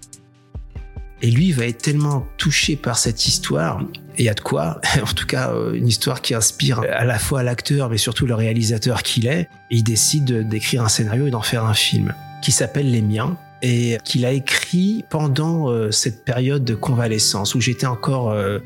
Et 1.23 1.31
lui 1.31 1.53
va 1.53 1.67
être 1.67 1.83
tellement 1.83 2.27
touché 2.39 2.77
par 2.77 2.99
cette 2.99 3.27
histoire, 3.27 3.83
et 4.17 4.23
il 4.23 4.25
y 4.25 4.29
a 4.29 4.35
de 4.35 4.41
quoi, 4.41 4.81
en 5.03 5.13
tout 5.15 5.27
cas 5.27 5.53
euh, 5.53 5.73
une 5.73 5.89
histoire 5.89 6.21
qui 6.21 6.35
inspire 6.35 6.81
à 6.81 7.05
la 7.05 7.19
fois 7.19 7.43
l'acteur, 7.43 7.89
mais 7.89 7.99
surtout 7.99 8.27
le 8.27 8.35
réalisateur 8.35 9.03
qu'il 9.03 9.27
est, 9.27 9.49
il 9.71 9.85
décide 9.85 10.49
d'écrire 10.49 10.83
un 10.83 10.89
scénario 10.89 11.27
et 11.27 11.31
d'en 11.31 11.43
faire 11.43 11.65
un 11.65 11.75
film, 11.75 12.15
qui 12.43 12.53
s'appelle 12.53 12.91
Les 12.91 13.03
Miens, 13.03 13.39
et 13.63 13.99
qu'il 14.05 14.25
a 14.25 14.33
écrit 14.33 15.05
pendant 15.11 15.69
euh, 15.69 15.91
cette 15.91 16.25
période 16.25 16.65
de 16.65 16.75
convalescence 16.75 17.55
où 17.55 17.61
j'étais 17.61 17.87
encore 17.87 18.31
euh, 18.31 18.59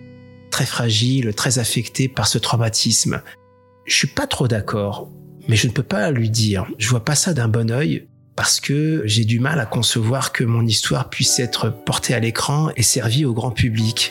très 0.51 0.66
fragile, 0.66 1.34
très 1.34 1.59
affecté 1.59 2.09
par 2.09 2.26
ce 2.26 2.38
traumatisme. 2.38 3.22
Je 3.86 3.95
suis 3.95 4.09
pas 4.09 4.26
trop 4.26 4.49
d'accord, 4.49 5.11
mais 5.49 5.57
je 5.57 5.66
ne 5.66 5.72
peux 5.72 5.82
pas 5.82 6.11
lui 6.11 6.30
dire. 6.30 6.66
Je 6.78 6.88
vois 6.88 7.05
pas 7.05 7.14
ça 7.14 7.34
d'un 7.34 7.49
bon 7.49 7.70
œil 7.70 8.07
parce 8.36 8.61
que 8.61 9.03
j'ai 9.05 9.24
du 9.24 9.40
mal 9.40 9.61
à 9.61 9.66
concevoir 9.66 10.32
que 10.32 10.45
mon 10.45 10.66
histoire 10.66 11.11
puisse 11.11 11.38
être 11.38 11.70
portée 11.70 12.14
à 12.14 12.20
l'écran 12.20 12.70
et 12.76 12.82
servie 12.82 13.24
au 13.24 13.32
grand 13.32 13.51
public. 13.51 14.11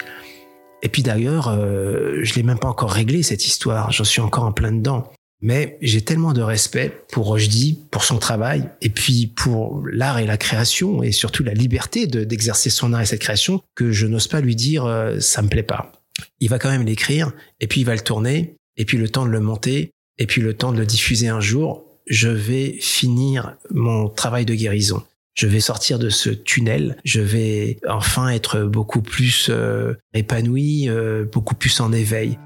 Et 0.81 0.89
puis 0.89 1.01
d'ailleurs, 1.01 1.47
euh, 1.47 2.19
je 2.23 2.35
l'ai 2.35 2.43
même 2.43 2.59
pas 2.59 2.67
encore 2.67 2.91
réglé 2.91 3.23
cette 3.23 3.45
histoire. 3.47 3.91
J'en 3.91 4.03
suis 4.03 4.21
encore 4.21 4.43
en 4.43 4.51
plein 4.51 4.71
dedans. 4.71 5.09
Mais 5.43 5.77
j'ai 5.81 5.99
tellement 5.99 6.31
de 6.31 6.41
respect 6.41 7.03
pour 7.11 7.25
Rochdy, 7.25 7.77
pour 7.91 8.05
son 8.05 8.17
travail, 8.17 8.69
et 8.81 8.89
puis 8.89 9.27
pour 9.27 9.83
l'art 9.91 10.17
et 10.19 10.25
la 10.25 10.37
création, 10.37 11.03
et 11.03 11.11
surtout 11.11 11.43
la 11.43 11.53
liberté 11.53 12.07
d'exercer 12.07 12.69
son 12.69 12.93
art 12.93 13.01
et 13.01 13.05
cette 13.05 13.19
création, 13.19 13.61
que 13.75 13.91
je 13.91 14.07
n'ose 14.07 14.29
pas 14.29 14.39
lui 14.39 14.55
dire 14.55 14.85
euh, 14.85 15.19
ça 15.19 15.41
me 15.41 15.49
plaît 15.49 15.61
pas. 15.61 15.91
Il 16.39 16.49
va 16.49 16.59
quand 16.59 16.69
même 16.69 16.85
l'écrire, 16.85 17.33
et 17.59 17.67
puis 17.67 17.81
il 17.81 17.83
va 17.83 17.93
le 17.93 17.99
tourner, 17.99 18.55
et 18.77 18.85
puis 18.85 18.97
le 18.97 19.09
temps 19.09 19.25
de 19.25 19.31
le 19.31 19.41
monter, 19.41 19.91
et 20.17 20.27
puis 20.27 20.41
le 20.41 20.53
temps 20.53 20.71
de 20.71 20.77
le 20.77 20.85
diffuser 20.85 21.27
un 21.27 21.41
jour, 21.41 21.83
je 22.07 22.29
vais 22.29 22.77
finir 22.79 23.57
mon 23.69 24.07
travail 24.07 24.45
de 24.45 24.55
guérison. 24.55 25.03
Je 25.33 25.47
vais 25.47 25.59
sortir 25.59 25.99
de 25.99 26.09
ce 26.09 26.29
tunnel, 26.29 26.95
je 27.03 27.19
vais 27.19 27.79
enfin 27.89 28.29
être 28.29 28.61
beaucoup 28.61 29.01
plus 29.01 29.47
euh, 29.49 29.93
épanoui, 30.13 30.87
euh, 30.87 31.25
beaucoup 31.25 31.55
plus 31.55 31.81
en 31.81 31.91
éveil 31.91 32.37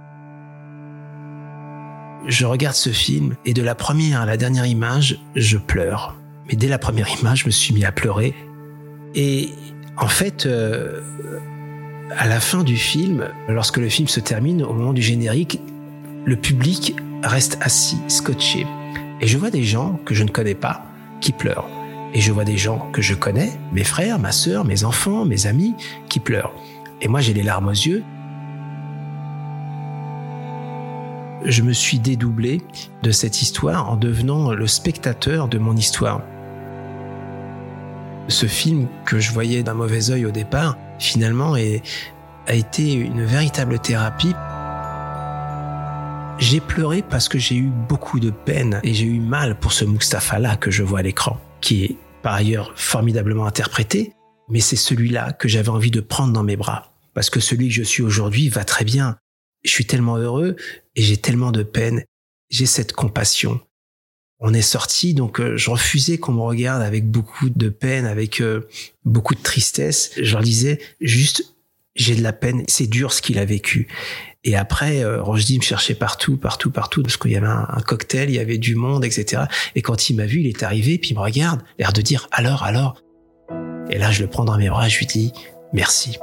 je 2.25 2.45
regarde 2.45 2.75
ce 2.75 2.89
film 2.89 3.35
et 3.45 3.53
de 3.53 3.61
la 3.61 3.75
première 3.75 4.21
à 4.21 4.25
la 4.25 4.37
dernière 4.37 4.65
image, 4.65 5.19
je 5.35 5.57
pleure. 5.57 6.15
Mais 6.47 6.55
dès 6.55 6.67
la 6.67 6.77
première 6.77 7.09
image, 7.19 7.41
je 7.41 7.45
me 7.45 7.51
suis 7.51 7.73
mis 7.73 7.85
à 7.85 7.91
pleurer. 7.91 8.33
Et 9.15 9.49
en 9.97 10.07
fait, 10.07 10.45
euh, 10.45 11.01
à 12.17 12.27
la 12.27 12.39
fin 12.39 12.63
du 12.63 12.77
film, 12.77 13.27
lorsque 13.49 13.77
le 13.77 13.89
film 13.89 14.07
se 14.07 14.19
termine, 14.19 14.63
au 14.63 14.73
moment 14.73 14.93
du 14.93 15.01
générique, 15.01 15.59
le 16.25 16.35
public 16.35 16.95
reste 17.23 17.57
assis, 17.61 17.97
scotché. 18.07 18.65
Et 19.21 19.27
je 19.27 19.37
vois 19.37 19.49
des 19.49 19.63
gens 19.63 19.99
que 20.05 20.13
je 20.13 20.23
ne 20.23 20.29
connais 20.29 20.55
pas 20.55 20.85
qui 21.21 21.31
pleurent. 21.31 21.69
Et 22.13 22.21
je 22.21 22.31
vois 22.31 22.45
des 22.45 22.57
gens 22.57 22.89
que 22.91 23.01
je 23.01 23.13
connais, 23.13 23.51
mes 23.73 23.83
frères, 23.83 24.19
ma 24.19 24.31
sœur, 24.31 24.63
mes 24.63 24.83
enfants, 24.83 25.25
mes 25.25 25.45
amis, 25.45 25.75
qui 26.09 26.19
pleurent. 26.19 26.53
Et 27.01 27.07
moi, 27.07 27.19
j'ai 27.21 27.33
les 27.33 27.43
larmes 27.43 27.67
aux 27.67 27.71
yeux 27.71 28.03
je 31.47 31.61
me 31.61 31.71
suis 31.71 31.99
dédoublé 31.99 32.61
de 33.03 33.11
cette 33.11 33.41
histoire 33.41 33.89
en 33.89 33.95
devenant 33.95 34.51
le 34.51 34.67
spectateur 34.67 35.47
de 35.47 35.57
mon 35.57 35.75
histoire. 35.75 36.21
Ce 38.27 38.45
film 38.45 38.87
que 39.05 39.19
je 39.19 39.31
voyais 39.31 39.63
d'un 39.63 39.73
mauvais 39.73 40.11
œil 40.11 40.25
au 40.25 40.31
départ, 40.31 40.77
finalement, 40.99 41.53
a 41.53 42.53
été 42.53 42.93
une 42.93 43.23
véritable 43.23 43.79
thérapie. 43.79 44.35
J'ai 46.37 46.59
pleuré 46.59 47.01
parce 47.01 47.29
que 47.29 47.39
j'ai 47.39 47.55
eu 47.55 47.71
beaucoup 47.87 48.19
de 48.19 48.29
peine 48.29 48.81
et 48.83 48.93
j'ai 48.93 49.05
eu 49.05 49.19
mal 49.19 49.57
pour 49.57 49.71
ce 49.71 49.85
Mustapha-là 49.85 50.57
que 50.57 50.69
je 50.69 50.83
vois 50.83 50.99
à 50.99 51.03
l'écran, 51.03 51.39
qui 51.61 51.85
est 51.85 51.95
par 52.21 52.33
ailleurs 52.33 52.73
formidablement 52.75 53.45
interprété, 53.45 54.11
mais 54.49 54.59
c'est 54.59 54.75
celui-là 54.75 55.31
que 55.31 55.47
j'avais 55.47 55.69
envie 55.69 55.91
de 55.91 56.01
prendre 56.01 56.33
dans 56.33 56.43
mes 56.43 56.57
bras. 56.57 56.91
Parce 57.13 57.29
que 57.29 57.39
celui 57.39 57.69
que 57.69 57.73
je 57.73 57.83
suis 57.83 58.03
aujourd'hui 58.03 58.49
va 58.49 58.65
très 58.65 58.83
bien 58.83 59.15
je 59.67 59.73
suis 59.73 59.85
tellement 59.85 60.17
heureux 60.17 60.55
et 60.95 61.01
j'ai 61.01 61.17
tellement 61.17 61.51
de 61.51 61.63
peine. 61.63 62.03
J'ai 62.49 62.65
cette 62.65 62.93
compassion. 62.93 63.59
On 64.39 64.53
est 64.53 64.61
sorti, 64.61 65.13
donc 65.13 65.39
euh, 65.39 65.57
je 65.57 65.69
refusais 65.69 66.19
qu'on 66.19 66.33
me 66.33 66.41
regarde 66.41 66.81
avec 66.81 67.09
beaucoup 67.09 67.49
de 67.49 67.69
peine, 67.69 68.05
avec 68.05 68.39
euh, 68.39 68.67
beaucoup 69.03 69.33
de 69.33 69.41
tristesse. 69.41 70.11
Je 70.15 70.31
leur 70.33 70.43
disais 70.43 70.79
juste, 71.01 71.55
j'ai 71.95 72.15
de 72.15 72.21
la 72.21 72.33
peine, 72.33 72.63
c'est 72.67 72.87
dur 72.87 73.13
ce 73.13 73.21
qu'il 73.21 73.39
a 73.39 73.45
vécu. 73.45 73.87
Et 74.43 74.55
après, 74.55 75.03
euh, 75.03 75.23
me 75.25 75.61
cherchait 75.61 75.95
partout, 75.95 76.37
partout, 76.37 76.69
partout, 76.69 77.01
parce 77.01 77.17
qu'il 77.17 77.31
y 77.31 77.35
avait 77.35 77.47
un, 77.47 77.81
cocktail, 77.85 78.29
il 78.29 78.35
y 78.35 78.39
avait 78.39 78.59
du 78.59 78.75
monde, 78.75 79.03
etc. 79.03 79.43
Et 79.75 79.81
quand 79.81 80.09
il 80.09 80.15
m'a 80.15 80.25
vu, 80.25 80.39
il 80.41 80.47
est 80.47 80.63
arrivé, 80.63 80.99
puis 80.99 81.09
il 81.09 81.15
me 81.15 81.21
regarde, 81.21 81.61
l'air 81.79 81.91
de 81.91 82.01
dire 82.01 82.27
alors, 82.31 82.63
alors? 82.63 83.01
Et 83.89 83.97
là, 83.97 84.11
je 84.11 84.21
le 84.21 84.29
prends 84.29 84.45
dans 84.45 84.57
mes 84.57 84.69
bras, 84.69 84.87
je 84.87 84.99
lui 84.99 85.07
dis 85.07 85.33
merci. 85.73 86.19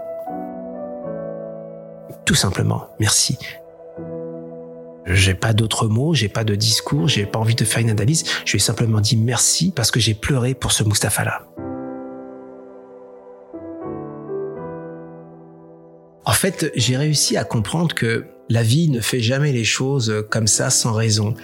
Tout 2.24 2.34
simplement, 2.34 2.88
merci. 3.00 3.38
J'ai 5.06 5.34
pas 5.34 5.52
d'autres 5.52 5.86
mots, 5.88 6.14
j'ai 6.14 6.28
pas 6.28 6.44
de 6.44 6.54
discours, 6.54 7.08
j'ai 7.08 7.26
pas 7.26 7.38
envie 7.38 7.54
de 7.54 7.64
faire 7.64 7.82
une 7.82 7.90
analyse. 7.90 8.24
Je 8.46 8.52
lui 8.52 8.56
ai 8.56 8.60
simplement 8.60 9.00
dit 9.00 9.16
merci 9.16 9.70
parce 9.74 9.90
que 9.90 10.00
j'ai 10.00 10.14
pleuré 10.14 10.54
pour 10.54 10.72
ce 10.72 10.82
Mustapha-là. 10.82 11.46
En 16.24 16.32
fait, 16.32 16.72
j'ai 16.74 16.96
réussi 16.96 17.36
à 17.36 17.44
comprendre 17.44 17.94
que 17.94 18.24
la 18.48 18.62
vie 18.62 18.88
ne 18.88 19.00
fait 19.00 19.20
jamais 19.20 19.52
les 19.52 19.64
choses 19.64 20.24
comme 20.30 20.46
ça 20.46 20.70
sans 20.70 20.92
raison. 20.92 21.34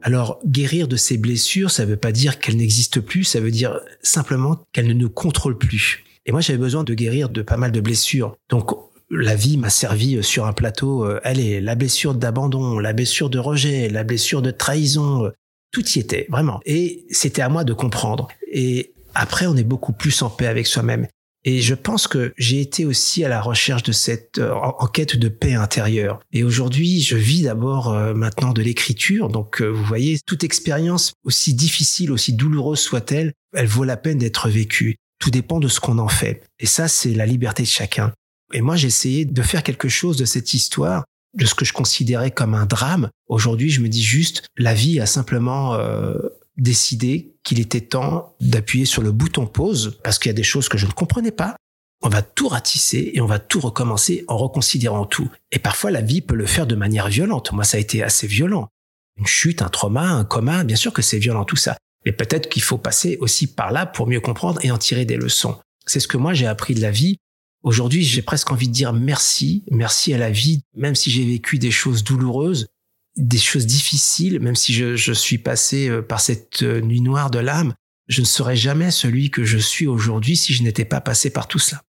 Alors, 0.00 0.38
guérir 0.46 0.88
de 0.88 0.96
ces 0.96 1.18
blessures, 1.18 1.70
ça 1.70 1.84
veut 1.84 1.96
pas 1.96 2.12
dire 2.12 2.38
qu'elles 2.38 2.56
n'existent 2.56 3.02
plus, 3.02 3.24
ça 3.24 3.40
veut 3.40 3.50
dire 3.50 3.78
simplement 4.00 4.58
qu'elles 4.72 4.86
ne 4.86 4.94
nous 4.94 5.10
contrôlent 5.10 5.58
plus. 5.58 6.04
Et 6.24 6.32
moi, 6.32 6.40
j'avais 6.40 6.58
besoin 6.58 6.84
de 6.84 6.94
guérir 6.94 7.28
de 7.28 7.42
pas 7.42 7.56
mal 7.56 7.72
de 7.72 7.80
blessures. 7.80 8.36
Donc, 8.48 8.70
la 9.10 9.34
vie 9.34 9.56
m'a 9.56 9.70
servi 9.70 10.16
euh, 10.16 10.22
sur 10.22 10.46
un 10.46 10.52
plateau. 10.52 11.04
Euh, 11.04 11.20
allez, 11.24 11.60
la 11.60 11.74
blessure 11.74 12.14
d'abandon, 12.14 12.78
la 12.78 12.92
blessure 12.92 13.30
de 13.30 13.38
rejet, 13.38 13.88
la 13.88 14.04
blessure 14.04 14.42
de 14.42 14.50
trahison, 14.50 15.26
euh, 15.26 15.30
tout 15.72 15.86
y 15.90 15.98
était, 15.98 16.26
vraiment. 16.30 16.60
Et 16.64 17.06
c'était 17.10 17.42
à 17.42 17.48
moi 17.48 17.64
de 17.64 17.72
comprendre. 17.72 18.28
Et 18.50 18.94
après, 19.14 19.46
on 19.46 19.56
est 19.56 19.64
beaucoup 19.64 19.92
plus 19.92 20.22
en 20.22 20.30
paix 20.30 20.46
avec 20.46 20.66
soi-même. 20.66 21.06
Et 21.44 21.60
je 21.60 21.74
pense 21.74 22.08
que 22.08 22.32
j'ai 22.36 22.60
été 22.60 22.84
aussi 22.84 23.24
à 23.24 23.28
la 23.28 23.40
recherche 23.40 23.82
de 23.82 23.92
cette 23.92 24.38
enquête 24.40 25.16
de 25.16 25.28
paix 25.28 25.54
intérieure. 25.54 26.20
Et 26.32 26.42
aujourd'hui, 26.42 27.00
je 27.00 27.16
vis 27.16 27.42
d'abord 27.42 27.92
maintenant 28.14 28.52
de 28.52 28.60
l'écriture. 28.60 29.28
Donc, 29.28 29.62
vous 29.62 29.84
voyez, 29.84 30.18
toute 30.26 30.42
expérience, 30.42 31.12
aussi 31.24 31.54
difficile, 31.54 32.10
aussi 32.10 32.32
douloureuse 32.32 32.80
soit-elle, 32.80 33.32
elle 33.54 33.66
vaut 33.66 33.84
la 33.84 33.96
peine 33.96 34.18
d'être 34.18 34.48
vécue. 34.48 34.96
Tout 35.20 35.30
dépend 35.30 35.60
de 35.60 35.68
ce 35.68 35.80
qu'on 35.80 35.98
en 35.98 36.08
fait. 36.08 36.42
Et 36.58 36.66
ça, 36.66 36.88
c'est 36.88 37.14
la 37.14 37.24
liberté 37.24 37.62
de 37.62 37.68
chacun. 37.68 38.12
Et 38.52 38.60
moi, 38.60 38.76
essayé 38.76 39.24
de 39.24 39.42
faire 39.42 39.62
quelque 39.62 39.88
chose 39.88 40.16
de 40.16 40.24
cette 40.24 40.54
histoire, 40.54 41.04
de 41.34 41.44
ce 41.44 41.54
que 41.54 41.64
je 41.64 41.72
considérais 41.72 42.30
comme 42.30 42.54
un 42.54 42.66
drame. 42.66 43.10
Aujourd'hui, 43.28 43.70
je 43.70 43.80
me 43.80 43.88
dis 43.88 44.02
juste, 44.02 44.46
la 44.56 44.74
vie 44.74 45.00
a 45.00 45.06
simplement 45.06 45.74
euh, 45.74 46.14
décidé 46.56 47.34
qu'il 47.44 47.60
était 47.60 47.80
temps 47.80 48.34
d'appuyer 48.40 48.84
sur 48.84 49.02
le 49.02 49.12
bouton 49.12 49.46
pause, 49.46 49.98
parce 50.02 50.18
qu'il 50.18 50.30
y 50.30 50.34
a 50.34 50.34
des 50.34 50.42
choses 50.42 50.68
que 50.68 50.78
je 50.78 50.86
ne 50.86 50.92
comprenais 50.92 51.30
pas. 51.30 51.56
On 52.02 52.08
va 52.08 52.22
tout 52.22 52.48
ratisser 52.48 53.10
et 53.14 53.20
on 53.20 53.26
va 53.26 53.38
tout 53.38 53.60
recommencer 53.60 54.24
en 54.28 54.36
reconsidérant 54.36 55.04
tout. 55.04 55.30
Et 55.50 55.58
parfois, 55.58 55.90
la 55.90 56.00
vie 56.00 56.20
peut 56.20 56.36
le 56.36 56.46
faire 56.46 56.66
de 56.66 56.76
manière 56.76 57.08
violente. 57.08 57.52
Moi, 57.52 57.64
ça 57.64 57.76
a 57.76 57.80
été 57.80 58.02
assez 58.02 58.26
violent. 58.26 58.68
une 59.18 59.26
chute, 59.26 59.62
un 59.62 59.68
trauma, 59.68 60.08
un 60.08 60.24
coma, 60.24 60.62
bien 60.62 60.76
sûr 60.76 60.92
que 60.92 61.02
c'est 61.02 61.18
violent 61.18 61.44
tout 61.44 61.56
ça. 61.56 61.76
Mais 62.06 62.12
peut-être 62.12 62.48
qu'il 62.48 62.62
faut 62.62 62.78
passer 62.78 63.16
aussi 63.20 63.48
par 63.48 63.72
là 63.72 63.84
pour 63.84 64.06
mieux 64.06 64.20
comprendre 64.20 64.64
et 64.64 64.70
en 64.70 64.78
tirer 64.78 65.04
des 65.04 65.16
leçons. 65.16 65.58
C'est 65.86 66.00
ce 66.00 66.06
que 66.06 66.16
moi 66.16 66.34
j'ai 66.34 66.46
appris 66.46 66.74
de 66.74 66.80
la 66.80 66.92
vie. 66.92 67.18
Aujourd'hui, 67.62 68.04
j'ai 68.04 68.22
presque 68.22 68.52
envie 68.52 68.68
de 68.68 68.72
dire 68.72 68.92
merci, 68.92 69.64
merci 69.70 70.14
à 70.14 70.18
la 70.18 70.30
vie, 70.30 70.62
même 70.76 70.94
si 70.94 71.10
j'ai 71.10 71.24
vécu 71.24 71.58
des 71.58 71.72
choses 71.72 72.04
douloureuses, 72.04 72.68
des 73.16 73.38
choses 73.38 73.66
difficiles, 73.66 74.38
même 74.40 74.54
si 74.54 74.72
je, 74.72 75.12
suis 75.12 75.38
passé 75.38 75.88
euh, 75.88 76.00
par 76.00 76.20
cette 76.20 76.62
euh, 76.62 76.80
nuit 76.80 77.00
noire 77.00 77.30
de 77.30 77.40
l'âme, 77.40 77.74
je 78.06 78.20
ne 78.20 78.26
serais 78.26 78.56
jamais 78.56 78.90
celui 78.90 79.30
que 79.30 79.44
je 79.44 79.58
suis 79.58 79.86
aujourd'hui 79.86 80.36
si 80.36 80.54
je 80.54 80.62
n'étais 80.62 80.84
pas 80.84 81.00
passé 81.00 81.30
par 81.30 81.48
tout 81.48 81.58
cela. 81.58 81.82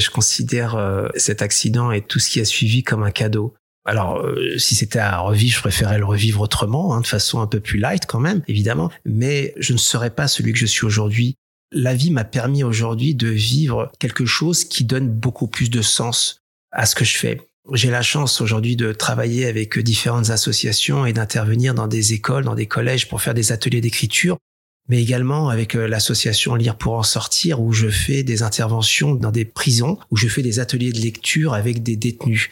Je 0.00 0.10
considère 0.10 0.74
euh, 0.74 1.08
cet 1.14 1.40
accident 1.40 1.92
et 1.92 2.02
tout 2.02 2.18
ce 2.18 2.28
qui 2.28 2.40
a 2.40 2.44
suivi 2.44 2.82
comme 2.82 3.04
un 3.04 3.12
cadeau. 3.12 3.54
Alors, 3.84 4.26
si 4.58 4.74
c'était 4.74 4.98
à 4.98 5.18
revivre, 5.18 5.54
je 5.54 5.60
préférais 5.60 5.98
le 5.98 6.04
revivre 6.04 6.40
autrement, 6.40 6.92
hein, 6.92 7.02
de 7.02 7.06
façon 7.06 7.40
un 7.40 7.46
peu 7.46 7.60
plus 7.60 7.78
light 7.78 8.04
quand 8.04 8.18
même, 8.18 8.42
évidemment. 8.48 8.90
Mais 9.04 9.54
je 9.58 9.72
ne 9.72 9.78
serais 9.78 10.10
pas 10.10 10.26
celui 10.26 10.52
que 10.52 10.58
je 10.58 10.66
suis 10.66 10.84
aujourd'hui. 10.84 11.36
La 11.72 11.94
vie 11.94 12.10
m'a 12.10 12.24
permis 12.24 12.62
aujourd'hui 12.62 13.14
de 13.14 13.28
vivre 13.28 13.90
quelque 13.98 14.24
chose 14.24 14.64
qui 14.64 14.84
donne 14.84 15.08
beaucoup 15.08 15.48
plus 15.48 15.70
de 15.70 15.82
sens 15.82 16.40
à 16.70 16.86
ce 16.86 16.94
que 16.94 17.04
je 17.04 17.16
fais. 17.16 17.40
J'ai 17.72 17.90
la 17.90 18.02
chance 18.02 18.40
aujourd'hui 18.40 18.76
de 18.76 18.92
travailler 18.92 19.46
avec 19.46 19.78
différentes 19.78 20.30
associations 20.30 21.04
et 21.04 21.12
d'intervenir 21.12 21.74
dans 21.74 21.88
des 21.88 22.12
écoles, 22.12 22.44
dans 22.44 22.54
des 22.54 22.66
collèges 22.66 23.08
pour 23.08 23.20
faire 23.20 23.34
des 23.34 23.50
ateliers 23.50 23.80
d'écriture 23.80 24.38
mais 24.88 25.02
également 25.02 25.48
avec 25.48 25.74
euh, 25.74 25.88
l'association 25.88 26.54
Lire 26.54 26.76
pour 26.76 26.94
en 26.94 27.02
sortir 27.02 27.60
où 27.60 27.72
je 27.72 27.88
fais 27.88 28.22
des 28.22 28.42
interventions 28.42 29.14
dans 29.14 29.32
des 29.32 29.44
prisons, 29.44 29.98
où 30.10 30.16
je 30.16 30.28
fais 30.28 30.42
des 30.42 30.60
ateliers 30.60 30.92
de 30.92 31.00
lecture 31.00 31.54
avec 31.54 31.82
des 31.82 31.96
détenus. 31.96 32.50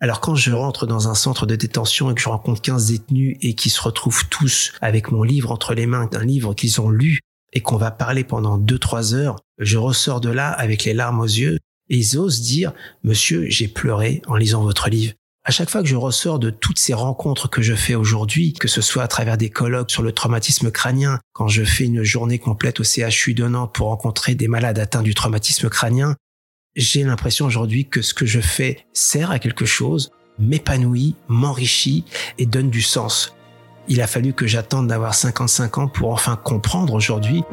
Alors 0.00 0.20
quand 0.20 0.34
je 0.34 0.50
rentre 0.50 0.86
dans 0.86 1.08
un 1.08 1.14
centre 1.14 1.46
de 1.46 1.56
détention 1.56 2.10
et 2.10 2.14
que 2.14 2.20
je 2.20 2.28
rencontre 2.28 2.60
15 2.60 2.86
détenus 2.88 3.36
et 3.40 3.54
qui 3.54 3.70
se 3.70 3.80
retrouvent 3.80 4.28
tous 4.28 4.72
avec 4.80 5.12
mon 5.12 5.22
livre 5.22 5.52
entre 5.52 5.74
les 5.74 5.86
mains, 5.86 6.08
un 6.12 6.24
livre 6.24 6.54
qu'ils 6.54 6.80
ont 6.80 6.90
lu 6.90 7.20
et 7.54 7.60
qu'on 7.60 7.76
va 7.76 7.90
parler 7.90 8.24
pendant 8.24 8.58
2-3 8.58 9.14
heures, 9.14 9.36
je 9.58 9.78
ressors 9.78 10.20
de 10.20 10.28
là 10.28 10.50
avec 10.50 10.84
les 10.84 10.92
larmes 10.92 11.20
aux 11.20 11.24
yeux 11.24 11.58
et 11.88 11.96
ils 11.96 12.18
osent 12.18 12.40
dire, 12.40 12.72
monsieur, 13.02 13.46
j'ai 13.48 13.68
pleuré 13.68 14.22
en 14.26 14.36
lisant 14.36 14.62
votre 14.62 14.88
livre. 14.88 15.14
À 15.46 15.50
chaque 15.50 15.68
fois 15.68 15.82
que 15.82 15.88
je 15.88 15.96
ressors 15.96 16.38
de 16.38 16.48
toutes 16.48 16.78
ces 16.78 16.94
rencontres 16.94 17.48
que 17.48 17.60
je 17.60 17.74
fais 17.74 17.94
aujourd'hui, 17.94 18.54
que 18.54 18.66
ce 18.66 18.80
soit 18.80 19.02
à 19.02 19.08
travers 19.08 19.36
des 19.36 19.50
colloques 19.50 19.90
sur 19.90 20.02
le 20.02 20.12
traumatisme 20.12 20.70
crânien, 20.70 21.18
quand 21.34 21.48
je 21.48 21.64
fais 21.64 21.84
une 21.84 22.02
journée 22.02 22.38
complète 22.38 22.80
au 22.80 22.84
CHU 22.84 23.34
de 23.34 23.46
Nantes 23.46 23.74
pour 23.74 23.88
rencontrer 23.88 24.34
des 24.34 24.48
malades 24.48 24.78
atteints 24.78 25.02
du 25.02 25.14
traumatisme 25.14 25.68
crânien, 25.68 26.16
j'ai 26.76 27.04
l'impression 27.04 27.44
aujourd'hui 27.44 27.86
que 27.86 28.00
ce 28.00 28.14
que 28.14 28.24
je 28.24 28.40
fais 28.40 28.86
sert 28.94 29.30
à 29.30 29.38
quelque 29.38 29.66
chose, 29.66 30.12
m'épanouit, 30.38 31.14
m'enrichit 31.28 32.04
et 32.38 32.46
donne 32.46 32.70
du 32.70 32.82
sens. 32.82 33.34
Il 33.88 34.00
a 34.00 34.06
fallu 34.06 34.32
que 34.32 34.46
j'attende 34.46 34.88
d'avoir 34.88 35.14
55 35.14 35.78
ans 35.78 35.88
pour 35.88 36.10
enfin 36.10 36.36
comprendre 36.36 36.94
aujourd'hui 36.94 37.44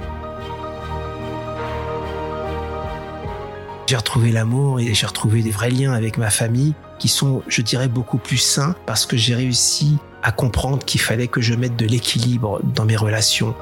J'ai 3.91 3.97
retrouvé 3.97 4.31
l'amour 4.31 4.79
et 4.79 4.93
j'ai 4.93 5.05
retrouvé 5.05 5.41
des 5.41 5.51
vrais 5.51 5.69
liens 5.69 5.91
avec 5.91 6.17
ma 6.17 6.29
famille 6.29 6.73
qui 6.97 7.09
sont, 7.09 7.43
je 7.49 7.61
dirais, 7.61 7.89
beaucoup 7.89 8.17
plus 8.17 8.37
sains 8.37 8.73
parce 8.85 9.05
que 9.05 9.17
j'ai 9.17 9.35
réussi 9.35 9.97
à 10.23 10.31
comprendre 10.31 10.85
qu'il 10.85 11.01
fallait 11.01 11.27
que 11.27 11.41
je 11.41 11.53
mette 11.55 11.75
de 11.75 11.85
l'équilibre 11.85 12.61
dans 12.63 12.85
mes 12.85 12.95
relations. 12.95 13.53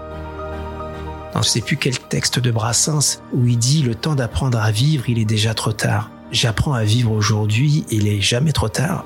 je 1.34 1.39
ne 1.39 1.43
sais 1.43 1.61
plus 1.61 1.78
quel 1.78 1.97
texte 1.97 2.38
de 2.38 2.51
Brassens 2.51 3.24
où 3.34 3.47
il 3.47 3.57
dit 3.57 3.82
le 3.82 3.95
temps 3.95 4.13
d'apprendre 4.13 4.59
à 4.59 4.70
vivre, 4.70 5.09
il 5.09 5.17
est 5.17 5.26
déjà 5.26 5.55
trop 5.55 5.72
tard. 5.72 6.11
J'apprends 6.32 6.74
à 6.74 6.84
vivre 6.84 7.11
aujourd'hui, 7.11 7.86
il 7.89 8.07
est 8.07 8.22
jamais 8.22 8.51
trop 8.51 8.70
tard. 8.70 9.05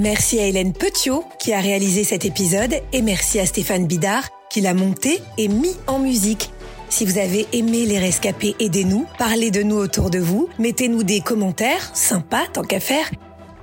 Merci 0.00 0.40
à 0.40 0.46
Hélène 0.46 0.72
Petiot 0.72 1.24
qui 1.38 1.52
a 1.52 1.60
réalisé 1.60 2.04
cet 2.04 2.24
épisode 2.24 2.74
et 2.94 3.02
merci 3.02 3.38
à 3.38 3.44
Stéphane 3.44 3.86
Bidard 3.86 4.30
qui 4.48 4.62
l'a 4.62 4.72
monté 4.72 5.20
et 5.36 5.46
mis 5.46 5.76
en 5.86 5.98
musique. 5.98 6.50
Si 6.88 7.04
vous 7.04 7.18
avez 7.18 7.46
aimé 7.52 7.84
Les 7.84 7.98
Rescapés, 7.98 8.56
aidez-nous, 8.60 9.04
parlez 9.18 9.50
de 9.50 9.62
nous 9.62 9.76
autour 9.76 10.08
de 10.08 10.18
vous, 10.18 10.48
mettez-nous 10.58 11.02
des 11.02 11.20
commentaires, 11.20 11.94
sympas 11.94 12.46
tant 12.50 12.62
qu'à 12.62 12.80
faire, 12.80 13.10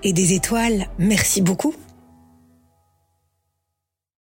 et 0.04 0.14
des 0.14 0.34
étoiles, 0.34 0.86
merci 1.00 1.42
beaucoup. 1.42 1.74